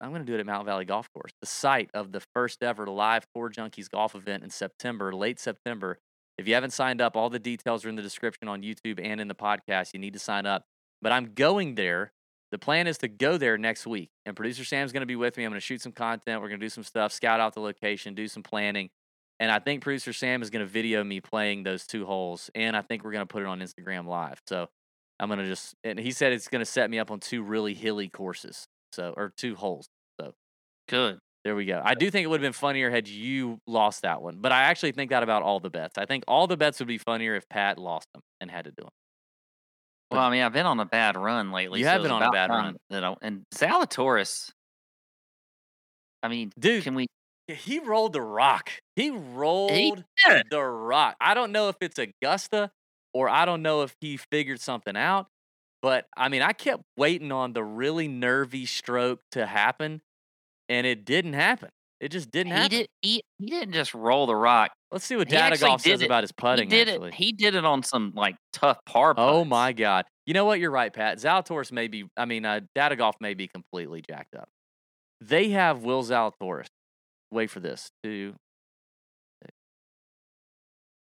I'm 0.00 0.10
going 0.10 0.24
to 0.24 0.26
do 0.26 0.34
it 0.34 0.40
at 0.40 0.46
Mountain 0.46 0.66
Valley 0.66 0.86
Golf 0.86 1.12
Course, 1.12 1.32
the 1.40 1.46
site 1.46 1.90
of 1.92 2.10
the 2.12 2.20
first 2.34 2.62
ever 2.62 2.86
live 2.86 3.26
Tour 3.34 3.50
Junkies 3.50 3.90
golf 3.90 4.14
event 4.14 4.42
in 4.42 4.50
September, 4.50 5.12
late 5.12 5.38
September. 5.38 5.98
If 6.38 6.48
you 6.48 6.54
haven't 6.54 6.72
signed 6.72 7.02
up, 7.02 7.16
all 7.16 7.28
the 7.28 7.38
details 7.38 7.84
are 7.84 7.90
in 7.90 7.96
the 7.96 8.02
description 8.02 8.48
on 8.48 8.62
YouTube 8.62 8.98
and 9.02 9.20
in 9.20 9.28
the 9.28 9.34
podcast. 9.34 9.92
You 9.92 10.00
need 10.00 10.14
to 10.14 10.18
sign 10.18 10.46
up. 10.46 10.64
But 11.02 11.12
I'm 11.12 11.34
going 11.34 11.74
there. 11.74 12.12
The 12.50 12.58
plan 12.58 12.86
is 12.86 12.98
to 12.98 13.08
go 13.08 13.36
there 13.36 13.58
next 13.58 13.86
week, 13.86 14.10
and 14.26 14.34
producer 14.34 14.64
Sam's 14.64 14.90
going 14.90 15.02
to 15.02 15.06
be 15.06 15.16
with 15.16 15.36
me. 15.36 15.44
I'm 15.44 15.50
going 15.50 15.60
to 15.60 15.64
shoot 15.64 15.82
some 15.82 15.92
content. 15.92 16.40
We're 16.40 16.48
going 16.48 16.58
to 16.58 16.64
do 16.64 16.70
some 16.70 16.82
stuff, 16.82 17.12
scout 17.12 17.38
out 17.38 17.54
the 17.54 17.60
location, 17.60 18.14
do 18.14 18.26
some 18.26 18.42
planning. 18.42 18.90
And 19.40 19.50
I 19.50 19.58
think 19.58 19.82
producer 19.82 20.12
Sam 20.12 20.42
is 20.42 20.50
going 20.50 20.64
to 20.64 20.70
video 20.70 21.02
me 21.02 21.20
playing 21.20 21.62
those 21.62 21.86
two 21.86 22.04
holes, 22.04 22.50
and 22.54 22.76
I 22.76 22.82
think 22.82 23.02
we're 23.02 23.12
going 23.12 23.26
to 23.26 23.32
put 23.32 23.42
it 23.42 23.48
on 23.48 23.60
Instagram 23.60 24.06
Live. 24.06 24.38
So 24.46 24.68
I'm 25.18 25.28
going 25.28 25.40
to 25.40 25.46
just, 25.46 25.74
and 25.82 25.98
he 25.98 26.12
said 26.12 26.32
it's 26.32 26.48
going 26.48 26.60
to 26.60 26.70
set 26.70 26.90
me 26.90 26.98
up 26.98 27.10
on 27.10 27.20
two 27.20 27.42
really 27.42 27.72
hilly 27.72 28.08
courses, 28.08 28.66
so 28.92 29.14
or 29.16 29.32
two 29.36 29.56
holes. 29.56 29.88
So 30.20 30.34
good. 30.88 31.18
There 31.42 31.56
we 31.56 31.64
go. 31.64 31.80
I 31.82 31.94
do 31.94 32.10
think 32.10 32.24
it 32.24 32.26
would 32.28 32.40
have 32.40 32.46
been 32.46 32.52
funnier 32.52 32.90
had 32.90 33.08
you 33.08 33.58
lost 33.66 34.02
that 34.02 34.20
one, 34.20 34.36
but 34.40 34.52
I 34.52 34.64
actually 34.64 34.92
think 34.92 35.10
that 35.10 35.22
about 35.22 35.42
all 35.42 35.58
the 35.58 35.70
bets. 35.70 35.96
I 35.96 36.04
think 36.04 36.24
all 36.28 36.46
the 36.46 36.58
bets 36.58 36.78
would 36.80 36.88
be 36.88 36.98
funnier 36.98 37.34
if 37.34 37.48
Pat 37.48 37.78
lost 37.78 38.08
them 38.12 38.20
and 38.42 38.50
had 38.50 38.66
to 38.66 38.70
do 38.70 38.82
them. 38.82 38.90
Well, 40.10 40.20
I 40.20 40.30
mean, 40.30 40.42
I've 40.42 40.52
been 40.52 40.66
on 40.66 40.80
a 40.80 40.84
bad 40.84 41.16
run 41.16 41.50
lately. 41.50 41.78
You 41.78 41.86
so 41.86 41.92
have 41.92 42.02
been 42.02 42.10
on 42.10 42.22
a 42.22 42.30
bad 42.30 42.50
run. 42.50 42.76
That 42.90 43.04
I, 43.04 43.14
and 43.22 43.44
Zalatoris. 43.54 44.50
I 46.22 46.28
mean, 46.28 46.50
Dude, 46.58 46.84
can 46.84 46.94
we? 46.94 47.06
He 47.50 47.78
rolled 47.78 48.12
the 48.12 48.22
rock. 48.22 48.70
He 48.96 49.10
rolled 49.10 50.04
did. 50.26 50.42
the 50.50 50.62
rock. 50.62 51.16
I 51.20 51.34
don't 51.34 51.52
know 51.52 51.68
if 51.68 51.76
it's 51.80 51.98
Augusta 51.98 52.70
or 53.14 53.28
I 53.28 53.44
don't 53.44 53.62
know 53.62 53.82
if 53.82 53.94
he 54.00 54.16
figured 54.16 54.60
something 54.60 54.96
out, 54.96 55.26
but 55.82 56.06
I 56.16 56.28
mean, 56.28 56.42
I 56.42 56.52
kept 56.52 56.82
waiting 56.96 57.32
on 57.32 57.52
the 57.52 57.64
really 57.64 58.08
nervy 58.08 58.66
stroke 58.66 59.20
to 59.32 59.46
happen, 59.46 60.00
and 60.68 60.86
it 60.86 61.04
didn't 61.04 61.32
happen. 61.34 61.70
It 62.00 62.10
just 62.12 62.30
didn't 62.30 62.52
He 62.52 62.58
happen. 62.58 62.70
did. 62.78 62.86
He, 63.02 63.22
he 63.38 63.46
didn't 63.46 63.74
just 63.74 63.92
roll 63.94 64.26
the 64.26 64.34
rock. 64.36 64.70
Let's 64.90 65.04
see 65.04 65.16
what 65.16 65.28
he 65.28 65.36
Data 65.36 65.58
Golf 65.58 65.82
says 65.82 66.00
it. 66.00 66.06
about 66.06 66.22
his 66.24 66.32
putting. 66.32 66.70
he 66.70 66.76
did 66.76 66.88
actually. 66.88 67.08
it. 67.08 67.14
He 67.14 67.32
did 67.32 67.54
it 67.54 67.64
on 67.64 67.82
some 67.82 68.12
like 68.16 68.36
tough 68.52 68.78
par. 68.86 69.14
Oh 69.16 69.44
my 69.44 69.72
God! 69.72 70.04
You 70.26 70.32
know 70.34 70.44
what? 70.46 70.58
You're 70.60 70.70
right, 70.70 70.92
Pat. 70.92 71.18
Zalatoris 71.18 71.70
may 71.72 71.88
be. 71.88 72.04
I 72.16 72.24
mean, 72.24 72.44
uh, 72.44 72.60
Data 72.74 72.96
Golf 72.96 73.16
may 73.20 73.34
be 73.34 73.48
completely 73.48 74.02
jacked 74.08 74.34
up. 74.34 74.48
They 75.20 75.50
have 75.50 75.82
Will 75.84 76.02
Zalatoris. 76.02 76.66
Wait 77.30 77.50
for 77.50 77.60
this. 77.60 77.90
Two. 78.02 78.34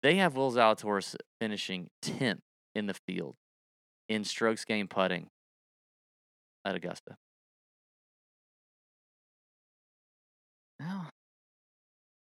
They 0.03 0.15
have 0.15 0.35
Will 0.35 0.51
Zalatoris 0.51 1.15
finishing 1.41 1.89
tenth 2.01 2.41
in 2.75 2.85
the 2.85 2.93
field 3.07 3.35
in 4.07 4.23
strokes 4.23 4.63
game 4.63 4.87
putting 4.87 5.27
at 6.63 6.75
Augusta. 6.75 7.15
Well, 10.79 11.09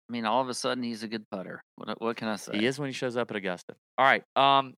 I 0.09 0.11
mean, 0.11 0.25
all 0.25 0.41
of 0.41 0.49
a 0.49 0.53
sudden 0.53 0.83
he's 0.83 1.03
a 1.03 1.07
good 1.07 1.25
putter. 1.29 1.61
What, 1.75 2.01
what 2.01 2.15
can 2.15 2.27
I 2.27 2.35
say? 2.35 2.57
He 2.57 2.65
is 2.65 2.79
when 2.79 2.87
he 2.87 2.93
shows 2.93 3.17
up 3.17 3.29
at 3.31 3.37
Augusta. 3.37 3.75
All 3.97 4.05
right. 4.05 4.23
Um. 4.35 4.73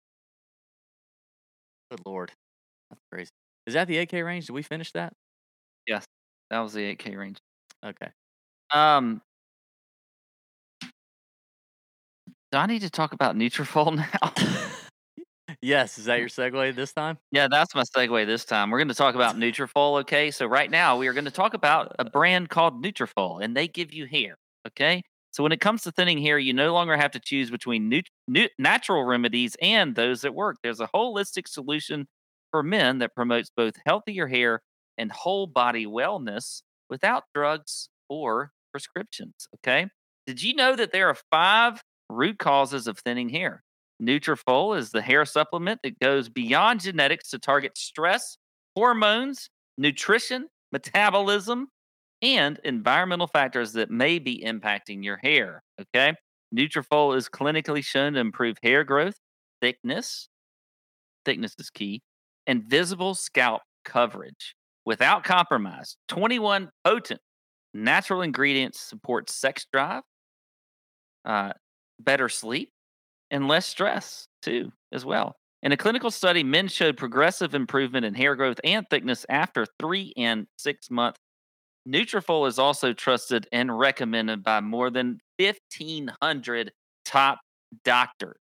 Good 1.91 2.01
lord, 2.05 2.33
that's 2.91 3.01
crazy. 3.11 3.31
Is 3.67 3.75
that 3.75 3.89
the 3.89 3.97
8K 3.97 4.25
range? 4.25 4.47
Did 4.47 4.53
we 4.53 4.63
finish 4.63 4.93
that? 4.93 5.13
Yes, 5.87 6.05
that 6.51 6.61
was 6.61 6.75
the 6.75 6.81
8K 6.97 7.17
range. 7.17 7.39
Okay. 7.85 8.09
Um, 8.73 9.23
do 12.53 12.59
I 12.59 12.67
need 12.67 12.81
to 12.83 12.91
talk 12.91 13.13
about 13.13 13.37
Nutrafol 13.37 13.97
now? 13.97 14.33
yes. 15.63 15.99
Is 15.99 16.05
that 16.07 16.19
your 16.19 16.29
segue 16.29 16.75
this 16.75 16.93
time? 16.93 17.19
yeah, 17.31 17.49
that's 17.51 17.75
my 17.75 17.83
segue 17.97 18.27
this 18.27 18.45
time. 18.45 18.71
We're 18.71 18.79
going 18.79 18.89
to 18.89 18.95
talk 18.95 19.15
about 19.15 19.37
Nutrafol. 19.37 20.01
Okay, 20.01 20.31
so 20.31 20.47
right 20.47 20.71
now 20.71 20.97
we 20.97 21.09
are 21.09 21.13
going 21.13 21.25
to 21.25 21.31
talk 21.31 21.55
about 21.55 21.95
a 21.99 22.05
brand 22.05 22.49
called 22.49 22.83
Nutrafol, 22.83 23.43
and 23.43 23.57
they 23.57 23.69
give 23.69 23.93
you 23.93 24.07
hair. 24.07 24.37
Okay, 24.67 25.03
so 25.31 25.43
when 25.43 25.53
it 25.53 25.61
comes 25.61 25.83
to 25.83 25.93
thinning 25.93 26.19
hair, 26.19 26.39
you 26.39 26.53
no 26.53 26.73
longer 26.73 26.97
have 26.97 27.11
to 27.13 27.21
choose 27.21 27.51
between 27.51 28.03
natural 28.59 29.05
remedies 29.05 29.57
and 29.63 29.95
those 29.95 30.23
that 30.23 30.35
work. 30.35 30.57
There's 30.63 30.81
a 30.81 30.89
holistic 30.95 31.49
solution 31.49 32.07
for 32.51 32.63
men 32.63 32.99
that 32.99 33.15
promotes 33.15 33.51
both 33.55 33.75
healthier 33.87 34.27
hair 34.27 34.61
and 34.97 35.13
whole 35.13 35.47
body 35.47 35.87
wellness 35.87 36.63
without 36.91 37.25
drugs 37.35 37.89
or 38.09 38.53
prescriptions. 38.71 39.35
Okay. 39.57 39.87
Did 40.27 40.43
you 40.43 40.55
know 40.55 40.77
that 40.77 40.93
there 40.93 41.09
are 41.09 41.17
five 41.31 41.81
root 42.11 42.39
causes 42.39 42.87
of 42.87 42.99
thinning 42.99 43.29
hair? 43.29 43.63
Nutrafol 44.03 44.79
is 44.79 44.91
the 44.91 45.03
hair 45.03 45.25
supplement 45.25 45.81
that 45.83 45.99
goes 45.99 46.29
beyond 46.29 46.81
genetics 46.81 47.31
to 47.31 47.39
target 47.39 47.77
stress, 47.77 48.37
hormones, 48.77 49.51
nutrition, 49.77 50.49
metabolism, 50.73 51.69
and 52.23 52.61
environmental 52.65 53.27
factors 53.27 53.73
that 53.73 53.91
may 53.91 54.19
be 54.19 54.43
impacting 54.45 55.03
your 55.05 55.17
hair. 55.17 55.63
Okay. 55.81 56.15
Nutrafol 56.55 57.17
is 57.17 57.29
clinically 57.29 57.85
shown 57.85 58.15
to 58.15 58.21
improve 58.21 58.57
hair 58.63 58.85
growth, 58.85 59.17
thickness, 59.61 60.29
thickness 61.25 61.55
is 61.59 61.71
key, 61.71 62.03
and 62.47 62.65
visible 62.65 63.15
scalp 63.15 63.63
coverage 63.85 64.55
without 64.87 65.25
compromise. 65.25 65.97
21 66.09 66.71
potent 66.85 67.21
natural 67.75 68.23
ingredients 68.23 68.81
support 68.81 69.31
sex 69.31 69.67
drive, 69.73 70.03
uh, 71.25 71.53
better 72.01 72.29
sleep, 72.29 72.71
and 73.31 73.49
less 73.49 73.67
stress 73.67 74.29
too, 74.43 74.73
as 74.93 75.05
well. 75.05 75.37
In 75.63 75.73
a 75.73 75.77
clinical 75.77 76.11
study, 76.11 76.45
men 76.45 76.69
showed 76.69 76.97
progressive 76.97 77.55
improvement 77.55 78.07
in 78.07 78.15
hair 78.15 78.37
growth 78.37 78.61
and 78.65 78.87
thickness 78.89 79.27
after 79.29 79.67
three 79.81 80.13
and 80.17 80.47
six 80.57 80.91
months. 80.91 81.19
Nutrafol 81.89 82.47
is 82.47 82.59
also 82.59 82.93
trusted 82.93 83.49
and 83.51 83.77
recommended 83.77 84.43
by 84.43 84.61
more 84.61 84.91
than 84.91 85.19
1,500 85.39 86.73
top 87.05 87.41
doctors. 87.85 88.37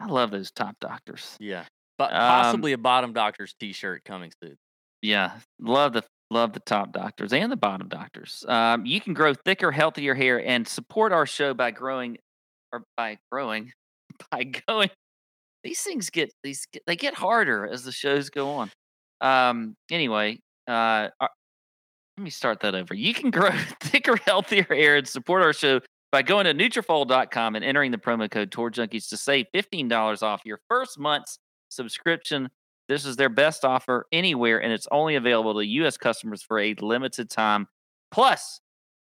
I 0.00 0.06
love 0.06 0.30
those 0.30 0.50
top 0.50 0.76
doctors. 0.80 1.36
Yeah. 1.38 1.66
But 1.98 2.12
Um, 2.12 2.18
possibly 2.18 2.72
a 2.72 2.78
bottom 2.78 3.12
doctor's 3.12 3.54
t-shirt 3.54 4.04
coming 4.04 4.32
soon. 4.42 4.56
Yeah, 5.02 5.40
love 5.58 5.92
the 5.92 6.02
love 6.30 6.52
the 6.52 6.60
top 6.60 6.92
doctors 6.92 7.32
and 7.32 7.50
the 7.50 7.56
bottom 7.56 7.88
doctors. 7.88 8.44
Um, 8.48 8.86
you 8.86 9.00
can 9.00 9.14
grow 9.14 9.34
thicker, 9.34 9.70
healthier 9.70 10.14
hair 10.14 10.44
and 10.44 10.66
support 10.66 11.12
our 11.12 11.26
show 11.26 11.54
by 11.54 11.70
growing 11.70 12.18
or 12.72 12.84
by 12.96 13.18
growing 13.30 13.72
by 14.30 14.44
going 14.44 14.90
these 15.62 15.82
things 15.82 16.10
get 16.10 16.32
these 16.42 16.66
they 16.86 16.96
get 16.96 17.14
harder 17.14 17.66
as 17.66 17.84
the 17.84 17.92
shows 17.92 18.30
go 18.30 18.50
on. 18.50 18.70
Um. 19.20 19.76
Anyway, 19.90 20.40
uh, 20.66 21.08
uh, 21.20 21.28
let 22.16 22.24
me 22.24 22.30
start 22.30 22.60
that 22.60 22.74
over. 22.74 22.94
You 22.94 23.12
can 23.12 23.30
grow 23.30 23.50
thicker, 23.80 24.16
healthier 24.16 24.66
hair 24.68 24.96
and 24.96 25.06
support 25.06 25.42
our 25.42 25.52
show 25.52 25.80
by 26.12 26.22
going 26.22 26.44
to 26.46 26.54
Nutrafol.com 26.54 27.54
and 27.54 27.64
entering 27.64 27.90
the 27.90 27.98
promo 27.98 28.30
code 28.30 28.50
Tour 28.50 28.70
Junkies 28.70 29.08
to 29.10 29.16
save 29.16 29.46
fifteen 29.52 29.88
dollars 29.88 30.22
off 30.22 30.42
your 30.44 30.60
first 30.68 30.98
month's 30.98 31.38
subscription. 31.68 32.48
This 32.90 33.06
is 33.06 33.14
their 33.14 33.28
best 33.28 33.64
offer 33.64 34.06
anywhere, 34.10 34.60
and 34.60 34.72
it's 34.72 34.88
only 34.90 35.14
available 35.14 35.54
to 35.54 35.64
U.S. 35.64 35.96
customers 35.96 36.42
for 36.42 36.58
a 36.58 36.74
limited 36.74 37.30
time. 37.30 37.68
Plus, 38.10 38.60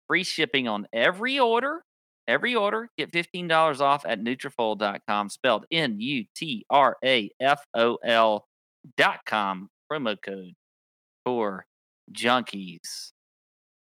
free 0.08 0.26
shipping 0.26 0.68
on 0.68 0.88
every 0.92 1.40
order. 1.40 1.84
Every 2.28 2.54
order, 2.54 2.90
get 2.98 3.14
fifteen 3.14 3.48
dollars 3.48 3.80
off 3.80 4.06
at 4.06 4.20
Nutrafol.com, 4.20 5.30
spelled 5.30 5.66
N 5.72 6.02
U 6.02 6.26
T 6.36 6.66
R 6.70 6.98
A 7.02 7.32
F 7.40 7.62
O 7.74 7.98
L 8.04 8.46
dot 8.98 9.20
com. 9.26 9.70
Promo 9.90 10.18
code 10.22 10.56
for 11.24 11.66
junkies. 12.12 13.14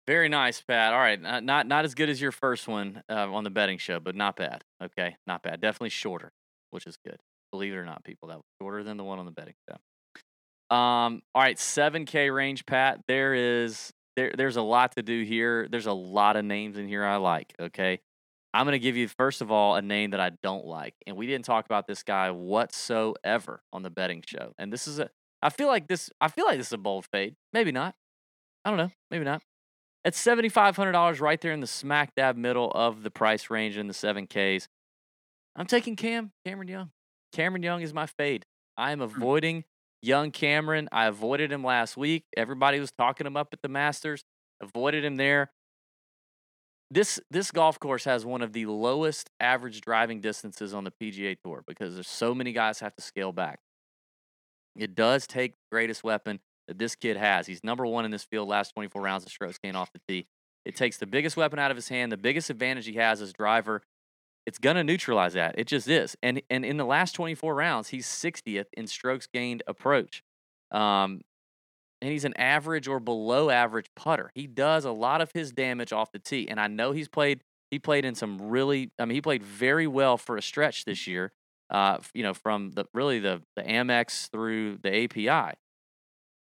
Very 0.07 0.29
nice, 0.29 0.61
Pat. 0.61 0.93
All 0.93 0.99
right, 0.99 1.19
not 1.19 1.43
not, 1.43 1.67
not 1.67 1.87
as 1.87 1.95
good 1.95 2.11
as 2.11 2.21
your 2.21 2.33
first 2.33 2.69
one 2.69 3.03
uh, 3.11 3.33
on 3.33 3.45
the 3.45 3.51
betting 3.51 3.79
show, 3.79 3.99
but 3.99 4.15
not 4.15 4.37
bad. 4.37 4.63
Okay, 4.85 5.17
not 5.27 5.43
bad. 5.43 5.63
Definitely 5.63 5.89
shorter, 5.89 6.33
which 6.69 6.87
is 6.87 6.99
good. 7.03 7.17
Believe 7.57 7.73
it 7.73 7.77
or 7.77 7.87
not, 7.87 8.05
people, 8.05 8.29
that 8.29 8.37
was 8.37 8.45
shorter 8.61 8.85
than 8.85 8.99
the 8.99 9.05
one 9.05 9.19
on 9.19 9.25
the 9.25 9.33
betting 9.33 9.55
show. 9.67 10.77
Um, 10.77 11.23
all 11.35 11.41
right, 11.41 11.59
seven 11.59 12.05
K 12.05 12.29
range, 12.29 12.67
Pat. 12.67 13.01
There 13.09 13.33
is 13.33 13.95
there 14.15 14.31
there's 14.37 14.57
a 14.57 14.63
lot 14.63 14.95
to 14.97 15.03
do 15.03 15.23
here. 15.23 15.69
There's 15.71 15.87
a 15.87 15.93
lot 15.95 16.37
of 16.37 16.45
names 16.45 16.77
in 16.77 16.87
here 16.87 17.03
I 17.03 17.17
like. 17.17 17.55
Okay, 17.59 18.01
I'm 18.53 18.67
gonna 18.67 18.79
give 18.79 18.95
you 18.95 19.09
first 19.09 19.41
of 19.41 19.51
all 19.51 19.77
a 19.77 19.81
name 19.81 20.11
that 20.11 20.21
I 20.21 20.33
don't 20.43 20.67
like, 20.67 20.93
and 21.07 21.17
we 21.17 21.27
didn't 21.27 21.47
talk 21.47 21.65
about 21.65 21.87
this 21.87 22.03
guy 22.03 22.31
whatsoever 22.31 23.63
on 23.73 23.83
the 23.83 23.89
betting 23.89 24.23
show. 24.27 24.53
And 24.59 24.71
this 24.71 24.87
is 24.87 24.99
a 24.99 25.09
I 25.41 25.49
feel 25.49 25.69
like 25.69 25.89
this 25.89 26.11
I 26.21 26.29
feel 26.29 26.45
like 26.45 26.59
this 26.59 26.67
is 26.67 26.73
a 26.75 26.79
bold 26.79 27.07
fade. 27.11 27.37
Maybe 27.55 27.73
not. 27.73 27.95
I 28.67 28.69
don't 28.69 28.79
know. 28.79 28.91
Maybe 29.11 29.25
not. 29.25 29.41
It's 30.05 30.21
seventy 30.21 30.51
five 30.51 30.77
hundred 30.77 30.93
dollars 30.93 31.21
right 31.21 31.41
there 31.41 31.53
in 31.53 31.61
the 31.61 31.67
smack 31.67 32.15
dab 32.17 32.37
middle 32.37 32.71
of 32.73 33.03
the 33.03 33.11
price 33.11 33.49
range 33.49 33.79
in 33.79 33.87
the 33.87 33.95
seven 33.95 34.27
Ks. 34.27 34.69
I'm 35.57 35.67
taking 35.67 35.97
Cam 35.97 36.33
Cameron 36.45 36.69
Young. 36.69 36.91
Cameron 37.37 37.63
Young 37.63 37.83
is 37.83 37.93
my 37.93 38.07
fade. 38.07 38.47
I 38.79 38.93
am 38.93 38.99
hmm. 38.99 39.05
avoiding 39.05 39.65
young 40.01 40.31
Cameron. 40.31 40.89
I 40.91 41.07
avoided 41.07 41.53
him 41.53 41.63
last 41.63 41.97
week. 41.97 42.25
Everybody 42.35 42.81
was 42.81 42.91
talking 42.91 43.27
him 43.27 43.37
up 43.37 43.49
at 43.53 43.61
the 43.63 43.69
Masters. 43.69 44.25
Avoided 44.63 45.05
him 45.05 45.17
there. 45.17 45.53
This 46.91 47.21
this 47.31 47.51
golf 47.51 47.79
course 47.79 48.05
has 48.05 48.25
one 48.25 48.43
of 48.43 48.53
the 48.53 48.65
lowest 48.67 49.29
average 49.39 49.83
driving 49.83 50.21
distances 50.21 50.73
on 50.73 50.85
the 50.85 50.93
PGA 50.93 51.37
Tour 51.45 51.63
because 51.67 51.95
there's 51.95 52.09
so 52.09 52.35
many 52.35 52.53
guys 52.53 52.81
have 52.81 52.95
to 52.97 53.03
scale 53.03 53.33
back. 53.33 53.59
It 54.77 54.95
does 54.95 55.27
take 55.27 55.53
the 55.53 55.75
greatest 55.77 56.05
weapon 56.05 56.41
that 56.69 56.79
this 56.79 56.95
kid 56.95 57.17
has. 57.17 57.47
He's 57.47 57.63
number 57.65 57.85
one 57.85 58.05
in 58.05 58.13
this 58.13 58.25
field 58.25 58.49
last 58.49 58.73
24 58.75 59.03
rounds 59.03 59.25
of 59.25 59.31
strokes 59.31 59.59
gained 59.59 59.77
off 59.77 59.93
the 59.93 60.01
tee. 60.09 60.27
It 60.65 60.77
takes 60.77 60.97
the 60.97 61.07
biggest 61.07 61.37
weapon 61.37 61.59
out 61.59 61.71
of 61.71 61.77
his 61.77 61.89
hand, 61.89 62.13
the 62.13 62.17
biggest 62.17 62.51
advantage 62.51 62.87
he 62.87 62.95
has 62.95 63.21
as 63.21 63.33
driver. 63.33 63.83
It's 64.47 64.59
gonna 64.59 64.85
neutralize 64.85 65.35
that. 65.35 65.57
It 65.59 65.67
just 65.67 65.89
is. 65.89 66.17
And 66.23 66.41
and 66.49 66.65
in 66.65 66.77
the 66.77 66.85
last 66.85 67.13
24 67.13 67.55
rounds, 67.55 67.89
he's 67.89 68.07
60th 68.07 68.67
in 68.77 68.87
strokes 68.87 69.27
gained 69.27 69.63
approach. 69.67 70.23
Um, 70.71 71.23
and 72.01 72.13
he's 72.13 72.25
an 72.25 72.37
average 72.37 72.89
or 72.89 73.01
below 73.01 73.51
average 73.51 73.87
putter. 73.97 74.31
He 74.35 74.47
does 74.47 74.85
a 74.85 74.91
lot 74.93 75.21
of 75.21 75.33
his 75.33 75.51
damage 75.53 75.93
off 75.93 76.13
the 76.13 76.19
tee. 76.19 76.49
And 76.49 76.61
I 76.61 76.69
know 76.69 76.93
he's 76.93 77.09
played 77.09 77.43
he 77.71 77.79
played 77.79 78.05
in 78.05 78.15
some 78.15 78.41
really 78.41 78.93
I 78.99 79.05
mean 79.05 79.17
he 79.17 79.21
played 79.21 79.43
very 79.43 79.87
well 79.87 80.17
for 80.17 80.37
a 80.37 80.43
stretch 80.43 80.85
this 80.85 81.07
year. 81.07 81.33
Uh, 81.69 81.99
you 82.15 82.23
know, 82.23 82.33
from 82.33 82.71
the 82.73 82.85
really 82.95 83.19
the 83.19 83.43
the 83.57 83.63
Amex 83.63 84.31
through 84.31 84.79
the 84.83 85.05
API. 85.05 85.57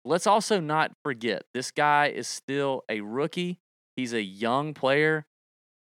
Let's 0.05 0.27
also 0.27 0.61
not 0.61 0.93
forget 1.03 1.45
this 1.55 1.71
guy 1.71 2.09
is 2.09 2.29
still 2.29 2.85
a 2.91 3.01
rookie. 3.01 3.61
He's 3.97 4.13
a 4.13 4.21
young 4.23 4.75
player. 4.75 5.25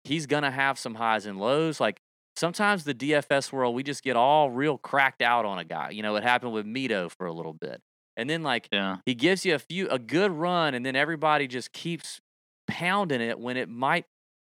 He's 0.05 0.27
gonna 0.27 0.53
have 0.53 0.79
some 0.79 0.95
highs 0.95 1.27
and 1.27 1.41
lows. 1.41 1.81
Like 1.81 2.01
sometimes 2.37 2.85
the 2.85 2.95
DFS 2.95 3.53
world, 3.53 3.75
we 3.75 3.83
just 3.83 4.03
get 4.03 4.17
all 4.17 4.51
real 4.51 4.79
cracked 4.79 5.23
out 5.23 5.45
on 5.45 5.59
a 5.59 5.65
guy. 5.65 5.91
You 5.91 6.03
know, 6.03 6.17
it 6.17 6.23
happened 6.23 6.53
with 6.53 6.67
Mito 6.67 7.11
for 7.11 7.27
a 7.27 7.33
little 7.33 7.53
bit. 7.55 7.81
And 8.17 8.29
then 8.29 8.43
like 8.43 8.69
Yeah. 8.71 8.97
he 9.07 9.15
gives 9.15 9.45
you 9.47 9.55
a 9.55 9.59
few 9.59 9.89
a 9.89 9.99
good 9.99 10.31
run 10.33 10.75
and 10.75 10.85
then 10.85 10.95
everybody 10.97 11.47
just 11.49 11.73
keeps 11.73 12.21
pounding 12.69 13.21
it 13.21 13.39
when 13.39 13.57
it 13.57 13.69
might 13.69 14.05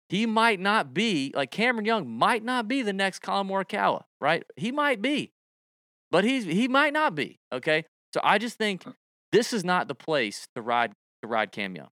he 0.09 0.27
might 0.27 0.61
not 0.61 0.93
be 0.93 1.33
like 1.35 1.51
Cameron 1.51 1.85
Young 1.87 2.09
might 2.09 2.45
not 2.45 2.69
be 2.69 2.83
the 2.83 2.93
next 2.93 3.21
Collin 3.21 3.49
Morikawa, 3.49 4.03
right? 4.21 4.45
He 4.57 4.71
might 4.71 5.01
be. 5.01 5.33
But 6.11 6.25
he's 6.25 6.45
he 6.45 6.69
might 6.69 6.93
not 6.93 7.15
be, 7.15 7.39
okay? 7.53 7.85
So 8.13 8.21
I 8.23 8.39
just 8.39 8.59
think 8.59 8.87
uh. 8.87 8.93
this 9.33 9.53
is 9.53 9.65
not 9.65 9.89
the 9.89 9.95
place 9.95 10.47
to 10.55 10.63
ride 10.63 10.93
to 11.23 11.29
ride 11.29 11.53
Cam 11.53 11.75
Young. 11.77 11.89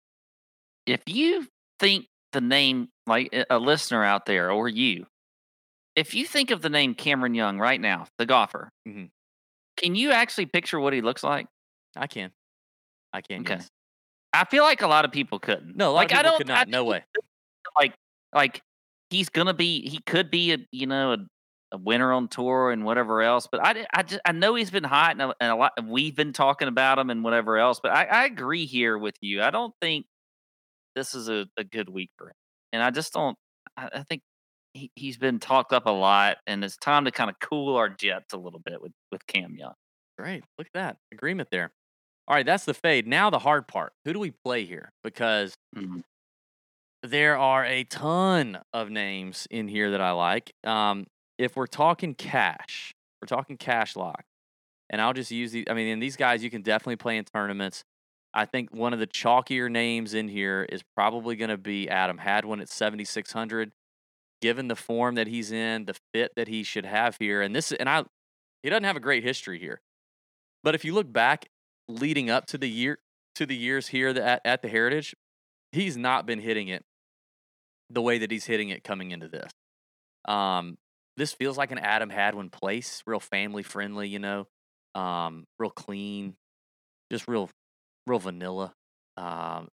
If 0.87 1.01
you 1.07 1.47
think 1.79 2.07
the 2.33 2.41
name, 2.41 2.89
like 3.07 3.29
a- 3.33 3.47
a 3.51 3.59
listener 3.59 4.05
out 4.05 4.27
there 4.27 4.51
or 4.51 4.69
you, 4.69 5.07
if 5.97 6.15
you 6.15 6.27
think 6.27 6.51
of 6.51 6.63
the 6.63 6.71
name 6.71 6.95
Cameron 6.95 7.35
Young 7.35 7.59
right 7.59 7.81
now, 7.81 8.07
the 8.19 8.27
golfer, 8.27 8.71
Mhm. 8.87 9.11
can 9.77 9.95
you 9.95 10.11
actually 10.13 10.47
picture 10.47 10.81
what 10.81 10.93
he 10.93 11.01
looks 11.01 11.23
like? 11.23 11.47
I 11.97 12.07
can. 12.07 12.33
I 13.13 13.21
can. 13.21 13.41
Okay. 13.43 13.55
yes. 13.57 13.69
I 14.33 14.45
feel 14.47 14.65
like 14.65 14.81
a 14.83 14.87
lot 14.87 15.05
of 15.05 15.13
people 15.13 15.39
couldn't. 15.39 15.77
No, 15.77 15.93
like 15.93 16.15
I 16.15 16.23
don't. 16.23 16.49
I. 16.51 16.65
No 16.65 16.85
way. 16.85 17.05
Like, 17.79 17.95
like 18.35 18.61
he's 19.11 19.31
gonna 19.31 19.55
be. 19.55 19.89
He 19.89 20.01
could 20.05 20.31
be 20.31 20.53
a 20.53 20.59
you 20.73 20.87
know 20.87 21.13
a, 21.13 21.19
a 21.73 21.79
winner 21.79 22.13
on 22.13 22.29
tour 22.29 22.71
and 22.71 22.85
whatever 22.85 23.23
else. 23.23 23.49
But 23.51 23.65
I, 23.65 23.87
I 23.95 24.03
just 24.03 24.21
I 24.27 24.33
know 24.33 24.55
he's 24.57 24.71
been 24.71 24.85
hot 24.85 25.13
and 25.13 25.23
a, 25.23 25.35
and 25.41 25.53
a 25.53 25.57
lot. 25.57 25.73
We've 25.83 26.15
been 26.15 26.35
talking 26.35 26.69
about 26.69 26.99
him 26.99 27.09
and 27.09 27.25
whatever 27.25 27.57
else. 27.59 27.81
But 27.83 27.93
I, 27.93 28.05
I 28.05 28.25
agree 28.27 28.67
here 28.67 28.99
with 28.99 29.15
you. 29.23 29.43
I 29.43 29.51
don't 29.51 29.73
think 29.81 30.05
this 30.97 31.15
is 31.15 31.29
a, 31.31 31.47
a 31.57 31.65
good 31.65 31.89
week 31.89 32.11
for 32.19 32.29
him. 32.29 32.35
And 32.75 32.83
I 32.83 32.91
just 32.91 33.13
don't. 33.15 33.39
I, 33.77 33.89
I 33.95 34.03
think 34.03 34.21
he, 34.75 34.91
he's 34.95 35.19
been 35.19 35.39
talked 35.39 35.73
up 35.73 35.87
a 35.87 35.91
lot, 35.91 36.39
and 36.47 36.65
it's 36.65 36.77
time 36.77 37.05
to 37.05 37.11
kind 37.11 37.31
of 37.31 37.39
cool 37.41 37.77
our 37.77 37.89
jets 37.89 38.33
a 38.33 38.39
little 38.39 38.61
bit 38.61 38.81
with 38.83 38.93
with 39.11 39.27
Cam 39.27 39.55
Young. 39.57 39.75
Great. 40.19 40.45
Look 40.59 40.67
at 40.69 40.73
that. 40.75 40.97
Agreement 41.13 41.49
there. 41.51 41.73
All 42.29 42.35
right, 42.37 42.47
that's 42.47 42.65
the 42.65 42.75
fade. 42.75 43.07
Now 43.07 43.31
the 43.31 43.41
hard 43.41 43.67
part. 43.67 43.93
Who 44.05 44.13
do 44.13 44.19
we 44.19 44.31
play 44.45 44.65
here? 44.65 44.93
Because 45.03 45.55
Mhm. 45.77 46.03
there 47.03 47.37
are 47.37 47.65
a 47.65 47.85
ton 47.85 48.61
of 48.73 48.91
names 48.91 49.47
in 49.51 49.69
here 49.69 49.91
that 49.91 50.01
I 50.01 50.13
like. 50.13 50.53
Um, 50.65 51.07
if 51.39 51.57
we're 51.57 51.67
talking 51.67 52.15
cash, 52.15 52.95
we're 53.21 53.27
talking 53.27 53.57
cash 53.57 53.97
lock. 53.97 54.25
And 54.91 55.01
I'll 55.01 55.15
just 55.15 55.31
use 55.31 55.53
the 55.53 55.69
I 55.71 55.75
mean, 55.75 55.89
and 55.89 56.03
these 56.03 56.17
guys 56.17 56.45
you 56.45 56.51
can 56.51 56.63
definitely 56.63 56.97
play 56.97 57.17
in 57.17 57.25
tournaments. 57.25 57.83
I 58.35 58.45
think 58.47 58.73
one 58.73 58.93
of 58.93 58.99
the 58.99 59.07
chalkier 59.07 59.71
names 59.71 60.15
in 60.15 60.29
here 60.29 60.67
is 60.71 60.83
probably 60.97 61.37
going 61.37 61.51
to 61.51 61.59
be 61.59 61.89
Adam 61.89 62.19
Hadwin 62.19 62.61
at 62.61 62.69
7600 62.69 63.73
given 64.43 64.69
the 64.69 64.77
form 64.77 65.15
that 65.15 65.29
he's 65.29 65.51
in, 65.53 65.87
the 65.87 65.95
fit 66.13 66.33
that 66.37 66.49
he 66.49 66.63
should 66.63 66.85
have 66.85 67.17
here. 67.19 67.41
And 67.41 67.57
this 67.57 67.73
and 67.73 67.89
I 67.89 68.05
he 68.63 68.69
doesn't 68.69 68.85
have 68.85 68.97
a 68.97 69.01
great 69.01 69.25
history 69.25 69.59
here. 69.59 69.81
But 70.63 70.75
if 70.75 70.85
you 70.85 70.93
look 70.93 71.11
back 71.11 71.49
leading 71.89 72.29
up 72.29 72.45
to 72.47 72.59
the 72.59 72.69
year 72.69 72.99
to 73.37 73.47
the 73.47 73.57
years 73.57 73.89
here 73.89 74.11
at, 74.11 74.43
at 74.45 74.61
the 74.61 74.69
Heritage, 74.69 75.15
he's 75.71 75.97
not 75.97 76.27
been 76.27 76.41
hitting 76.41 76.69
it 76.69 76.85
the 77.89 78.03
way 78.03 78.19
that 78.19 78.31
he's 78.31 78.45
hitting 78.45 78.69
it 78.69 78.85
coming 78.85 79.11
into 79.11 79.29
this. 79.29 79.51
Um, 80.27 80.77
this 81.17 81.33
feels 81.33 81.57
like 81.57 81.71
an 81.71 81.79
Adam 81.79 82.11
Hadwin 82.11 82.51
place, 82.51 83.03
real 83.07 83.21
family 83.21 83.63
friendly, 83.63 84.09
you 84.09 84.19
know, 84.19 84.47
um, 84.95 85.45
real 85.59 85.71
clean, 85.71 86.37
just 87.11 87.29
real, 87.29 87.51
real 88.07 88.19
vanilla. 88.19 88.73
Um, 89.17 89.69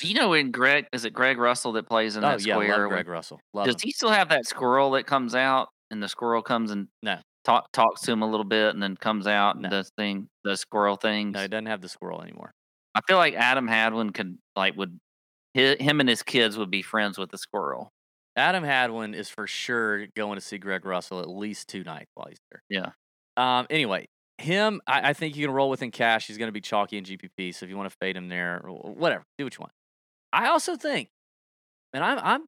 You 0.00 0.14
know, 0.14 0.32
in 0.34 0.50
Greg 0.50 0.86
is 0.92 1.04
it 1.04 1.12
Greg 1.12 1.38
Russell 1.38 1.72
that 1.72 1.86
plays 1.86 2.16
in 2.16 2.24
oh 2.24 2.28
that 2.28 2.44
yeah, 2.46 2.54
square? 2.54 2.82
love 2.82 2.90
Greg 2.90 3.08
Russell. 3.08 3.40
Love 3.54 3.66
Does 3.66 3.74
him. 3.76 3.80
he 3.84 3.92
still 3.92 4.10
have 4.10 4.28
that 4.30 4.46
squirrel 4.46 4.90
that 4.92 5.06
comes 5.06 5.34
out 5.34 5.68
and 5.90 6.02
the 6.02 6.08
squirrel 6.08 6.42
comes 6.42 6.70
and 6.70 6.88
No. 7.02 7.18
talk, 7.44 7.70
talks 7.72 8.02
to 8.02 8.12
him 8.12 8.22
a 8.22 8.30
little 8.30 8.44
bit 8.44 8.74
and 8.74 8.82
then 8.82 8.96
comes 8.96 9.26
out 9.26 9.54
and 9.56 9.62
No. 9.62 9.68
does 9.70 9.90
thing 9.96 10.28
the 10.44 10.56
squirrel 10.56 10.96
things? 10.96 11.34
No, 11.34 11.42
he 11.42 11.48
doesn't 11.48 11.66
have 11.66 11.80
the 11.80 11.88
squirrel 11.88 12.22
anymore. 12.22 12.52
I 12.94 13.00
feel 13.08 13.16
like 13.16 13.34
Adam 13.34 13.66
Hadwin 13.68 14.10
could 14.10 14.38
like 14.56 14.76
would 14.76 14.98
hi- 15.56 15.76
him 15.80 16.00
and 16.00 16.08
his 16.08 16.22
kids 16.22 16.56
would 16.58 16.70
be 16.70 16.82
friends 16.82 17.18
with 17.18 17.30
the 17.30 17.38
squirrel. 17.38 17.90
Adam 18.36 18.64
Hadwin 18.64 19.14
is 19.14 19.28
for 19.28 19.46
sure 19.46 20.06
going 20.16 20.36
to 20.36 20.40
see 20.40 20.58
Greg 20.58 20.84
Russell 20.86 21.20
at 21.20 21.28
least 21.28 21.68
two 21.68 21.84
nights 21.84 22.10
while 22.14 22.28
he's 22.28 22.38
there. 22.50 22.62
Yeah. 22.70 22.90
Um. 23.36 23.66
Anyway, 23.70 24.06
him, 24.38 24.80
I, 24.86 25.10
I 25.10 25.12
think 25.12 25.36
you 25.36 25.46
can 25.46 25.54
roll 25.54 25.70
with 25.70 25.82
in 25.82 25.90
cash. 25.90 26.26
He's 26.26 26.38
going 26.38 26.48
to 26.48 26.52
be 26.52 26.60
chalky 26.60 26.98
in 26.98 27.04
GPP. 27.04 27.54
So 27.54 27.64
if 27.64 27.70
you 27.70 27.76
want 27.76 27.90
to 27.90 27.96
fade 28.00 28.16
him 28.16 28.28
there, 28.28 28.60
or 28.64 28.92
whatever, 28.92 29.24
do 29.38 29.44
what 29.44 29.54
you 29.54 29.60
want. 29.60 29.72
I 30.32 30.48
also 30.48 30.76
think, 30.76 31.08
and 31.92 32.02
I'm 32.02 32.18
I'm 32.18 32.44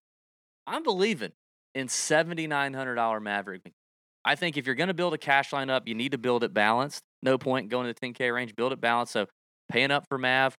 I'm 0.67 0.83
believing 0.83 1.33
in 1.75 1.89
seventy 1.89 2.47
nine 2.47 2.75
hundred 2.75 2.95
dollar 2.95 3.21
Maverick. 3.21 3.63
I 4.25 4.37
think 4.37 4.57
if 4.57 4.67
you're 4.67 4.75
going 4.75 4.89
to 4.89 4.95
build 4.95 5.13
a 5.13 5.19
cash 5.19 5.51
lineup, 5.51 5.83
you 5.87 5.95
need 5.95 6.13
to 6.13 6.19
build 6.19 6.45
it 6.45 6.55
balanced. 6.55 7.03
No 7.23 7.37
point 7.37 7.69
going 7.69 7.87
to 7.87 7.93
the 7.93 8.07
10K 8.07 8.33
range. 8.35 8.57
Build 8.57 8.73
it 8.73 8.81
balanced. 8.81 9.13
So 9.13 9.27
paying 9.71 9.91
up 9.91 10.07
for 10.09 10.17
Mav, 10.17 10.55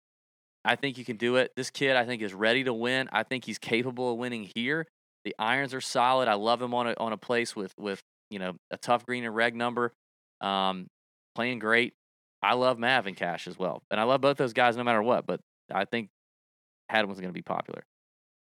I 0.63 0.75
think 0.75 0.97
you 0.97 1.05
can 1.05 1.17
do 1.17 1.37
it. 1.37 1.51
This 1.55 1.71
kid, 1.71 1.95
I 1.95 2.05
think, 2.05 2.21
is 2.21 2.33
ready 2.33 2.63
to 2.63 2.73
win. 2.73 3.09
I 3.11 3.23
think 3.23 3.45
he's 3.45 3.57
capable 3.57 4.11
of 4.13 4.19
winning 4.19 4.49
here. 4.55 4.85
The 5.23 5.35
irons 5.39 5.73
are 5.73 5.81
solid. 5.81 6.27
I 6.27 6.35
love 6.35 6.61
him 6.61 6.73
on 6.73 6.87
a 6.87 6.93
on 6.99 7.11
a 7.11 7.17
place 7.17 7.55
with 7.55 7.73
with 7.79 7.99
you 8.29 8.37
know 8.37 8.53
a 8.69 8.77
tough 8.77 9.05
green 9.05 9.25
and 9.25 9.35
reg 9.35 9.55
number. 9.55 9.91
Um, 10.41 10.87
playing 11.35 11.59
great. 11.59 11.93
I 12.41 12.53
love 12.53 12.79
Mav 12.79 13.07
and 13.07 13.15
Cash 13.15 13.47
as 13.47 13.57
well, 13.57 13.83
and 13.91 13.99
I 13.99 14.03
love 14.03 14.21
both 14.21 14.37
those 14.37 14.53
guys 14.53 14.77
no 14.77 14.83
matter 14.83 15.01
what. 15.01 15.25
But 15.25 15.41
I 15.73 15.85
think 15.85 16.09
Hadwin's 16.89 17.19
going 17.19 17.29
to 17.29 17.33
be 17.33 17.41
popular. 17.41 17.83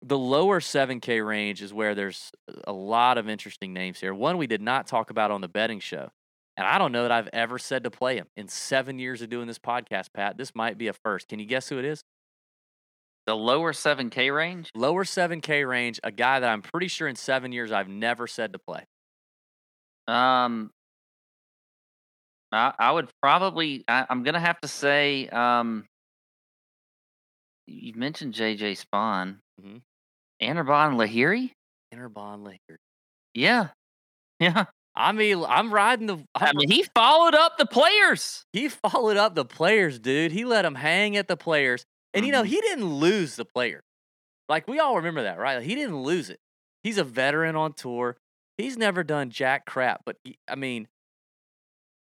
The 0.03 0.17
lower 0.17 0.59
7K 0.59 1.25
range 1.25 1.61
is 1.61 1.73
where 1.73 1.95
there's 1.95 2.31
a 2.67 2.73
lot 2.73 3.17
of 3.17 3.27
interesting 3.27 3.73
names 3.73 3.99
here. 3.99 4.13
One 4.13 4.37
we 4.37 4.45
did 4.45 4.61
not 4.61 4.85
talk 4.85 5.09
about 5.09 5.31
on 5.31 5.41
the 5.41 5.47
betting 5.47 5.79
show, 5.79 6.11
and 6.55 6.67
I 6.67 6.77
don't 6.77 6.91
know 6.91 7.03
that 7.03 7.11
I've 7.11 7.29
ever 7.33 7.57
said 7.57 7.83
to 7.83 7.91
play 7.91 8.17
him 8.17 8.27
in 8.37 8.47
seven 8.47 8.99
years 8.99 9.21
of 9.21 9.29
doing 9.29 9.47
this 9.47 9.59
podcast. 9.59 10.09
Pat, 10.13 10.37
this 10.37 10.53
might 10.53 10.77
be 10.77 10.87
a 10.87 10.93
first. 10.93 11.27
Can 11.27 11.39
you 11.39 11.45
guess 11.45 11.69
who 11.69 11.79
it 11.79 11.85
is? 11.85 12.03
The 13.25 13.35
lower 13.35 13.73
7K 13.73 14.33
range? 14.33 14.71
Lower 14.73 15.03
7K 15.03 15.67
range, 15.67 15.99
a 16.03 16.11
guy 16.11 16.39
that 16.39 16.49
I'm 16.49 16.61
pretty 16.61 16.87
sure 16.87 17.07
in 17.07 17.15
seven 17.15 17.51
years 17.51 17.71
I've 17.71 17.89
never 17.89 18.25
said 18.25 18.53
to 18.53 18.59
play. 18.59 18.85
Um, 20.07 20.71
I, 22.51 22.73
I 22.79 22.91
would 22.91 23.09
probably. 23.21 23.83
I, 23.87 24.05
I'm 24.09 24.23
gonna 24.23 24.39
have 24.39 24.59
to 24.61 24.67
say. 24.67 25.27
Um, 25.29 25.85
you 27.65 27.93
mentioned 27.95 28.33
JJ 28.33 28.83
Spaun, 28.85 29.37
Mhm. 29.61 29.81
Anirban 30.41 30.95
Lahiri. 30.95 31.51
Interbond 31.93 32.45
Lakers. 32.45 32.79
Yeah, 33.33 33.69
yeah. 34.39 34.65
I 34.95 35.11
mean, 35.11 35.43
I'm 35.47 35.73
riding 35.73 36.07
the. 36.07 36.17
I 36.35 36.45
I'm- 36.47 36.55
mean, 36.57 36.69
he 36.71 36.83
followed 36.95 37.35
up 37.35 37.57
the 37.57 37.65
players. 37.65 38.43
he 38.53 38.69
followed 38.69 39.17
up 39.17 39.35
the 39.35 39.45
players, 39.45 39.99
dude. 39.99 40.31
He 40.31 40.43
let 40.45 40.63
them 40.63 40.75
hang 40.75 41.17
at 41.17 41.27
the 41.27 41.37
players. 41.37 41.85
And, 42.13 42.25
you 42.25 42.31
know, 42.31 42.41
Mhm. 42.43 42.47
he 42.47 42.61
didn't 42.61 42.85
lose 42.85 43.35
the 43.35 43.45
player. 43.45 43.81
Like, 44.49 44.67
we 44.67 44.79
all 44.79 44.95
remember 44.95 45.23
that, 45.23 45.37
right? 45.37 45.61
He 45.61 45.75
didn't 45.75 46.01
lose 46.01 46.29
it. 46.29 46.39
He's 46.83 46.97
a 46.97 47.03
veteran 47.03 47.55
on 47.55 47.73
tour. 47.73 48.17
He's 48.57 48.77
never 48.77 49.03
done 49.03 49.29
jack 49.29 49.65
crap. 49.65 50.01
But, 50.05 50.15
he- 50.23 50.37
I 50.47 50.55
mean, 50.55 50.87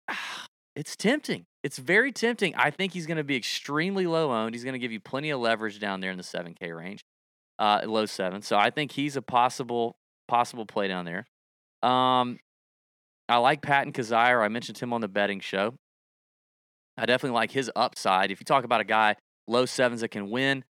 it's 0.76 0.95
tempting. 0.95 1.45
It's 1.64 1.78
very 1.78 2.12
tempting. 2.12 2.55
I 2.55 2.72
think 2.72 2.93
he's 2.93 3.05
going 3.05 3.18
to 3.18 3.24
be 3.24 3.36
extremely 3.36 4.08
low 4.08 4.32
owned. 4.32 4.55
He's 4.55 4.64
going 4.64 4.74
to 4.74 4.80
give 4.80 4.91
you 4.91 4.99
plenty 4.99 5.30
of 5.32 5.39
leverage 5.39 5.80
down 5.80 5.99
there 5.99 6.12
in 6.12 6.18
the 6.18 6.24
7K 6.24 6.76
range, 6.76 7.03
uh, 7.60 7.82
low 7.86 8.05
seven. 8.05 8.41
So 8.41 8.58
I 8.58 8.70
think 8.70 8.91
he's 8.91 9.16
a 9.16 9.22
possible 9.22 9.97
possible 10.28 10.66
play 10.66 10.88
down 10.88 11.05
there. 11.05 11.26
Um, 11.89 12.39
I 13.30 13.38
like 13.38 13.62
Patton 13.62 13.93
Kizzire. 13.93 14.43
I 14.43 14.47
mentioned 14.47 14.78
him 14.78 14.93
on 14.93 15.01
the 15.01 15.08
betting 15.08 15.39
show. 15.39 15.74
I 16.97 17.05
definitely 17.05 17.36
like 17.36 17.51
his 17.51 17.72
upside. 17.76 18.32
If 18.32 18.39
you 18.39 18.45
talk 18.45 18.64
about 18.64 18.82
a 18.82 18.86
guy 18.86 19.16
low 19.47 19.66
sevens 19.66 20.01
that 20.01 20.10
can 20.10 20.30
win, 20.30 20.64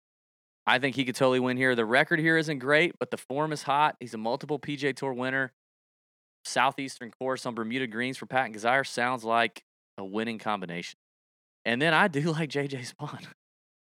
I 0.65 0.79
think 0.79 0.95
he 0.95 1.05
could 1.05 1.15
totally 1.15 1.39
win 1.39 1.57
here. 1.57 1.75
The 1.75 1.85
record 1.85 2.19
here 2.19 2.37
isn't 2.37 2.59
great, 2.59 2.93
but 2.99 3.11
the 3.11 3.17
form 3.17 3.51
is 3.53 3.63
hot. 3.63 3.95
He's 3.99 4.13
a 4.13 4.17
multiple 4.17 4.59
PGA 4.59 4.95
Tour 4.95 5.13
winner. 5.13 5.53
Southeastern 6.45 7.11
course 7.11 7.45
on 7.45 7.55
Bermuda 7.55 7.87
Greens 7.87 8.17
for 8.17 8.25
Patton 8.25 8.53
Kizzire 8.53 8.85
sounds 8.85 9.23
like 9.23 9.63
a 9.97 10.05
winning 10.05 10.39
combination. 10.39 10.97
And 11.65 11.81
then 11.81 11.93
I 11.93 12.07
do 12.07 12.21
like 12.31 12.49
JJ 12.49 12.93
Spaun. 12.93 13.25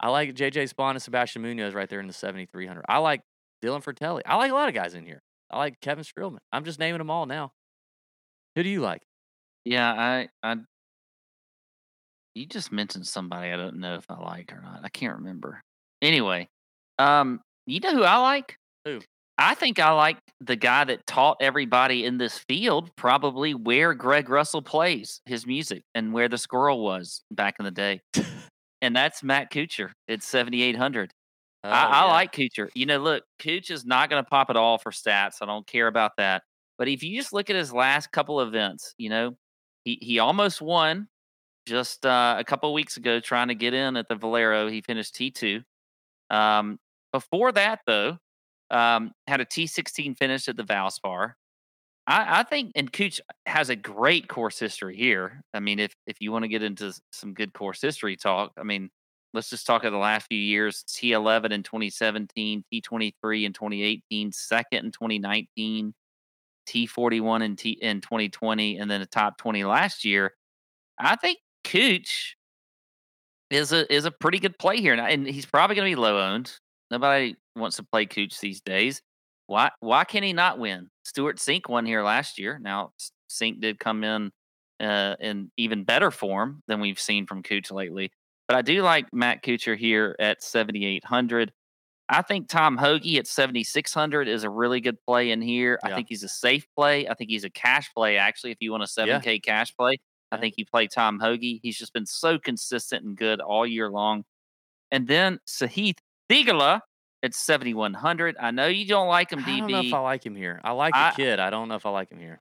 I 0.00 0.10
like 0.10 0.34
JJ 0.34 0.72
Spaun 0.72 0.92
and 0.92 1.02
Sebastian 1.02 1.42
Munoz 1.42 1.74
right 1.74 1.88
there 1.88 2.00
in 2.00 2.06
the 2.06 2.12
7,300. 2.12 2.84
I 2.88 2.98
like 2.98 3.20
Dylan 3.62 3.82
Frittelli. 3.82 4.22
I 4.24 4.36
like 4.36 4.52
a 4.52 4.54
lot 4.54 4.68
of 4.68 4.74
guys 4.74 4.94
in 4.94 5.04
here. 5.04 5.20
I 5.50 5.58
like 5.58 5.80
Kevin 5.80 6.04
Streelman. 6.04 6.38
I'm 6.52 6.64
just 6.64 6.78
naming 6.78 6.98
them 6.98 7.10
all 7.10 7.26
now. 7.26 7.52
Who 8.54 8.62
do 8.62 8.68
you 8.68 8.80
like? 8.80 9.02
Yeah, 9.64 9.92
I, 9.92 10.28
I. 10.42 10.56
You 12.34 12.46
just 12.46 12.70
mentioned 12.70 13.06
somebody 13.06 13.50
I 13.50 13.56
don't 13.56 13.80
know 13.80 13.96
if 13.96 14.04
I 14.08 14.20
like 14.20 14.52
or 14.52 14.60
not. 14.60 14.80
I 14.84 14.88
can't 14.88 15.16
remember. 15.16 15.60
Anyway, 16.00 16.48
um, 16.98 17.40
you 17.66 17.80
know 17.80 17.92
who 17.92 18.04
I 18.04 18.18
like? 18.18 18.56
Who? 18.84 19.00
I 19.38 19.54
think 19.54 19.78
I 19.78 19.92
like 19.92 20.18
the 20.40 20.56
guy 20.56 20.84
that 20.84 21.06
taught 21.06 21.36
everybody 21.40 22.04
in 22.04 22.18
this 22.18 22.38
field 22.38 22.90
probably 22.96 23.54
where 23.54 23.94
Greg 23.94 24.28
Russell 24.28 24.62
plays 24.62 25.20
his 25.26 25.46
music 25.46 25.84
and 25.94 26.12
where 26.12 26.28
the 26.28 26.38
squirrel 26.38 26.82
was 26.82 27.22
back 27.30 27.56
in 27.60 27.64
the 27.64 27.70
day. 27.70 28.00
and 28.82 28.94
that's 28.94 29.22
Matt 29.22 29.52
Kuchar. 29.52 29.90
It's 30.08 30.26
7,800. 30.26 31.12
Oh, 31.64 31.68
I, 31.68 31.84
I 31.84 32.04
yeah. 32.04 32.12
like 32.12 32.32
Kuchar. 32.32 32.68
You 32.74 32.86
know, 32.86 32.98
look, 32.98 33.22
Cooch 33.40 33.70
is 33.70 33.84
not 33.84 34.10
going 34.10 34.22
to 34.22 34.28
pop 34.28 34.50
at 34.50 34.56
all 34.56 34.78
for 34.78 34.90
stats. 34.90 35.36
I 35.40 35.46
don't 35.46 35.66
care 35.66 35.86
about 35.86 36.12
that. 36.18 36.42
But 36.76 36.88
if 36.88 37.02
you 37.02 37.16
just 37.16 37.32
look 37.32 37.50
at 37.50 37.56
his 37.56 37.72
last 37.72 38.12
couple 38.12 38.40
events, 38.40 38.94
you 38.98 39.08
know, 39.10 39.36
he 39.84 39.98
he 40.00 40.18
almost 40.20 40.60
won 40.62 41.08
just 41.66 42.06
uh, 42.06 42.36
a 42.38 42.44
couple 42.44 42.72
weeks 42.72 42.96
ago 42.96 43.18
trying 43.18 43.48
to 43.48 43.54
get 43.54 43.74
in 43.74 43.96
at 43.96 44.08
the 44.08 44.14
Valero. 44.14 44.68
He 44.68 44.80
finished 44.80 45.16
T 45.16 45.32
two. 45.32 45.62
Um, 46.30 46.78
before 47.12 47.50
that, 47.52 47.80
though, 47.86 48.18
um, 48.70 49.12
had 49.26 49.40
a 49.40 49.44
T 49.44 49.66
sixteen 49.66 50.14
finish 50.14 50.48
at 50.48 50.56
the 50.56 50.64
Valspar. 50.64 51.34
I, 52.06 52.40
I 52.40 52.42
think, 52.42 52.72
and 52.74 52.90
Cooch 52.90 53.20
has 53.46 53.68
a 53.68 53.76
great 53.76 54.28
course 54.28 54.58
history 54.58 54.96
here. 54.96 55.42
I 55.52 55.60
mean, 55.60 55.78
if 55.78 55.94
if 56.06 56.20
you 56.20 56.32
want 56.32 56.44
to 56.44 56.48
get 56.48 56.62
into 56.62 56.92
some 57.12 57.34
good 57.34 57.52
course 57.52 57.80
history 57.80 58.16
talk, 58.16 58.52
I 58.58 58.62
mean, 58.62 58.90
let's 59.34 59.50
just 59.50 59.66
talk 59.66 59.84
of 59.84 59.92
the 59.92 59.98
last 59.98 60.26
few 60.26 60.38
years 60.38 60.84
T11 60.88 61.52
in 61.52 61.62
2017, 61.62 62.64
T23 62.72 63.44
in 63.44 63.52
2018, 63.52 64.32
second 64.32 64.86
in 64.86 64.90
2019, 64.90 65.94
T41 66.68 67.42
in, 67.42 67.56
T, 67.56 67.70
in 67.70 68.00
2020, 68.00 68.78
and 68.78 68.90
then 68.90 69.02
a 69.02 69.06
top 69.06 69.38
20 69.38 69.64
last 69.64 70.04
year. 70.04 70.32
I 70.98 71.16
think 71.16 71.38
Cooch 71.64 72.36
is 73.50 73.72
a 73.72 73.92
is 73.92 74.04
a 74.04 74.10
pretty 74.10 74.38
good 74.38 74.58
play 74.58 74.80
here, 74.80 74.92
and, 74.92 75.00
and 75.00 75.26
he's 75.26 75.46
probably 75.46 75.76
going 75.76 75.90
to 75.90 75.96
be 75.96 76.00
low 76.00 76.18
owned. 76.18 76.52
Nobody 76.90 77.36
wants 77.56 77.76
to 77.76 77.82
play 77.82 78.06
Cooch 78.06 78.40
these 78.40 78.60
days. 78.60 79.02
Why 79.46 79.70
why 79.80 80.04
can 80.04 80.22
he 80.22 80.32
not 80.32 80.58
win? 80.58 80.88
Stewart 81.04 81.38
Cink 81.38 81.68
won 81.68 81.86
here 81.86 82.02
last 82.02 82.38
year. 82.38 82.58
Now 82.60 82.92
Cink 83.30 83.60
did 83.60 83.78
come 83.78 84.04
in 84.04 84.30
uh, 84.80 85.16
in 85.20 85.50
even 85.56 85.84
better 85.84 86.10
form 86.10 86.62
than 86.68 86.80
we've 86.80 87.00
seen 87.00 87.26
from 87.26 87.42
Cooch 87.42 87.70
lately. 87.70 88.12
But 88.46 88.56
I 88.56 88.62
do 88.62 88.82
like 88.82 89.06
Matt 89.12 89.42
Kuchar 89.42 89.76
here 89.76 90.16
at 90.18 90.42
7,800. 90.42 91.52
I 92.08 92.22
think 92.22 92.48
Tom 92.48 92.78
Hoge 92.78 93.18
at 93.18 93.26
7,600 93.26 94.28
is 94.28 94.42
a 94.44 94.48
really 94.48 94.80
good 94.80 94.96
play 95.06 95.30
in 95.30 95.42
here. 95.42 95.78
I 95.84 95.88
think 95.94 96.08
he's 96.08 96.22
a 96.22 96.28
safe 96.28 96.66
play. 96.74 97.06
I 97.06 97.12
think 97.14 97.28
he's 97.28 97.44
a 97.44 97.50
cash 97.50 97.92
play, 97.94 98.16
actually, 98.16 98.52
if 98.52 98.58
you 98.60 98.70
want 98.72 98.82
a 98.82 98.86
7K 98.86 99.42
cash 99.42 99.76
play. 99.76 99.98
I 100.32 100.38
think 100.38 100.54
you 100.56 100.64
play 100.64 100.86
Tom 100.86 101.18
Hoge. 101.18 101.60
He's 101.62 101.76
just 101.76 101.92
been 101.92 102.06
so 102.06 102.38
consistent 102.38 103.04
and 103.04 103.16
good 103.16 103.40
all 103.40 103.66
year 103.66 103.90
long. 103.90 104.24
And 104.90 105.06
then 105.06 105.38
Sahith 105.46 105.98
Theegala 106.30 106.80
at 107.22 107.34
7,100. 107.34 108.36
I 108.38 108.50
know 108.50 108.66
you 108.66 108.86
don't 108.86 109.08
like 109.08 109.32
him, 109.32 109.40
DB. 109.40 109.54
I 109.54 109.58
don't 109.58 109.70
know 109.70 109.80
if 109.80 109.94
I 109.94 109.98
like 110.00 110.24
him 110.24 110.36
here. 110.36 110.60
I 110.62 110.72
like 110.72 110.94
I- 110.94 111.10
the 111.10 111.16
kid. 111.16 111.40
I 111.40 111.50
don't 111.50 111.68
know 111.68 111.74
if 111.74 111.86
I 111.86 111.90
like 111.90 112.10
him 112.10 112.18
here. 112.18 112.40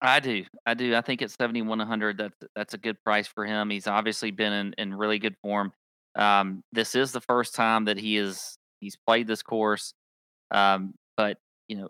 I 0.00 0.20
do. 0.20 0.44
I 0.64 0.74
do. 0.74 0.94
I 0.94 1.00
think 1.00 1.22
at 1.22 1.30
7,100, 1.32 2.18
that's, 2.18 2.36
that's 2.54 2.74
a 2.74 2.78
good 2.78 3.02
price 3.02 3.26
for 3.26 3.44
him. 3.44 3.68
He's 3.68 3.88
obviously 3.88 4.30
been 4.30 4.52
in, 4.52 4.74
in 4.78 4.94
really 4.94 5.18
good 5.18 5.34
form. 5.42 5.72
Um, 6.14 6.62
this 6.72 6.94
is 6.94 7.12
the 7.12 7.20
first 7.20 7.54
time 7.54 7.86
that 7.86 7.98
he 7.98 8.16
is 8.16 8.58
he's 8.80 8.96
played 9.06 9.26
this 9.26 9.42
course. 9.42 9.94
Um, 10.50 10.94
but 11.16 11.38
you 11.68 11.76
know, 11.76 11.88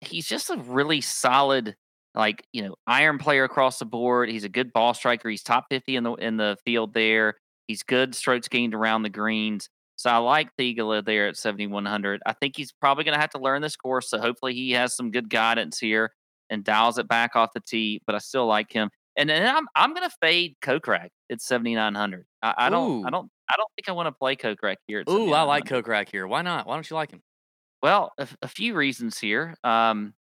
he's 0.00 0.26
just 0.26 0.50
a 0.50 0.56
really 0.56 1.00
solid, 1.00 1.74
like 2.14 2.44
you 2.52 2.62
know, 2.62 2.74
iron 2.86 3.18
player 3.18 3.44
across 3.44 3.78
the 3.78 3.84
board. 3.84 4.28
He's 4.28 4.44
a 4.44 4.48
good 4.48 4.72
ball 4.72 4.94
striker. 4.94 5.28
He's 5.28 5.42
top 5.42 5.66
50 5.70 5.96
in 5.96 6.04
the 6.04 6.12
in 6.14 6.36
the 6.36 6.56
field 6.64 6.94
there. 6.94 7.34
He's 7.66 7.82
good 7.82 8.14
strokes 8.14 8.48
gained 8.48 8.74
around 8.74 9.02
the 9.02 9.10
greens. 9.10 9.68
So 10.00 10.08
I 10.08 10.16
like 10.16 10.48
Theegala 10.56 11.04
there 11.04 11.28
at 11.28 11.36
7,100. 11.36 12.22
I 12.24 12.32
think 12.32 12.56
he's 12.56 12.72
probably 12.72 13.04
going 13.04 13.16
to 13.16 13.20
have 13.20 13.32
to 13.32 13.38
learn 13.38 13.60
this 13.60 13.76
course. 13.76 14.08
So 14.08 14.18
hopefully 14.18 14.54
he 14.54 14.70
has 14.70 14.96
some 14.96 15.10
good 15.10 15.28
guidance 15.28 15.78
here 15.78 16.10
and 16.48 16.64
dials 16.64 16.96
it 16.96 17.06
back 17.06 17.36
off 17.36 17.50
the 17.54 17.60
tee. 17.60 18.00
But 18.06 18.14
I 18.14 18.18
still 18.18 18.46
like 18.46 18.72
him. 18.72 18.88
And 19.18 19.28
then 19.28 19.54
I'm 19.54 19.66
I'm 19.76 19.92
going 19.92 20.08
to 20.08 20.16
fade 20.22 20.56
Kokrak 20.62 21.08
at 21.30 21.42
7,900. 21.42 22.24
I, 22.42 22.54
I 22.56 22.70
don't 22.70 23.04
I 23.04 23.10
don't 23.10 23.30
I 23.46 23.56
don't 23.58 23.68
think 23.76 23.90
I 23.90 23.92
want 23.92 24.06
to 24.06 24.12
play 24.12 24.36
Kokrak 24.36 24.76
here. 24.86 25.00
At 25.00 25.10
Ooh, 25.10 25.34
I 25.34 25.42
like 25.42 25.68
7,900. 25.68 25.84
Kokrak 25.84 26.10
here. 26.10 26.26
Why 26.26 26.40
not? 26.40 26.66
Why 26.66 26.76
don't 26.76 26.88
you 26.88 26.96
like 26.96 27.10
him? 27.10 27.20
Well, 27.82 28.14
a 28.40 28.48
few 28.48 28.72
reasons 28.72 29.18
here. 29.18 29.54
Um, 29.64 30.14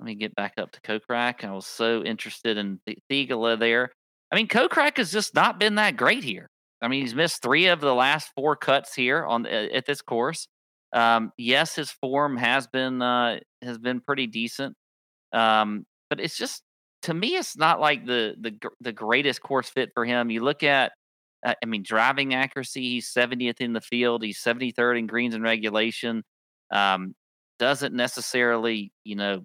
let 0.00 0.06
me 0.06 0.16
get 0.16 0.34
back 0.34 0.54
up 0.58 0.72
to 0.72 0.80
Kokrak. 0.80 1.44
I 1.44 1.52
was 1.52 1.66
so 1.66 2.02
interested 2.02 2.56
in 2.56 2.80
Th- 2.84 2.98
Theegala 3.08 3.60
there. 3.60 3.92
I 4.32 4.34
mean, 4.34 4.48
Kokrak 4.48 4.96
has 4.96 5.12
just 5.12 5.36
not 5.36 5.60
been 5.60 5.76
that 5.76 5.96
great 5.96 6.24
here. 6.24 6.48
I 6.80 6.88
mean, 6.88 7.02
he's 7.02 7.14
missed 7.14 7.42
three 7.42 7.66
of 7.66 7.80
the 7.80 7.94
last 7.94 8.30
four 8.36 8.56
cuts 8.56 8.94
here 8.94 9.24
on 9.24 9.46
uh, 9.46 9.68
at 9.72 9.86
this 9.86 10.02
course. 10.02 10.48
Um, 10.92 11.32
yes, 11.36 11.74
his 11.74 11.90
form 11.90 12.36
has 12.36 12.66
been 12.66 13.02
uh, 13.02 13.40
has 13.62 13.78
been 13.78 14.00
pretty 14.00 14.26
decent, 14.26 14.76
um, 15.32 15.86
but 16.10 16.20
it's 16.20 16.36
just 16.36 16.62
to 17.02 17.14
me, 17.14 17.36
it's 17.36 17.56
not 17.56 17.80
like 17.80 18.06
the 18.06 18.34
the 18.40 18.56
the 18.80 18.92
greatest 18.92 19.42
course 19.42 19.68
fit 19.70 19.90
for 19.94 20.04
him. 20.04 20.30
You 20.30 20.42
look 20.42 20.62
at, 20.62 20.92
uh, 21.44 21.54
I 21.62 21.66
mean, 21.66 21.82
driving 21.82 22.34
accuracy. 22.34 22.82
He's 22.82 23.12
70th 23.12 23.60
in 23.60 23.72
the 23.72 23.80
field. 23.80 24.22
He's 24.22 24.40
73rd 24.42 24.98
in 24.98 25.06
greens 25.06 25.34
and 25.34 25.44
regulation. 25.44 26.24
Um, 26.70 27.14
doesn't 27.58 27.94
necessarily, 27.94 28.92
you 29.04 29.16
know, 29.16 29.44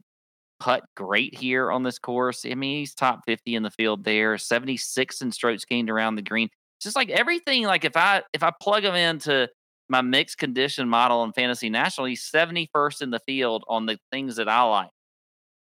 putt 0.59 0.83
great 0.95 1.35
here 1.35 1.71
on 1.71 1.83
this 1.83 1.99
course. 1.99 2.45
I 2.45 2.55
mean, 2.55 2.79
he's 2.79 2.93
top 2.95 3.21
50 3.25 3.55
in 3.55 3.63
the 3.63 3.71
field 3.71 4.03
there, 4.03 4.37
76 4.37 5.21
in 5.21 5.31
strokes 5.31 5.65
gained 5.65 5.89
around 5.89 6.15
the 6.15 6.21
green. 6.21 6.49
It's 6.83 6.87
just 6.89 6.95
like 6.97 7.09
everything. 7.11 7.63
Like 7.63 7.85
if 7.85 7.95
I 7.95 8.23
if 8.33 8.43
I 8.43 8.51
plug 8.61 8.83
him 8.83 8.93
into 8.93 9.47
my 9.87 10.01
mixed 10.01 10.37
condition 10.37 10.89
model 10.89 11.23
in 11.23 11.31
Fantasy 11.31 11.69
National, 11.69 12.07
he's 12.07 12.29
71st 12.29 13.01
in 13.01 13.09
the 13.09 13.21
field 13.25 13.63
on 13.69 13.85
the 13.85 13.97
things 14.11 14.35
that 14.35 14.49
I 14.49 14.63
like. 14.63 14.89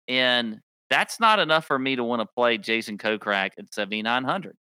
And 0.07 0.59
that's 0.91 1.19
not 1.19 1.39
enough 1.39 1.65
for 1.65 1.79
me 1.79 1.95
to 1.95 2.03
want 2.03 2.21
to 2.21 2.27
play 2.37 2.59
Jason 2.59 2.99
Kokrak 2.99 3.49
at 3.57 3.73
7,900. 3.73 4.53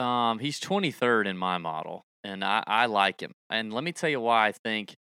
Um, 0.00 0.38
he's 0.38 0.60
23rd 0.60 1.26
in 1.26 1.36
my 1.36 1.58
model, 1.58 2.04
and 2.22 2.44
I, 2.44 2.62
I 2.66 2.86
like 2.86 3.20
him. 3.20 3.32
And 3.50 3.72
let 3.72 3.82
me 3.82 3.90
tell 3.90 4.10
you 4.10 4.20
why 4.20 4.46
I 4.46 4.52
think. 4.52 4.94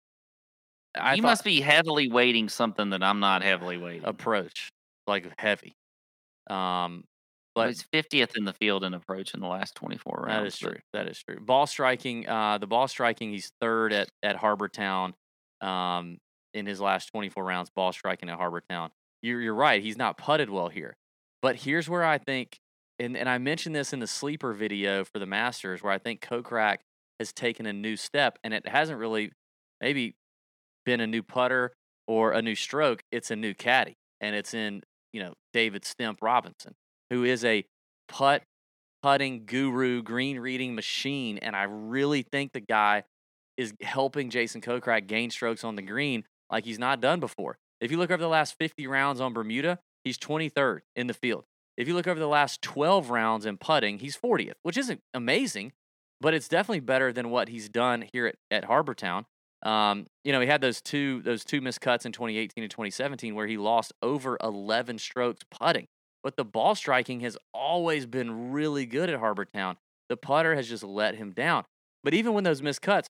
I 0.97 1.13
you 1.13 1.21
thought- 1.21 1.27
must 1.27 1.43
be 1.43 1.61
heavily 1.61 2.09
weighting 2.09 2.49
something 2.49 2.89
that 2.89 3.03
I'm 3.03 3.19
not 3.19 3.43
heavily 3.43 3.77
weighting. 3.77 4.05
approach 4.05 4.69
like 5.05 5.27
heavy. 5.37 5.73
Um, 6.49 7.03
but 7.55 7.67
he's 7.67 7.83
50th 7.93 8.35
in 8.35 8.45
the 8.45 8.53
field 8.53 8.83
in 8.83 8.93
approach 8.93 9.33
in 9.33 9.39
the 9.39 9.47
last 9.47 9.75
24 9.75 10.25
rounds. 10.27 10.41
that 10.41 10.47
is 10.47 10.57
true. 10.57 10.81
That 10.93 11.07
is 11.07 11.21
true. 11.21 11.39
Ball 11.39 11.67
striking, 11.67 12.27
uh, 12.27 12.57
the 12.57 12.67
ball 12.67 12.87
striking, 12.87 13.31
he's 13.31 13.51
third 13.61 13.93
at 13.93 14.09
at 14.21 14.35
Harbour 14.35 14.67
Town. 14.67 15.13
Um, 15.61 16.17
in 16.53 16.65
his 16.65 16.79
last 16.79 17.07
24 17.07 17.43
rounds, 17.43 17.69
ball 17.69 17.91
striking 17.91 18.29
at 18.29 18.37
Harbour 18.37 18.61
Town. 18.69 18.91
You're 19.21 19.41
you're 19.41 19.55
right. 19.55 19.81
He's 19.81 19.97
not 19.97 20.17
putted 20.17 20.49
well 20.49 20.69
here, 20.69 20.97
but 21.41 21.55
here's 21.57 21.89
where 21.89 22.03
I 22.03 22.17
think, 22.17 22.59
and 22.99 23.15
and 23.17 23.29
I 23.29 23.37
mentioned 23.37 23.75
this 23.75 23.93
in 23.93 23.99
the 23.99 24.07
sleeper 24.07 24.53
video 24.53 25.03
for 25.05 25.19
the 25.19 25.25
Masters, 25.25 25.81
where 25.81 25.93
I 25.93 25.97
think 25.97 26.21
Kokrak 26.21 26.79
has 27.19 27.31
taken 27.31 27.65
a 27.65 27.73
new 27.73 27.95
step, 27.95 28.37
and 28.43 28.53
it 28.53 28.67
hasn't 28.67 28.99
really 28.99 29.31
maybe 29.81 30.15
been 30.85 30.99
a 30.99 31.07
new 31.07 31.23
putter 31.23 31.73
or 32.07 32.33
a 32.33 32.41
new 32.41 32.55
stroke. 32.55 33.03
It's 33.11 33.31
a 33.31 33.35
new 33.35 33.53
caddy, 33.53 33.95
and 34.19 34.35
it's 34.35 34.53
in 34.53 34.83
you 35.13 35.21
know 35.23 35.33
David 35.53 35.83
Stemp 35.83 36.19
Robinson, 36.21 36.75
who 37.13 37.23
is 37.23 37.45
a 37.45 37.63
putt 38.07 38.43
putting 39.03 39.45
guru, 39.45 40.01
green 40.01 40.39
reading 40.39 40.75
machine, 40.75 41.37
and 41.37 41.55
I 41.55 41.63
really 41.63 42.23
think 42.23 42.53
the 42.53 42.59
guy 42.59 43.03
is 43.57 43.73
helping 43.81 44.29
Jason 44.29 44.61
Kokrak 44.61 45.07
gain 45.07 45.29
strokes 45.29 45.63
on 45.63 45.75
the 45.75 45.81
green 45.81 46.23
like 46.49 46.65
he's 46.65 46.79
not 46.79 47.01
done 47.01 47.19
before. 47.19 47.57
If 47.79 47.91
you 47.91 47.97
look 47.97 48.11
over 48.11 48.21
the 48.21 48.29
last 48.29 48.55
50 48.57 48.87
rounds 48.87 49.21
on 49.21 49.33
Bermuda, 49.33 49.79
he's 50.03 50.17
23rd 50.17 50.79
in 50.95 51.07
the 51.07 51.13
field. 51.13 51.43
If 51.77 51.87
you 51.87 51.93
look 51.93 52.07
over 52.07 52.19
the 52.19 52.27
last 52.27 52.61
12 52.61 53.09
rounds 53.09 53.45
in 53.45 53.57
putting, 53.57 53.99
he's 53.99 54.17
40th, 54.17 54.53
which 54.63 54.77
isn't 54.77 55.01
amazing, 55.13 55.73
but 56.21 56.33
it's 56.33 56.47
definitely 56.47 56.79
better 56.79 57.11
than 57.11 57.29
what 57.29 57.49
he's 57.49 57.69
done 57.69 58.05
here 58.13 58.27
at, 58.27 58.35
at 58.49 58.65
Harbour 58.65 58.93
Town. 58.93 59.25
Um, 59.63 60.07
you 60.23 60.31
know, 60.31 60.41
he 60.41 60.47
had 60.47 60.61
those 60.61 60.81
two 60.81 61.21
those 61.21 61.45
two 61.45 61.61
missed 61.61 61.81
cuts 61.81 62.05
in 62.05 62.11
2018 62.11 62.63
and 62.63 62.71
2017 62.71 63.33
where 63.33 63.47
he 63.47 63.57
lost 63.57 63.93
over 64.01 64.37
11 64.41 64.97
strokes 64.97 65.41
putting. 65.49 65.87
But 66.23 66.37
the 66.37 66.45
ball 66.45 66.73
striking 66.73 67.19
has 67.19 67.37
always 67.53 68.05
been 68.05 68.51
really 68.51 68.85
good 68.85 69.09
at 69.09 69.19
Harbour 69.19 69.45
Town. 69.45 69.77
The 70.09 70.17
putter 70.17 70.55
has 70.55 70.69
just 70.69 70.83
let 70.83 71.15
him 71.15 71.31
down. 71.31 71.65
But 72.03 72.13
even 72.13 72.33
when 72.33 72.43
those 72.43 72.61
missed 72.61 72.81
cuts, 72.81 73.09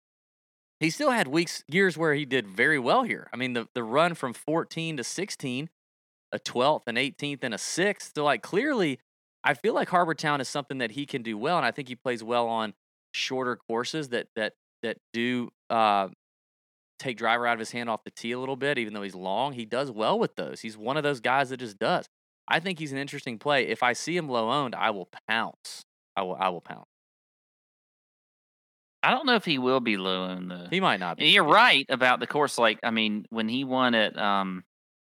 he 0.80 0.90
still 0.90 1.12
had 1.12 1.28
weeks, 1.28 1.64
years 1.68 1.98
where 1.98 2.14
he 2.14 2.26
did 2.26 2.48
very 2.48 2.80
well 2.80 3.04
here. 3.04 3.30
I 3.32 3.38
mean, 3.38 3.54
the, 3.54 3.68
the 3.74 3.84
run 3.84 4.16
from 4.16 4.34
14 4.34 4.98
to 4.98 5.04
16, 5.04 5.70
a 6.32 6.40
12th, 6.40 6.88
an 6.88 6.96
18th, 6.96 7.40
and 7.44 7.54
a 7.54 7.58
6th. 7.58 8.12
So, 8.16 8.24
like, 8.24 8.42
clearly, 8.42 9.00
I 9.44 9.54
feel 9.54 9.74
like 9.74 9.90
Harbour 9.90 10.16
Town 10.16 10.42
is 10.42 10.50
something 10.50 10.80
that 10.80 10.92
he 10.92 11.06
can 11.06 11.22
do 11.22 11.38
well. 11.38 11.58
And 11.58 11.66
I 11.66 11.72
think 11.72 11.88
he 11.88 11.96
plays 11.96 12.24
well 12.24 12.48
on 12.48 12.74
shorter 13.14 13.56
courses 13.56 14.10
that, 14.10 14.28
that, 14.36 14.54
that 14.82 14.98
do 15.14 15.52
uh, 15.70 16.10
take 17.00 17.18
driver 17.18 17.46
out 17.46 17.54
of 17.54 17.60
his 17.60 17.72
hand 17.72 17.90
off 17.90 18.04
the 18.04 18.12
tee 18.12 18.32
a 18.32 18.40
little 18.40 18.56
bit, 18.56 18.78
even 18.78 18.94
though 18.94 19.04
he's 19.04 19.16
long. 19.16 19.54
He 19.54 19.66
does 19.66 19.92
well 19.92 20.18
with 20.18 20.36
those. 20.36 20.62
He's 20.62 20.78
one 20.78 20.98
of 20.98 21.04
those 21.04 21.20
guys 21.20 21.50
that 21.50 21.58
just 21.58 21.78
does. 21.78 22.08
I 22.48 22.60
think 22.60 22.80
he's 22.80 22.92
an 22.92 22.98
interesting 22.98 23.40
play. 23.40 23.68
If 23.68 23.84
I 23.84 23.94
see 23.94 24.16
him 24.18 24.28
low 24.30 24.52
owned, 24.52 24.76
I 24.76 24.90
will 24.92 25.10
pounce. 25.30 25.84
I 26.16 26.24
will. 26.24 26.36
I 26.36 26.50
will 26.50 26.62
pounce. 26.62 26.86
I 29.02 29.12
don't 29.12 29.26
know 29.26 29.36
if 29.36 29.44
he 29.46 29.58
will 29.60 29.80
be 29.82 29.98
low 29.98 30.26
owned 30.26 30.50
the. 30.50 30.68
He 30.70 30.80
might 30.80 31.00
not 31.00 31.18
be. 31.18 31.28
You're 31.28 31.44
right 31.44 31.86
about 31.90 32.20
the 32.20 32.28
course. 32.28 32.58
Like, 32.58 32.80
I 32.84 32.92
mean, 32.92 33.26
when 33.30 33.50
he 33.50 33.64
won 33.66 33.96
at 33.96 34.18
um, 34.18 34.64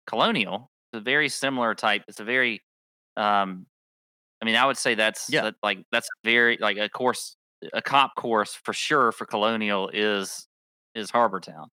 Colonial, 0.07 0.71
it's 0.93 0.99
a 0.99 1.03
very 1.03 1.27
similar 1.29 1.75
type. 1.75 2.03
It's 2.07 2.19
a 2.21 2.23
very, 2.23 2.61
um, 3.17 3.65
I 4.41 4.45
mean, 4.45 4.55
I 4.55 4.65
would 4.65 4.77
say 4.77 4.95
that's 4.95 5.29
Yeah. 5.29 5.43
that- 5.43 5.55
like 5.63 5.79
that's 5.91 6.07
very 6.23 6.57
like 6.57 6.77
a 6.77 6.89
course, 6.89 7.35
a 7.73 7.81
cop 7.81 8.15
course 8.15 8.53
for 8.55 8.73
sure 8.73 9.11
for 9.11 9.25
Colonial 9.25 9.89
is 9.93 10.47
is 10.95 11.09
Harbour 11.11 11.39
Town. 11.39 11.67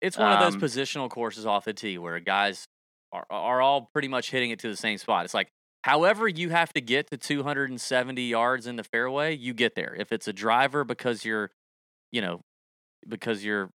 It's 0.00 0.16
one 0.18 0.32
of 0.32 0.40
those 0.40 0.54
Um, 0.54 0.60
positional 0.60 1.10
courses 1.10 1.46
off 1.46 1.64
the 1.66 1.74
tee 1.74 1.98
where 1.98 2.14
a 2.16 2.20
guys 2.22 2.66
are, 3.12 3.26
are 3.30 3.60
all 3.60 3.90
pretty 3.92 4.08
much 4.08 4.30
hitting 4.30 4.50
it 4.50 4.58
to 4.60 4.68
the 4.68 4.76
same 4.76 4.98
spot. 4.98 5.24
It's 5.24 5.34
like, 5.34 5.50
however 5.82 6.28
you 6.28 6.50
have 6.50 6.72
to 6.74 6.80
get 6.80 7.10
to 7.10 7.16
270 7.16 8.22
yards 8.22 8.66
in 8.66 8.76
the 8.76 8.84
fairway, 8.84 9.36
you 9.36 9.54
get 9.54 9.74
there. 9.74 9.94
If 9.98 10.12
it's 10.12 10.28
a 10.28 10.32
driver 10.32 10.84
because 10.84 11.24
you're, 11.24 11.50
you 12.12 12.22
know, 12.22 12.42
because 13.08 13.44
you're, 13.44 13.70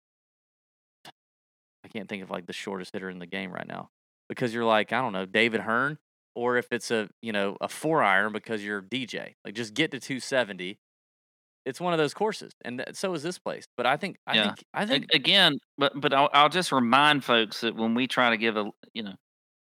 I 1.83 1.87
can't 1.87 2.09
think 2.09 2.23
of 2.23 2.29
like 2.29 2.47
the 2.47 2.53
shortest 2.53 2.93
hitter 2.93 3.09
in 3.09 3.19
the 3.19 3.25
game 3.27 3.51
right 3.51 3.67
now. 3.67 3.89
Because 4.27 4.53
you're 4.53 4.65
like, 4.65 4.91
I 4.91 5.01
don't 5.01 5.13
know, 5.13 5.25
David 5.25 5.61
Hearn, 5.61 5.99
or 6.33 6.57
if 6.57 6.67
it's 6.71 6.89
a, 6.89 7.09
you 7.21 7.31
know, 7.31 7.57
a 7.61 7.67
four 7.67 8.01
iron 8.01 8.33
because 8.33 8.63
you're 8.63 8.81
DJ. 8.81 9.35
Like 9.45 9.53
just 9.53 9.73
get 9.75 9.91
to 9.91 9.99
270. 9.99 10.79
It's 11.65 11.81
one 11.81 11.93
of 11.93 11.99
those 11.99 12.13
courses, 12.15 12.53
and 12.65 12.83
so 12.93 13.13
is 13.13 13.23
this 13.23 13.39
place. 13.39 13.67
But 13.77 13.85
I 13.87 13.97
think, 13.97 14.17
I 14.27 14.35
Yeah. 14.35 14.37
think, 14.37 14.63
I 14.73 14.85
think 14.85 15.05
again, 15.13 15.57
but 15.77 15.93
but 15.99 16.13
I'll, 16.13 16.29
I'll 16.33 16.49
just 16.49 16.71
remind 16.71 17.23
folks 17.23 17.61
that 17.61 17.75
when 17.75 17.93
we 17.95 18.07
try 18.07 18.29
to 18.31 18.37
give 18.37 18.57
a 18.57 18.71
you 18.93 19.03
know, 19.03 19.15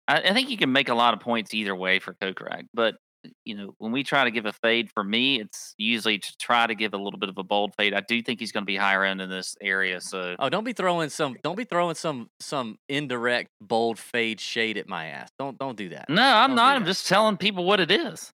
I, 0.07 0.21
I 0.21 0.33
think 0.33 0.49
you 0.49 0.57
can 0.57 0.71
make 0.71 0.89
a 0.89 0.95
lot 0.95 1.13
of 1.13 1.19
points 1.19 1.53
either 1.53 1.75
way 1.75 1.99
for 1.99 2.13
Kokrak, 2.13 2.65
but 2.73 2.95
you 3.43 3.55
know 3.57 3.73
when 3.79 3.91
we 3.91 4.03
try 4.03 4.23
to 4.23 4.29
give 4.29 4.45
a 4.45 4.53
fade 4.53 4.91
for 4.93 5.03
me, 5.03 5.39
it's 5.41 5.73
usually 5.77 6.19
to 6.19 6.37
try 6.39 6.67
to 6.67 6.75
give 6.75 6.93
a 6.93 6.97
little 6.97 7.17
bit 7.19 7.29
of 7.29 7.37
a 7.39 7.43
bold 7.43 7.73
fade. 7.75 7.93
I 7.95 8.01
do 8.01 8.21
think 8.21 8.39
he's 8.39 8.51
going 8.51 8.61
to 8.61 8.67
be 8.67 8.75
higher 8.75 9.03
end 9.03 9.19
in 9.19 9.29
this 9.31 9.55
area, 9.61 9.99
so 9.99 10.35
Oh, 10.37 10.47
don't 10.49 10.63
be 10.63 10.73
throwing 10.73 11.09
some 11.09 11.35
don't 11.43 11.55
be 11.57 11.63
throwing 11.63 11.95
some 11.95 12.29
some 12.39 12.77
indirect 12.87 13.49
bold 13.61 13.97
fade 13.97 14.39
shade 14.39 14.77
at 14.77 14.87
my 14.87 15.07
ass. 15.07 15.29
Don't 15.39 15.57
don't 15.57 15.75
do 15.75 15.89
that. 15.89 16.07
no, 16.07 16.21
I'm 16.21 16.49
Don't 16.51 16.55
not. 16.57 16.75
I'm 16.75 16.85
just 16.85 17.07
telling 17.07 17.37
people 17.37 17.65
what 17.65 17.79
it 17.79 17.89
is. 17.89 18.31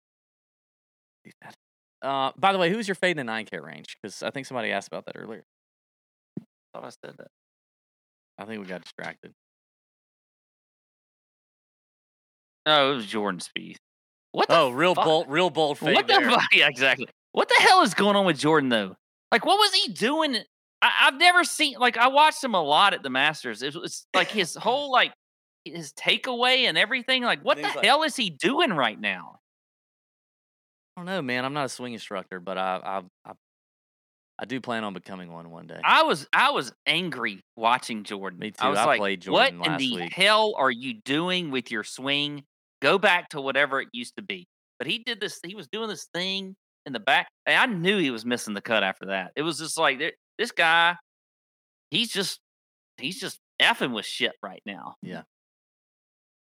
Uh, 2.03 2.33
by 2.37 2.53
the 2.53 2.59
way, 2.59 2.71
who's 2.71 2.89
your 2.89 2.95
fade 2.95 3.13
in 3.13 3.19
the 3.19 3.25
nine 3.25 3.45
K 3.45 3.59
range? 3.59 3.97
Because 4.03 4.23
I 4.23 4.31
think 4.31 4.47
somebody 4.47 4.73
asked 4.73 4.89
about 4.89 5.05
that 5.05 5.17
earlier. 5.17 5.45
I 6.41 6.45
thought 6.75 6.87
I 6.87 6.89
said 7.07 7.17
that. 7.19 7.29
I 8.39 8.45
think 8.47 8.61
we 8.61 8.67
got 8.67 8.83
distracted. 8.83 9.33
No, 12.71 12.93
it 12.93 12.97
was 12.97 13.07
Jordan 13.07 13.41
Spieth. 13.41 13.77
What 14.33 14.49
the 14.49 14.55
Oh, 14.57 14.71
real 14.71 14.95
fuck? 14.95 15.05
bold, 15.05 15.29
real 15.29 15.51
bold 15.51 15.79
fade 15.79 15.95
What 15.97 16.07
the 16.07 16.21
fuck? 16.21 16.45
Yeah, 16.53 16.69
exactly. 16.69 17.09
What 17.33 17.49
the 17.49 17.57
hell 17.59 17.83
is 17.83 17.95
going 17.95 18.15
on 18.17 18.27
with 18.27 18.39
Jordan 18.39 18.69
though? 18.69 18.97
Like, 19.33 19.45
what 19.45 19.59
was 19.59 19.73
he 19.75 19.93
doing? 19.93 20.37
I, 20.83 20.91
I've 21.03 21.15
never 21.17 21.43
seen. 21.45 21.77
Like, 21.79 21.97
I 21.97 22.09
watched 22.09 22.43
him 22.43 22.55
a 22.55 22.63
lot 22.63 22.95
at 22.95 23.03
the 23.03 23.11
Masters. 23.11 23.63
It 23.63 23.75
was 23.75 24.07
like 24.15 24.29
his 24.31 24.55
whole 24.61 24.91
like 24.93 25.13
his 25.65 25.93
takeaway 25.95 26.69
and 26.69 26.79
everything. 26.79 27.23
Like, 27.25 27.45
what 27.45 27.57
the 27.57 27.65
like- 27.65 27.85
hell 27.85 28.03
is 28.05 28.15
he 28.17 28.31
doing 28.31 28.73
right 28.73 28.99
now? 28.99 29.37
I 30.97 31.01
don't 31.01 31.07
know, 31.07 31.23
man. 31.23 31.45
I'm 31.45 31.53
not 31.55 31.67
a 31.67 31.69
swing 31.69 31.93
instructor, 31.95 32.41
but 32.41 32.57
I 32.59 32.81
I 33.25 33.31
I, 33.31 33.33
I 34.39 34.45
do 34.45 34.61
plan 34.61 34.85
on 34.85 34.93
becoming 34.95 35.33
one 35.33 35.51
one 35.51 35.67
day. 35.67 35.81
I 35.83 36.03
was 36.05 36.27
I 36.33 36.51
was 36.51 36.73
angry 36.87 37.41
watching 37.57 38.05
Jordan. 38.05 38.39
Me 38.39 38.51
too. 38.51 38.57
I 38.61 38.69
was 38.69 38.79
I 38.79 38.85
like, 38.85 38.99
played 39.01 39.27
what 39.29 39.53
in 39.53 39.77
the 39.77 39.97
week." 39.97 40.13
hell 40.13 40.55
are 40.57 40.71
you 40.71 40.95
doing 41.05 41.51
with 41.51 41.71
your 41.71 41.85
swing? 41.85 42.45
Go 42.81 42.99
back 42.99 43.29
to 43.31 43.41
whatever 43.41 43.81
it 43.81 43.89
used 43.93 44.17
to 44.17 44.23
be. 44.23 44.47
But 44.79 44.87
he 44.87 44.99
did 44.99 45.21
this. 45.21 45.41
He 45.45 45.55
was 45.55 45.69
doing 45.69 45.89
this 45.89 46.09
thing 46.15 46.57
in 46.87 46.93
the 46.93 47.01
back. 47.01 47.29
And 47.47 47.57
I 47.57 47.67
knew 47.67 47.99
he 47.99 48.11
was 48.11 48.25
missing 48.25 48.55
the 48.55 48.63
cut 48.63 48.83
after 48.83 49.07
that. 49.07 49.33
It 49.37 49.43
was 49.43 49.59
just 49.59 49.79
like 49.79 50.01
this 50.39 50.53
guy. 50.53 50.97
He's 51.91 52.11
just 52.11 52.41
he's 52.97 53.21
just 53.21 53.39
effing 53.61 53.93
with 53.93 54.07
shit 54.07 54.33
right 54.43 54.63
now. 54.65 54.95
Yeah. 55.03 55.23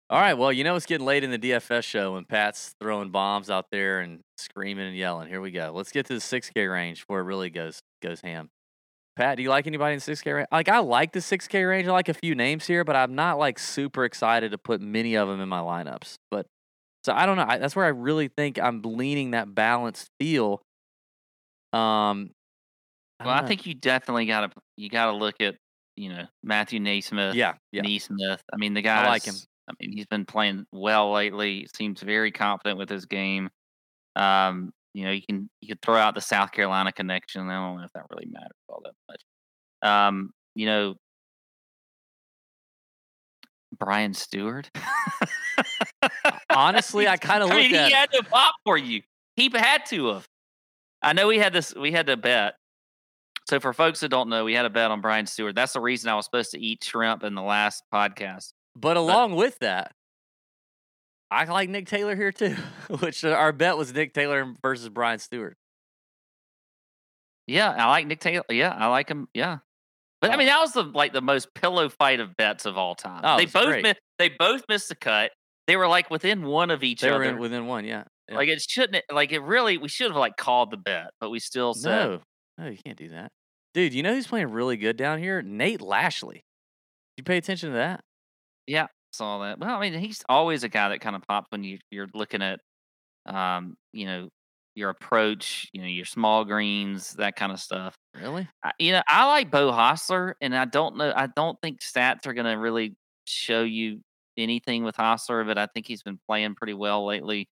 All 0.10 0.20
right. 0.20 0.36
Well, 0.36 0.54
you 0.54 0.64
know 0.64 0.76
it's 0.76 0.86
getting 0.86 1.06
late 1.06 1.24
in 1.24 1.32
the 1.32 1.40
DFS 1.40 1.84
show 1.84 2.14
when 2.14 2.26
Pat's 2.26 2.74
throwing 2.80 3.10
bombs 3.10 3.50
out 3.50 3.66
there 3.72 4.00
and 4.00 4.22
screaming 4.38 4.88
and 4.88 4.96
yelling. 4.96 5.28
Here 5.28 5.42
we 5.42 5.52
go. 5.52 5.72
Let's 5.74 5.92
get 5.92 6.06
to 6.08 6.14
the 6.14 6.20
6K 6.20 6.72
range 6.72 7.04
where 7.08 7.20
it 7.20 7.26
really 7.26 7.50
goes 7.50 7.82
goes 8.02 8.22
ham. 8.22 8.50
Pat, 9.18 9.38
do 9.38 9.44
you 9.44 9.50
like 9.50 9.66
anybody 9.66 9.96
in 9.96 10.00
6K 10.00 10.36
range? 10.36 10.48
Like 10.52 10.70
I 10.70 10.78
like 10.78 11.12
the 11.12 11.20
6K 11.20 11.68
range. 11.68 11.88
I 11.88 11.92
like 11.92 12.08
a 12.08 12.14
few 12.14 12.36
names 12.36 12.68
here, 12.68 12.84
but 12.84 12.96
I'm 12.96 13.16
not 13.16 13.40
like 13.40 13.58
super 13.58 14.06
excited 14.06 14.52
to 14.52 14.60
put 14.60 14.80
many 14.80 15.16
of 15.16 15.28
them 15.28 15.42
in 15.42 15.50
my 15.50 15.60
lineups. 15.60 16.18
But 16.30 16.46
so 17.04 17.14
I 17.14 17.26
don't 17.26 17.36
know. 17.36 17.46
I, 17.48 17.58
that's 17.58 17.76
where 17.76 17.86
I 17.86 17.90
really 17.90 18.28
think 18.28 18.60
I'm 18.60 18.84
leaning 18.84 19.32
that 19.32 19.54
balanced 19.54 20.10
feel. 20.20 20.62
Um. 21.74 22.30
Well, 23.20 23.34
I 23.34 23.42
know. 23.42 23.48
think 23.48 23.66
you 23.66 23.74
definitely 23.74 24.28
got 24.28 24.52
to 24.52 24.62
you 24.78 24.90
got 24.90 25.08
to 25.08 25.14
look 25.14 25.42
at 25.42 25.56
you 25.96 26.10
know 26.10 26.26
Matthew 26.44 26.80
NeSmith. 26.80 27.34
yeah, 27.34 27.56
yeah. 27.72 27.82
NeSmith. 27.82 28.40
I 28.54 28.58
mean, 28.58 28.76
the 28.76 28.84
guy. 28.84 29.06
I 29.06 29.10
like 29.10 29.26
him. 29.26 29.34
I 29.68 29.74
mean, 29.82 29.92
he's 29.94 30.06
been 30.06 30.26
playing 30.26 30.66
well 30.72 31.12
lately. 31.12 31.68
Seems 31.76 32.02
very 32.02 32.32
confident 32.32 32.78
with 32.78 32.90
his 32.90 33.08
game. 33.08 33.50
Um, 34.16 34.72
you 34.98 35.06
know, 35.06 35.12
you 35.12 35.22
can 35.22 35.48
you 35.62 35.68
could 35.68 35.82
throw 35.84 35.96
out 35.96 36.16
the 36.16 36.22
South 36.22 36.52
Carolina 36.52 36.92
connection. 36.92 37.48
I 37.48 37.54
don't 37.54 37.78
know 37.78 37.84
if 37.84 37.94
that 37.94 38.06
really 38.10 38.26
matters 38.32 38.58
all 38.68 38.82
that 38.84 38.94
much. 39.08 39.22
Um, 39.88 40.32
you 40.56 40.66
know, 40.66 40.96
Brian 43.78 44.14
Stuard. 44.14 44.66
Honestly, 46.50 47.08
I 47.08 47.18
kind 47.18 47.44
of 47.44 47.52
I 47.52 47.58
mean, 47.58 47.76
at. 47.76 47.90
he 47.90 47.94
it. 47.94 47.96
had 47.96 48.12
to 48.14 48.24
pop 48.24 48.56
for 48.66 48.76
you. 48.76 49.04
He 49.36 49.52
had 49.54 49.86
to 49.90 50.08
have. 50.14 50.28
I 51.04 51.14
know 51.14 51.28
we 51.28 51.38
had 51.38 51.54
this. 51.54 51.76
We 51.76 51.92
had 51.92 52.08
to 52.08 52.18
bet. 52.18 52.56
So 53.48 53.60
for 53.60 53.74
folks 53.74 54.00
that 54.00 54.10
don't 54.10 54.30
know, 54.30 54.46
we 54.46 54.56
had 54.56 54.66
a 54.66 54.70
bet 54.72 54.90
on 54.90 55.02
Brian 55.02 55.26
Stuard. 55.26 55.54
That's 55.54 55.74
the 55.74 55.80
reason 55.80 56.10
I 56.10 56.16
was 56.16 56.26
supposed 56.26 56.50
to 56.52 56.60
eat 56.60 56.84
shrimp 56.84 57.24
in 57.24 57.36
the 57.36 57.44
last 57.44 57.84
podcast. 57.94 58.52
But 58.76 58.98
along 58.98 59.36
with 59.36 59.60
that, 59.60 59.92
I 61.30 61.44
like 61.46 61.70
Nick 61.70 61.88
Taylor 61.88 62.16
here 62.16 62.32
too, 62.32 62.56
which 63.00 63.26
uh, 63.26 63.30
our 63.32 63.52
bet 63.52 63.78
was 63.78 63.94
Nick 63.94 64.14
Taylor 64.14 64.54
versus 64.62 64.90
Brian 64.90 65.20
Stuard. 65.20 65.54
Yeah, 67.48 67.70
I 67.72 67.90
like 67.90 68.08
Nick 68.08 68.20
Taylor. 68.20 68.44
Yeah, 68.50 68.74
I 68.78 68.88
like 68.88 69.10
him. 69.10 69.28
Yeah, 69.34 69.60
but 70.22 70.32
I 70.32 70.38
mean 70.38 70.48
that 70.48 70.60
was 70.60 70.74
the 70.74 70.84
like 70.84 71.14
the 71.14 71.22
most 71.22 71.54
pillow 71.54 71.90
fight 71.90 72.20
of 72.20 72.36
bets 72.36 72.66
of 72.66 72.78
all 72.78 72.96
time. 72.96 73.22
Oh, 73.24 73.38
they 73.38 73.46
both 73.46 73.82
mi- 73.84 73.94
they 74.20 74.30
both 74.30 74.64
missed 74.68 74.90
the 74.90 74.96
cut. 74.96 75.32
They 75.68 75.76
were 75.76 75.88
like 75.88 76.10
within 76.10 76.44
one 76.44 76.72
of 76.72 76.84
each 76.84 77.02
They 77.02 77.10
other. 77.10 77.24
in, 77.24 77.40
within 77.40 77.68
one, 77.68 77.84
yeah. 77.86 78.04
yeah. 78.30 78.36
Like 78.36 78.48
it 78.50 78.62
shouldn't. 78.62 79.04
Like 79.12 79.32
it 79.32 79.40
really. 79.42 79.78
We 79.78 79.90
should 79.90 80.08
have 80.12 80.18
like 80.18 80.38
called 80.38 80.72
the 80.72 80.78
bet, 80.78 81.12
but 81.20 81.30
we 81.30 81.40
still 81.40 81.74
said 81.74 82.06
no, 82.10 82.20
no, 82.58 82.70
you 82.70 82.78
can't 82.84 82.98
do 82.98 83.10
that, 83.10 83.32
dude. 83.74 83.94
You 83.94 84.04
know 84.04 84.14
who's 84.14 84.28
playing 84.28 84.52
really 84.52 84.78
good 84.78 84.98
down 84.98 85.20
here? 85.20 85.42
Nate 85.42 85.82
Lashley. 85.82 86.44
You 87.18 87.24
pay 87.24 87.38
attention 87.38 87.70
to 87.72 87.76
that? 87.76 88.02
Yeah, 88.66 88.88
saw 89.12 89.40
that. 89.40 89.60
Well, 89.60 89.76
I 89.76 89.90
mean, 89.90 90.00
he's 90.00 90.24
always 90.30 90.64
a 90.64 90.70
guy 90.70 90.90
that 90.90 91.02
kind 91.02 91.16
of 91.16 91.24
pops 91.28 91.48
when 91.52 91.64
you 91.64 91.80
you're 91.92 92.08
looking 92.14 92.42
at, 92.42 92.60
um, 93.26 93.76
you 93.94 94.06
know, 94.06 94.30
your 94.76 94.90
approach, 94.90 95.68
you 95.74 95.82
know, 95.82 95.88
your 95.88 96.06
small 96.06 96.46
greens, 96.46 97.14
that 97.14 97.36
kind 97.36 97.52
of 97.52 97.60
stuff. 97.60 97.96
Really? 98.16 98.48
I, 98.64 98.72
you 98.80 98.92
know, 98.92 99.02
I 99.08 99.26
like 99.28 99.52
Beau 99.52 99.72
Hossler, 99.72 100.34
and 100.42 100.56
I 100.56 100.66
don't 100.66 100.98
know. 100.98 101.12
I 101.16 101.28
don't 101.36 101.58
think 101.62 101.80
stats 101.82 102.28
are 102.28 102.34
going 102.34 102.46
to 102.46 102.54
really 102.54 102.96
show 103.26 103.64
you 103.64 104.02
anything 104.38 104.84
with 104.84 104.96
Hossler, 104.96 105.46
but 105.46 105.58
I 105.58 105.68
think 105.68 105.88
he's 105.88 106.04
been 106.04 106.20
playing 106.28 106.56
pretty 106.56 106.76
well 106.76 107.06
lately, 107.06 107.50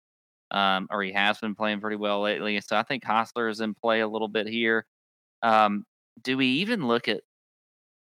um, 0.52 0.88
or 0.92 1.02
he 1.04 1.12
has 1.14 1.40
been 1.40 1.56
playing 1.56 1.82
pretty 1.82 1.98
well 1.98 2.22
lately. 2.22 2.62
So 2.62 2.78
I 2.78 2.84
think 2.84 3.04
Hossler 3.04 3.50
is 3.50 3.60
in 3.60 3.74
play 3.74 4.02
a 4.02 4.08
little 4.08 4.28
bit 4.28 4.48
here. 4.48 4.86
Um, 5.42 5.84
do 6.24 6.38
we 6.38 6.48
even 6.48 6.88
look 6.88 7.08
at? 7.08 7.22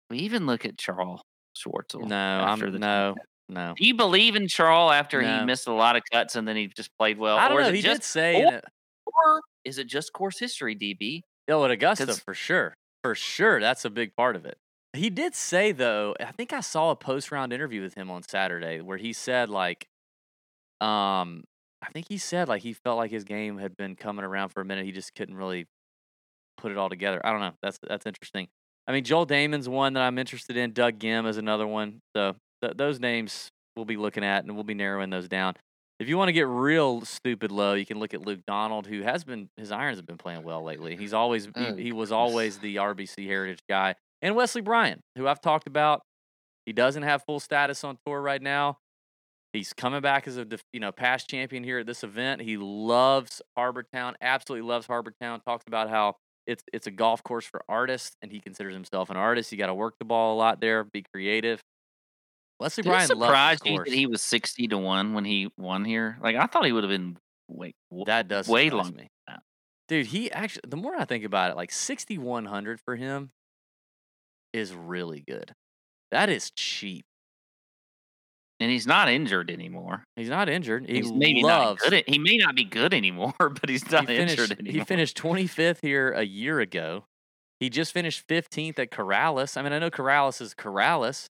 We 0.10 0.20
even 0.20 0.46
look 0.48 0.66
at 0.66 0.78
Charles 0.78 1.22
Schwartzel? 1.56 2.08
No, 2.08 2.16
after 2.16 2.66
I'm 2.68 2.72
the 2.74 2.80
no, 2.80 3.16
no. 3.50 3.74
Do 3.78 3.86
you 3.86 3.96
believe 3.96 4.36
in 4.36 4.48
Charles 4.48 4.92
after 4.94 5.22
No. 5.22 5.40
he 5.40 5.46
missed 5.46 5.68
a 5.68 5.74
lot 5.74 5.96
of 5.96 6.04
cuts 6.12 6.36
and 6.36 6.48
then 6.48 6.56
he 6.56 6.68
just 6.68 6.90
played 6.98 7.18
well? 7.18 7.38
I 7.38 7.48
don't 7.48 7.58
or 7.58 7.62
is 7.62 7.66
know. 7.68 7.70
it 7.74 7.76
He 7.76 7.82
just, 7.82 8.02
did 8.02 8.04
say, 8.04 8.44
or- 8.44 8.56
a, 8.56 8.62
or 9.08 9.42
is 9.64 9.78
it 9.78 9.88
just 9.88 10.14
course 10.14 10.38
history, 10.40 10.76
DB? 10.76 11.22
oh, 11.50 11.64
at 11.66 11.72
Augusta 11.72 12.06
'cause- 12.08 12.20
for 12.20 12.34
sure, 12.34 12.74
for 13.04 13.16
sure. 13.16 13.60
That's 13.62 13.86
a 13.86 13.90
big 13.90 14.16
part 14.16 14.36
of 14.36 14.46
it. 14.46 14.58
He 14.94 15.10
did 15.10 15.36
say 15.36 15.72
though. 15.74 16.16
I 16.20 16.32
think 16.32 16.54
I 16.54 16.62
saw 16.62 16.90
a 16.92 16.96
post 16.96 17.32
round 17.32 17.52
interview 17.54 17.82
with 17.82 17.94
him 17.96 18.10
on 18.10 18.24
Saturday 18.24 18.80
where 18.82 18.98
he 18.98 19.12
said 19.14 19.50
like, 19.50 19.88
um, 20.82 21.44
I 21.82 21.90
think 21.94 22.08
he 22.10 22.18
said 22.18 22.48
like 22.48 22.62
he 22.64 22.74
felt 22.74 22.98
like 22.98 23.12
his 23.12 23.24
game 23.26 23.58
had 23.58 23.76
been 23.78 23.96
coming 23.96 24.26
around 24.26 24.50
for 24.50 24.62
a 24.62 24.66
minute. 24.66 24.86
He 24.86 24.92
just 24.92 25.14
couldn't 25.14 25.36
really 25.36 25.68
put 26.58 26.72
it 26.72 26.78
all 26.78 26.90
together. 26.90 27.22
I 27.26 27.32
don't 27.32 27.42
know. 27.42 27.54
That's 27.62 27.78
that's 27.88 28.06
interesting. 28.06 28.48
I 28.88 28.92
mean, 28.92 29.04
Joel 29.04 29.26
Dahmen's 29.26 29.68
one 29.68 29.94
that 29.94 30.04
I'm 30.04 30.18
interested 30.18 30.58
in. 30.58 30.72
Doug 30.72 31.00
Ghim 31.00 31.28
is 31.28 31.38
another 31.38 31.66
one. 31.68 32.02
So 32.16 32.36
th- 32.62 32.78
those 32.78 33.00
names 33.00 33.50
we'll 33.76 33.86
be 33.86 33.98
looking 33.98 34.24
at, 34.24 34.44
and 34.44 34.54
we'll 34.56 34.64
be 34.64 34.74
narrowing 34.74 35.10
those 35.10 35.28
down. 35.28 35.56
If 36.00 36.10
you 36.10 36.18
want 36.18 36.28
to 36.28 36.34
get 36.34 36.48
real 36.48 37.02
stupid 37.02 37.52
low, 37.52 37.74
you 37.74 37.86
can 37.86 38.00
look 38.00 38.14
at 38.14 38.22
Luke 38.26 38.42
Donald, 38.46 38.86
who 38.86 39.02
has 39.02 39.24
been 39.24 39.50
his 39.58 39.72
irons 39.72 39.98
have 39.98 40.06
been 40.06 40.18
playing 40.18 40.44
well 40.44 40.62
lately. 40.64 40.96
He's 40.98 41.14
always 41.14 41.48
Oh, 41.56 41.76
he, 41.76 41.84
he 41.84 41.92
was 41.94 42.12
always 42.12 42.60
the 42.60 42.76
RBC 42.76 43.26
Heritage 43.26 43.60
guy, 43.70 43.96
and 44.22 44.36
Wesley 44.36 44.62
Bryan, 44.62 45.00
who 45.16 45.28
I've 45.28 45.42
talked 45.42 45.68
about. 45.68 46.02
He 46.66 46.74
doesn't 46.74 47.04
have 47.04 47.24
full 47.24 47.40
status 47.40 47.84
on 47.84 47.98
tour 48.06 48.20
right 48.22 48.42
now. 48.42 48.80
He's 49.54 49.72
coming 49.72 50.02
back 50.02 50.28
as 50.28 50.38
a 50.38 50.46
you 50.74 50.82
know 50.82 50.92
past 50.92 51.30
champion 51.30 51.64
here 51.64 51.80
at 51.80 51.86
this 51.86 52.04
event. 52.04 52.42
He 52.42 52.58
loves 52.58 53.42
Harbour 53.56 53.86
Town, 53.94 54.16
absolutely 54.22 54.68
loves 54.68 54.86
Harbour 54.88 55.14
Town. 55.22 55.40
Talks 55.42 55.64
about 55.66 55.90
how 55.90 56.16
it's 56.48 56.64
it's 56.74 56.88
a 56.88 56.92
golf 56.92 57.24
course 57.24 57.46
for 57.46 57.64
artists, 57.68 58.16
and 58.22 58.32
he 58.32 58.40
considers 58.40 58.74
himself 58.74 59.10
an 59.10 59.18
artist. 59.18 59.52
You 59.52 59.58
got 59.58 59.68
to 59.68 59.74
work 59.74 59.96
the 60.00 60.06
ball 60.06 60.36
a 60.36 60.38
lot 60.38 60.62
there, 60.62 60.84
be 60.84 61.04
creative. 61.14 61.62
Wesley 62.60 62.84
Did 62.84 62.90
Bryan 62.90 63.10
loves 63.10 63.30
surprise 63.30 63.60
this 63.60 63.70
you 63.72 63.78
course. 63.78 63.90
that 63.90 63.96
he 63.96 64.08
was 64.08 64.22
sixty 64.22 64.68
to 64.68 64.78
one 64.78 65.14
when 65.14 65.26
he 65.26 65.50
won 65.58 65.86
here? 65.86 66.18
Like 66.22 66.36
I 66.36 66.46
thought 66.46 66.66
he 66.66 66.72
would 66.72 66.84
have 66.84 66.92
been 66.92 67.18
wait 67.48 67.76
w- 67.90 68.06
That 68.06 68.28
does 68.28 68.48
way 68.48 68.70
longer 68.70 68.98
me. 68.98 69.10
Dude, 69.88 70.08
he 70.08 70.32
actually 70.32 70.64
the 70.68 70.78
more 70.78 70.96
I 70.96 71.06
think 71.06 71.24
about 71.24 71.52
it, 71.52 71.58
like 71.58 71.72
6100 71.72 72.80
for 72.82 72.96
him 72.96 73.32
is 74.52 74.74
really 74.74 75.24
good. 75.28 75.54
That 76.12 76.30
is 76.30 76.50
cheap. 76.52 77.06
And 78.60 78.72
he's 78.72 78.88
not 78.88 79.10
injured 79.10 79.52
anymore. 79.52 80.06
He's 80.16 80.30
not 80.30 80.48
injured. 80.48 80.86
He 80.88 80.96
He's 80.96 81.12
maybe 81.12 81.44
loves 81.44 81.82
not 81.84 81.90
good. 81.90 81.94
At, 82.00 82.10
he 82.10 82.18
may 82.20 82.38
not 82.38 82.56
be 82.56 82.64
good 82.64 82.94
anymore, 82.94 83.34
but 83.40 83.68
he's 83.70 83.84
he 83.84 83.94
not 83.94 84.06
finished, 84.08 84.40
injured 84.40 84.60
anymore. 84.60 84.80
he 84.80 84.86
finished 84.86 85.18
25th 85.18 85.80
here 85.82 86.12
a 86.12 86.24
year 86.24 86.62
ago. 86.62 87.06
He 87.60 87.70
just 87.70 87.94
finished 87.94 88.28
15th 88.28 88.80
at 88.80 88.92
Corales. 88.92 89.58
I 89.58 89.62
mean, 89.62 89.74
I 89.74 89.80
know 89.80 89.90
Corales 89.90 90.42
is 90.42 90.54
Corales, 90.54 91.28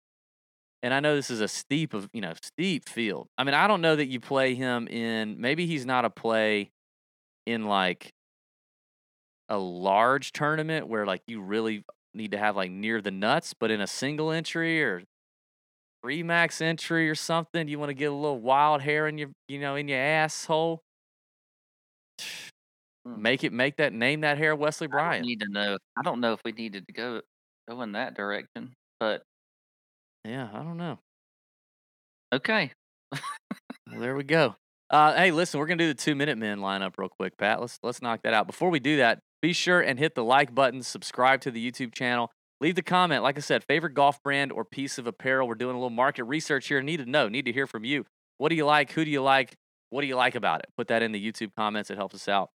and 0.84 0.94
I 0.94 1.00
know 1.00 1.16
this 1.16 1.30
is 1.32 1.42
a 1.42 1.48
steep 1.48 1.94
of 1.94 2.10
you 2.14 2.22
know 2.22 2.34
steep 2.42 2.88
field. 2.90 3.28
I 3.38 3.44
mean, 3.44 3.56
I 3.56 3.68
don't 3.68 3.82
know 3.82 3.96
that 3.96 4.08
you 4.08 4.20
play 4.20 4.54
him 4.56 4.88
in. 4.88 5.40
Maybe 5.40 5.66
he's 5.66 5.86
not 5.86 6.06
a 6.06 6.10
play 6.10 6.70
in 7.48 7.66
like 7.66 8.12
a 9.50 9.58
large 9.58 10.32
tournament 10.32 10.88
where 10.88 11.06
like 11.06 11.22
you 11.28 11.42
really 11.42 11.84
need 12.14 12.32
to 12.32 12.38
have 12.38 12.56
like 12.56 12.72
near 12.72 13.02
the 13.02 13.12
nuts, 13.12 13.54
but 13.54 13.72
in 13.72 13.82
a 13.82 13.88
single 13.88 14.32
entry 14.32 14.84
or 14.84 15.04
three 16.06 16.22
max 16.22 16.62
entry 16.62 17.10
or 17.10 17.16
something, 17.16 17.68
you 17.68 17.80
want 17.80 17.90
to 17.90 17.96
get 17.96 18.12
a 18.12 18.14
little 18.14 18.40
wild 18.40 18.80
hair 18.82 19.08
in 19.08 19.18
your 19.18 19.32
you 19.48 19.60
know 19.60 19.76
in 19.76 19.88
your 19.88 19.98
asshole. 19.98 20.84
Mm. 23.08 23.18
Make 23.18 23.44
it 23.44 23.52
make 23.52 23.78
that 23.78 23.92
name 23.92 24.22
that 24.22 24.38
hair 24.38 24.56
Wesley 24.56 24.86
I 24.88 24.92
Bryan. 24.92 25.22
need 25.24 25.40
to 25.40 25.48
know. 25.50 25.78
I 25.98 26.04
don't 26.04 26.22
know 26.22 26.34
if 26.34 26.42
we 26.46 26.52
needed 26.52 26.86
to 26.86 26.94
go 26.94 27.22
go 27.68 27.82
in 27.82 27.94
that 27.94 28.16
direction, 28.16 28.74
but 29.00 29.24
Yeah, 30.24 30.48
I 30.54 30.60
don't 30.62 30.78
know. 30.78 31.00
okay. 32.32 32.72
Well, 33.92 34.00
there 34.00 34.16
we 34.16 34.24
go. 34.24 34.56
Uh, 34.92 35.16
hey, 35.16 35.32
listen, 35.32 35.60
we're 35.60 35.66
gonna 35.66 35.78
do 35.78 35.88
the 35.88 35.96
two 35.96 36.14
minute 36.14 36.38
men 36.38 36.60
lineup 36.60 36.94
real 37.00 37.10
quick, 37.10 37.36
Pat. 37.38 37.62
Let's 37.62 37.80
let's 37.82 38.02
knock 38.04 38.20
that 38.24 38.34
out. 38.36 38.46
Before 38.46 38.70
we 38.70 38.80
do 38.80 38.98
that, 38.98 39.20
be 39.42 39.54
sure 39.54 39.82
and 39.82 39.98
hit 39.98 40.14
the 40.14 40.24
like 40.24 40.54
button, 40.54 40.84
subscribe 40.84 41.42
to 41.42 41.52
the 41.52 41.72
YouTube 41.72 41.96
channel, 41.96 42.32
leave 42.62 42.76
the 42.76 42.82
comment. 42.84 43.24
Like 43.24 43.38
I 43.38 43.42
said, 43.42 43.64
favorite 43.64 43.94
golf 43.94 44.22
brand 44.24 44.52
or 44.52 44.64
piece 44.66 44.98
of 44.98 45.08
apparel. 45.08 45.48
We're 45.48 45.56
doing 45.56 45.76
a 45.76 45.80
little 45.80 45.90
market 45.90 46.24
research 46.26 46.68
here. 46.68 46.82
Need 46.82 46.98
to 46.98 47.06
know, 47.06 47.28
need 47.30 47.46
to 47.46 47.54
hear 47.54 47.68
from 47.68 47.84
you. 47.84 48.06
What 48.38 48.50
do 48.50 48.56
you 48.56 48.66
like? 48.66 48.92
Who 48.92 49.06
do 49.06 49.12
you 49.12 49.22
like? 49.22 49.56
What 49.90 50.02
do 50.02 50.08
you 50.08 50.16
like 50.16 50.36
about 50.36 50.60
it? 50.62 50.68
Put 50.78 50.88
that 50.90 51.02
in 51.04 51.12
the 51.12 51.32
YouTube 51.32 51.52
comments. 51.56 51.90
It 51.90 51.96
helps 51.98 52.16
us 52.16 52.28
out. 52.28 52.50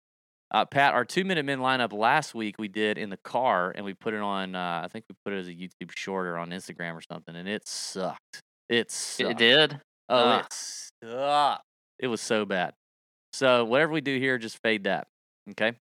Uh, 0.52 0.66
Pat, 0.66 0.94
our 0.96 1.06
two 1.06 1.24
minute 1.24 1.46
men 1.46 1.60
lineup 1.60 1.94
last 1.94 2.34
week 2.34 2.56
we 2.58 2.68
did 2.68 2.98
in 2.98 3.10
the 3.12 3.18
car, 3.18 3.72
and 3.76 3.86
we 3.86 3.94
put 3.94 4.14
it 4.16 4.20
on. 4.20 4.56
Uh, 4.56 4.82
I 4.84 4.88
think 4.88 5.06
we 5.08 5.16
put 5.24 5.34
it 5.34 5.40
as 5.40 5.48
a 5.48 5.54
YouTube 5.54 5.92
short 5.96 6.26
or 6.26 6.38
on 6.40 6.50
Instagram 6.50 6.96
or 6.96 7.02
something, 7.02 7.36
and 7.36 7.48
it 7.48 7.68
sucked. 7.68 8.42
It 8.68 8.90
sucked. 8.92 9.30
It 9.32 9.38
did. 9.38 9.80
Oh, 10.10 10.18
Ah. 10.18 10.40
it 10.40 10.54
sucked. 11.08 11.64
It 12.00 12.08
was 12.08 12.20
so 12.22 12.46
bad. 12.46 12.74
So 13.34 13.64
whatever 13.66 13.92
we 13.94 14.02
do 14.02 14.18
here, 14.18 14.40
just 14.40 14.58
fade 14.64 14.86
that. 14.86 15.08
Okay. 15.52 15.74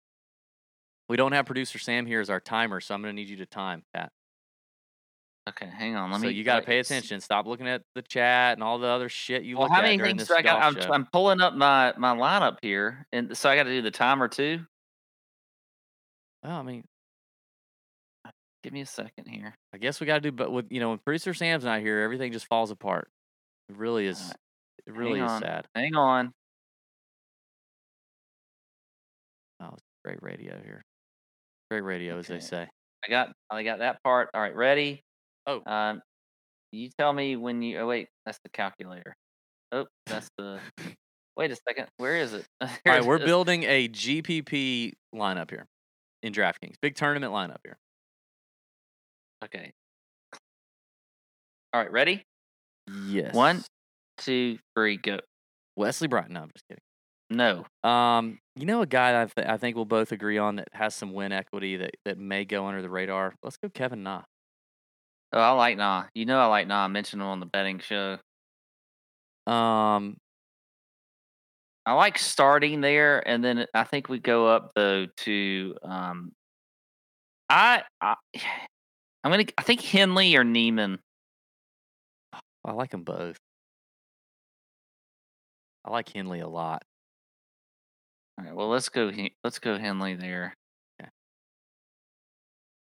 We 1.08 1.16
don't 1.16 1.32
have 1.32 1.46
producer 1.46 1.78
Sam 1.78 2.06
here 2.06 2.20
as 2.20 2.30
our 2.30 2.40
timer, 2.40 2.80
so 2.80 2.94
I'm 2.94 3.02
going 3.02 3.14
to 3.14 3.20
need 3.20 3.30
you 3.30 3.36
to 3.36 3.46
time, 3.46 3.82
Pat. 3.94 4.10
Okay, 5.48 5.66
hang 5.66 5.96
on. 5.96 6.10
Let 6.10 6.20
so 6.20 6.26
me. 6.26 6.34
you 6.34 6.44
got 6.44 6.56
to 6.56 6.62
uh, 6.62 6.66
pay 6.66 6.78
attention. 6.78 7.20
Stop 7.20 7.46
looking 7.46 7.66
at 7.66 7.82
the 7.94 8.02
chat 8.02 8.58
and 8.58 8.62
all 8.62 8.78
the 8.78 8.86
other 8.86 9.08
shit 9.08 9.44
you 9.44 9.56
Well, 9.56 9.64
look 9.64 9.72
how 9.72 9.78
at 9.78 9.84
many 9.84 9.98
things 9.98 10.18
this 10.18 10.28
do 10.28 10.34
I 10.34 10.42
got? 10.42 10.62
I'm. 10.62 10.92
I'm 10.92 11.06
pulling 11.06 11.40
up 11.40 11.54
my 11.54 11.94
my 11.96 12.14
lineup 12.14 12.58
here, 12.60 13.06
and 13.12 13.34
so 13.34 13.48
I 13.48 13.56
got 13.56 13.62
to 13.62 13.70
do 13.70 13.80
the 13.80 13.90
timer 13.90 14.28
too. 14.28 14.60
Well, 16.42 16.58
I 16.58 16.62
mean, 16.62 16.84
Give 18.62 18.72
me 18.72 18.80
a 18.80 18.86
second 18.86 19.28
here. 19.28 19.54
I 19.72 19.78
guess 19.78 20.00
we 20.00 20.06
got 20.06 20.16
to 20.16 20.20
do, 20.20 20.32
but 20.32 20.50
with 20.50 20.66
you 20.70 20.80
know, 20.80 20.90
when 20.90 20.98
producer 20.98 21.32
Sam's 21.32 21.64
not 21.64 21.80
here, 21.80 22.00
everything 22.00 22.32
just 22.32 22.46
falls 22.46 22.70
apart. 22.70 23.08
It 23.68 23.76
really 23.76 24.06
is. 24.06 24.32
It 24.86 24.94
really 24.94 25.20
is 25.20 25.30
sad. 25.30 25.66
Hang 25.74 25.94
on. 25.94 26.32
Oh, 29.60 29.70
it's 29.72 29.82
great 30.04 30.18
radio 30.22 30.60
here. 30.64 30.84
Great 31.70 31.82
radio, 31.82 32.18
as 32.18 32.26
they 32.26 32.40
say. 32.40 32.66
I 33.04 33.10
got 33.10 33.30
I 33.50 33.62
got 33.62 33.80
that 33.80 34.02
part. 34.02 34.30
All 34.34 34.40
right, 34.40 34.54
ready? 34.54 35.02
Oh. 35.46 35.62
Um, 35.70 36.00
you 36.72 36.90
tell 36.98 37.12
me 37.12 37.36
when 37.36 37.62
you. 37.62 37.78
Oh 37.78 37.86
wait, 37.86 38.08
that's 38.24 38.38
the 38.42 38.50
calculator. 38.50 39.14
Oh, 39.72 39.86
that's 40.06 40.28
the. 40.38 40.60
Wait 41.36 41.52
a 41.52 41.56
second. 41.68 41.86
Where 41.98 42.16
is 42.16 42.32
it? 42.32 42.44
All 42.60 42.68
right, 42.84 43.04
we're 43.04 43.24
building 43.24 43.62
a 43.62 43.88
GPP 43.88 44.94
lineup 45.14 45.50
here 45.50 45.66
in 46.24 46.32
DraftKings. 46.32 46.74
Big 46.82 46.96
tournament 46.96 47.32
lineup 47.32 47.58
here. 47.64 47.76
Okay. 49.44 49.70
All 51.72 51.80
right, 51.80 51.92
ready? 51.92 52.24
Yes. 53.06 53.34
One, 53.34 53.62
two, 54.16 54.58
three, 54.74 54.96
go. 54.96 55.20
Wesley 55.76 56.08
Bryan. 56.08 56.32
No, 56.32 56.40
I'm 56.40 56.50
just 56.52 56.66
kidding. 56.68 56.82
No. 57.30 57.66
Um, 57.84 58.38
you 58.56 58.64
know 58.66 58.82
a 58.82 58.86
guy 58.86 59.12
that 59.12 59.22
I, 59.36 59.40
th- 59.42 59.48
I 59.48 59.56
think 59.58 59.76
we'll 59.76 59.84
both 59.84 60.12
agree 60.12 60.38
on 60.38 60.56
that 60.56 60.68
has 60.72 60.94
some 60.94 61.12
win 61.12 61.32
equity 61.32 61.76
that, 61.76 61.90
that 62.04 62.18
may 62.18 62.44
go 62.44 62.66
under 62.66 62.82
the 62.82 62.90
radar. 62.90 63.34
Let's 63.42 63.56
go 63.56 63.68
Kevin 63.68 64.02
Na. 64.02 64.22
Oh, 65.32 65.40
I 65.40 65.50
like 65.50 65.76
Na. 65.76 66.06
You 66.14 66.24
know 66.24 66.38
I 66.40 66.46
like 66.46 66.66
Na. 66.66 66.84
I 66.84 66.88
mentioned 66.88 67.20
him 67.20 67.28
on 67.28 67.40
the 67.40 67.46
betting 67.46 67.80
show. 67.80 68.18
Um, 69.46 70.16
I 71.86 71.94
like 71.94 72.18
starting 72.18 72.80
there, 72.80 73.26
and 73.26 73.42
then 73.42 73.66
I 73.74 73.84
think 73.84 74.08
we 74.08 74.18
go 74.18 74.46
up 74.46 74.72
though 74.74 75.06
to 75.18 75.74
um. 75.82 76.32
I, 77.48 77.82
I 78.00 78.14
I'm 79.24 79.30
gonna. 79.32 79.44
I 79.58 79.62
think 79.62 79.80
Henley 79.82 80.36
or 80.36 80.44
Niemann. 80.44 80.98
I 82.64 82.72
like 82.72 82.90
them 82.90 83.04
both. 83.04 83.38
I 85.84 85.90
like 85.90 86.08
Henley 86.10 86.40
a 86.40 86.48
lot. 86.48 86.82
All 88.38 88.44
right. 88.44 88.54
Well, 88.54 88.68
let's 88.68 88.88
go. 88.88 89.10
Let's 89.42 89.58
go 89.58 89.78
Henley 89.78 90.14
there. 90.14 90.54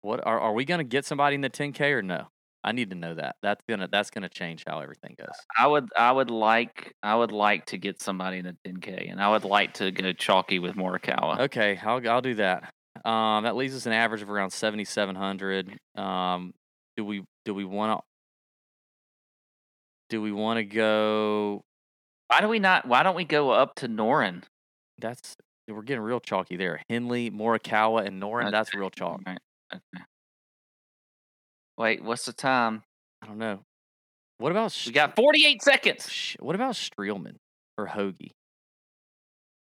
What 0.01 0.26
are 0.26 0.39
are 0.39 0.53
we 0.53 0.64
gonna 0.64 0.84
get 0.84 1.05
somebody 1.05 1.36
in 1.36 1.41
the 1.41 1.49
10K 1.49 1.91
or 1.91 2.01
no? 2.01 2.28
I 2.64 2.72
need 2.72 2.89
to 2.91 2.95
know 2.95 3.16
that. 3.16 3.36
That's 3.41 3.62
gonna 3.68 3.88
that's 3.91 4.10
gonna 4.10 4.30
change 4.30 4.64
how 4.68 4.80
everything 4.80 5.16
goes. 5.18 5.36
I 5.58 5.68
would. 5.68 5.89
I 5.97 6.12
would 6.12 6.30
like. 6.30 6.93
I 7.01 7.16
would 7.16 7.32
like 7.32 7.66
to 7.68 7.78
get 7.78 8.01
somebody 8.01 8.38
in 8.38 8.45
the 8.45 8.55
10K, 8.66 9.12
and 9.12 9.22
I 9.22 9.30
would 9.30 9.43
like 9.43 9.74
to 9.76 9.91
go 9.91 10.14
chalky 10.14 10.60
with 10.60 10.76
Morikawa. 10.76 11.39
Okay, 11.41 11.80
I'll 11.84 12.08
I'll 12.10 12.22
do 12.22 12.36
that. 12.36 12.72
Um, 13.05 13.43
that 13.43 13.55
leaves 13.55 13.76
us 13.76 13.86
an 13.86 13.93
average 13.93 14.22
of 14.22 14.30
around 14.30 14.51
7,700. 14.51 15.78
Um, 15.95 16.53
do 16.95 17.05
we 17.05 17.24
do 17.45 17.53
we 17.53 17.64
want 17.64 17.99
to 17.99 18.05
do 20.10 20.22
we 20.22 20.32
want 20.32 20.58
to 20.58 20.64
go? 20.64 21.64
Why 22.28 22.41
do 22.41 22.47
we 22.47 22.60
not? 22.60 22.88
Why 22.88 23.03
don't 23.03 23.16
we 23.16 23.26
go 23.26 23.49
up 23.51 23.76
to 23.76 23.88
Noren? 23.88 24.43
That's 24.99 25.36
we're 25.68 25.82
getting 25.82 26.01
real 26.01 26.20
chalky 26.20 26.55
there. 26.55 26.82
Henley, 26.89 27.30
Morikawa, 27.32 28.05
and 28.05 28.22
Noren. 28.22 28.51
That's 28.51 28.74
real 28.74 28.89
chalk. 28.89 29.22
Right. 29.26 29.39
Okay. 29.74 30.03
Wait, 31.78 32.03
what's 32.03 32.26
the 32.26 32.34
time? 32.34 32.84
I 33.22 33.28
don't 33.28 33.38
know. 33.38 33.59
What 34.39 34.51
about 34.51 34.82
We 34.86 34.91
got 34.91 35.15
48 35.15 35.61
seconds. 35.61 36.36
What 36.39 36.55
about 36.55 36.76
Streelman 36.76 37.36
or 37.78 37.88
Hoge? 37.88 38.32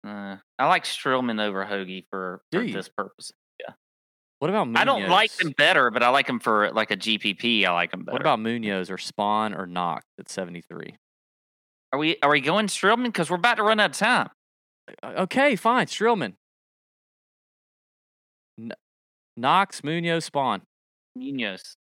Uh, 0.05 0.37
I 0.57 0.67
like 0.67 0.83
Streelman 0.85 1.41
over 1.41 1.65
Hoge 1.65 2.03
for, 2.09 2.41
for 2.51 2.61
this 2.65 2.89
purpose. 2.89 3.31
Yeah. 3.59 3.73
What 4.39 4.49
about 4.49 4.67
Munoz? 4.67 4.81
I 4.81 4.85
don't 4.85 5.09
like 5.09 5.31
them 5.37 5.53
better, 5.57 5.91
but 5.91 6.03
I 6.03 6.09
like 6.09 6.27
them 6.27 6.39
for 6.39 6.71
like 6.71 6.91
a 6.91 6.97
GPP. 6.97 7.65
I 7.65 7.71
like 7.71 7.91
them 7.91 8.03
better. 8.03 8.13
What 8.13 8.21
about 8.21 8.39
Munoz 8.39 8.89
or 8.89 8.97
Spaun 8.97 9.57
or 9.57 9.65
Knox 9.65 10.05
at 10.19 10.29
73? 10.29 10.95
are 11.91 11.99
we? 11.99 12.17
Are 12.21 12.29
we 12.29 12.41
going 12.41 12.67
Streelman? 12.67 13.05
Because 13.05 13.29
we're 13.29 13.37
about 13.37 13.57
to 13.57 13.63
run 13.63 13.79
out 13.79 13.91
of 13.91 13.97
time. 13.97 14.29
Uh, 15.03 15.13
Okay, 15.19 15.55
fine. 15.55 15.87
Streelman, 15.87 16.33
N- 18.59 18.73
Knox, 19.37 19.83
Munoz, 19.83 20.29
Spaun. 20.29 20.61
Munoz. 21.15 21.75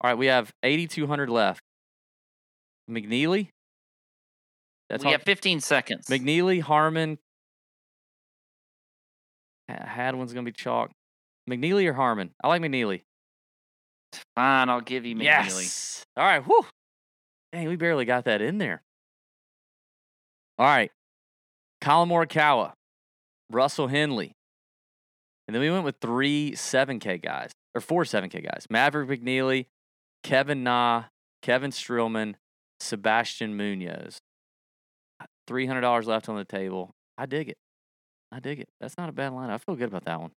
All 0.00 0.10
right, 0.10 0.18
we 0.18 0.26
have 0.26 0.52
8,200 0.62 1.30
left. 1.30 1.62
McNealy? 2.90 3.48
That's 4.90 5.04
we 5.04 5.12
have 5.12 5.22
15 5.22 5.60
seconds. 5.60 6.06
McNealy, 6.08 6.60
Harman. 6.60 7.18
Ha- 9.70 9.86
Hadwin's 9.86 10.32
going 10.32 10.44
to 10.44 10.50
be 10.50 10.54
chalk. 10.56 10.90
McNealy 11.48 11.86
or 11.88 11.92
Harman? 11.94 12.30
I 12.42 12.48
like 12.48 12.60
McNealy. 12.62 13.02
Fine, 14.36 14.68
I'll 14.68 14.80
give 14.80 15.06
you 15.06 15.16
McNealy. 15.16 15.22
Yes. 15.24 16.04
All 16.16 16.24
right. 16.24 16.40
Whew. 16.44 16.66
Dang, 17.52 17.68
we 17.68 17.76
barely 17.76 18.04
got 18.04 18.24
that 18.24 18.42
in 18.42 18.58
there. 18.58 18.82
All 20.58 20.66
right. 20.66 20.90
Collin 21.82 22.08
Morikawa, 22.08 22.72
Russell 23.50 23.88
Henley. 23.88 24.32
And 25.46 25.54
then 25.54 25.60
we 25.60 25.70
went 25.70 25.84
with 25.84 25.96
three 26.00 26.52
7K 26.52 27.20
guys, 27.20 27.50
or 27.74 27.80
four 27.80 28.04
7K 28.04 28.44
guys. 28.44 28.66
Maverick 28.70 29.10
McNealy, 29.10 29.66
Kevin 30.22 30.62
Na, 30.62 31.04
Kevin 31.42 31.72
Streelman, 31.72 32.36
Sebastian 32.78 33.56
Munoz. 33.56 34.20
$300 35.50 36.06
left 36.06 36.28
on 36.28 36.36
the 36.36 36.44
table. 36.44 36.94
I 37.18 37.26
dig 37.26 37.48
it. 37.48 37.56
I 38.30 38.38
dig 38.38 38.60
it. 38.60 38.68
That's 38.80 38.96
not 38.96 39.08
a 39.08 39.12
bad 39.12 39.32
line. 39.32 39.50
I 39.50 39.58
feel 39.58 39.74
good 39.74 39.88
about 39.88 40.04
that 40.04 40.20
one. 40.20 40.30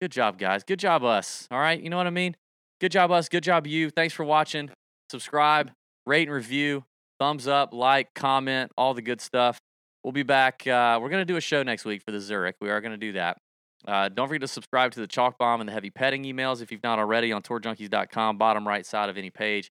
Good 0.00 0.12
job, 0.12 0.38
guys. 0.38 0.62
Good 0.62 0.78
job, 0.78 1.02
us. 1.02 1.48
All 1.50 1.58
right. 1.58 1.80
You 1.80 1.90
know 1.90 1.96
what 1.96 2.06
I 2.06 2.10
mean? 2.10 2.36
Good 2.80 2.92
job, 2.92 3.10
us. 3.10 3.28
Good 3.28 3.42
job, 3.42 3.66
you. 3.66 3.90
Thanks 3.90 4.14
for 4.14 4.24
watching. 4.24 4.70
Subscribe, 5.10 5.72
rate, 6.06 6.28
and 6.28 6.34
review. 6.34 6.84
Thumbs 7.18 7.48
up, 7.48 7.74
like, 7.74 8.14
comment, 8.14 8.70
all 8.78 8.94
the 8.94 9.02
good 9.02 9.20
stuff. 9.20 9.60
We'll 10.04 10.12
be 10.12 10.22
back. 10.22 10.66
Uh, 10.66 10.98
we're 11.00 11.10
going 11.10 11.20
to 11.20 11.26
do 11.26 11.36
a 11.36 11.40
show 11.40 11.62
next 11.62 11.84
week 11.84 12.02
for 12.02 12.10
the 12.10 12.20
Zurich. 12.20 12.56
We 12.60 12.70
are 12.70 12.80
going 12.80 12.92
to 12.92 12.98
do 12.98 13.12
that. 13.12 13.38
Uh, 13.86 14.08
don't 14.08 14.28
forget 14.28 14.42
to 14.42 14.48
subscribe 14.48 14.92
to 14.92 15.00
the 15.00 15.06
Chalk 15.06 15.38
Bomb 15.38 15.60
and 15.60 15.68
the 15.68 15.72
Heavy 15.72 15.90
Petting 15.90 16.24
emails 16.24 16.60
if 16.62 16.70
you've 16.70 16.82
not 16.82 16.98
already 16.98 17.32
on 17.32 17.42
tourjunkies.com, 17.42 18.38
bottom 18.38 18.66
right 18.66 18.84
side 18.84 19.08
of 19.08 19.16
any 19.16 19.30
page. 19.30 19.70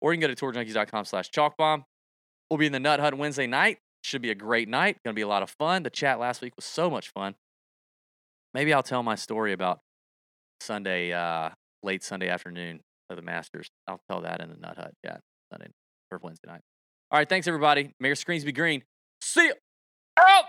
Or 0.00 0.12
you 0.12 0.20
can 0.20 0.28
go 0.28 0.34
to 0.34 0.44
tourjunkies.com 0.44 1.04
slash 1.04 1.30
chalkbomb. 1.30 1.84
We'll 2.50 2.58
be 2.58 2.66
in 2.66 2.72
the 2.72 2.80
Nut 2.80 3.00
Hut 3.00 3.16
Wednesday 3.16 3.46
night. 3.46 3.78
Should 4.02 4.22
be 4.22 4.30
a 4.30 4.34
great 4.34 4.68
night. 4.68 4.98
Going 5.04 5.14
to 5.14 5.18
be 5.18 5.22
a 5.22 5.28
lot 5.28 5.42
of 5.42 5.50
fun. 5.50 5.82
The 5.82 5.90
chat 5.90 6.20
last 6.20 6.42
week 6.42 6.54
was 6.54 6.64
so 6.64 6.90
much 6.90 7.10
fun. 7.10 7.34
Maybe 8.54 8.72
I'll 8.72 8.82
tell 8.82 9.02
my 9.02 9.16
story 9.16 9.52
about 9.52 9.80
Sunday, 10.60 11.12
uh, 11.12 11.50
late 11.82 12.04
Sunday 12.04 12.28
afternoon 12.28 12.80
of 13.10 13.16
the 13.16 13.22
Masters. 13.22 13.68
I'll 13.88 14.00
tell 14.08 14.20
that 14.20 14.40
in 14.40 14.50
the 14.50 14.56
Nut 14.56 14.76
Hut 14.76 14.92
chat 15.04 15.20
Sunday 15.52 15.68
or 16.10 16.20
Wednesday 16.22 16.48
night. 16.48 16.60
All 17.10 17.18
right. 17.18 17.28
Thanks, 17.28 17.46
everybody. 17.48 17.94
May 17.98 18.08
your 18.08 18.16
screens 18.16 18.44
be 18.44 18.52
green. 18.52 18.82
See. 19.20 19.52
Out. 20.18 20.44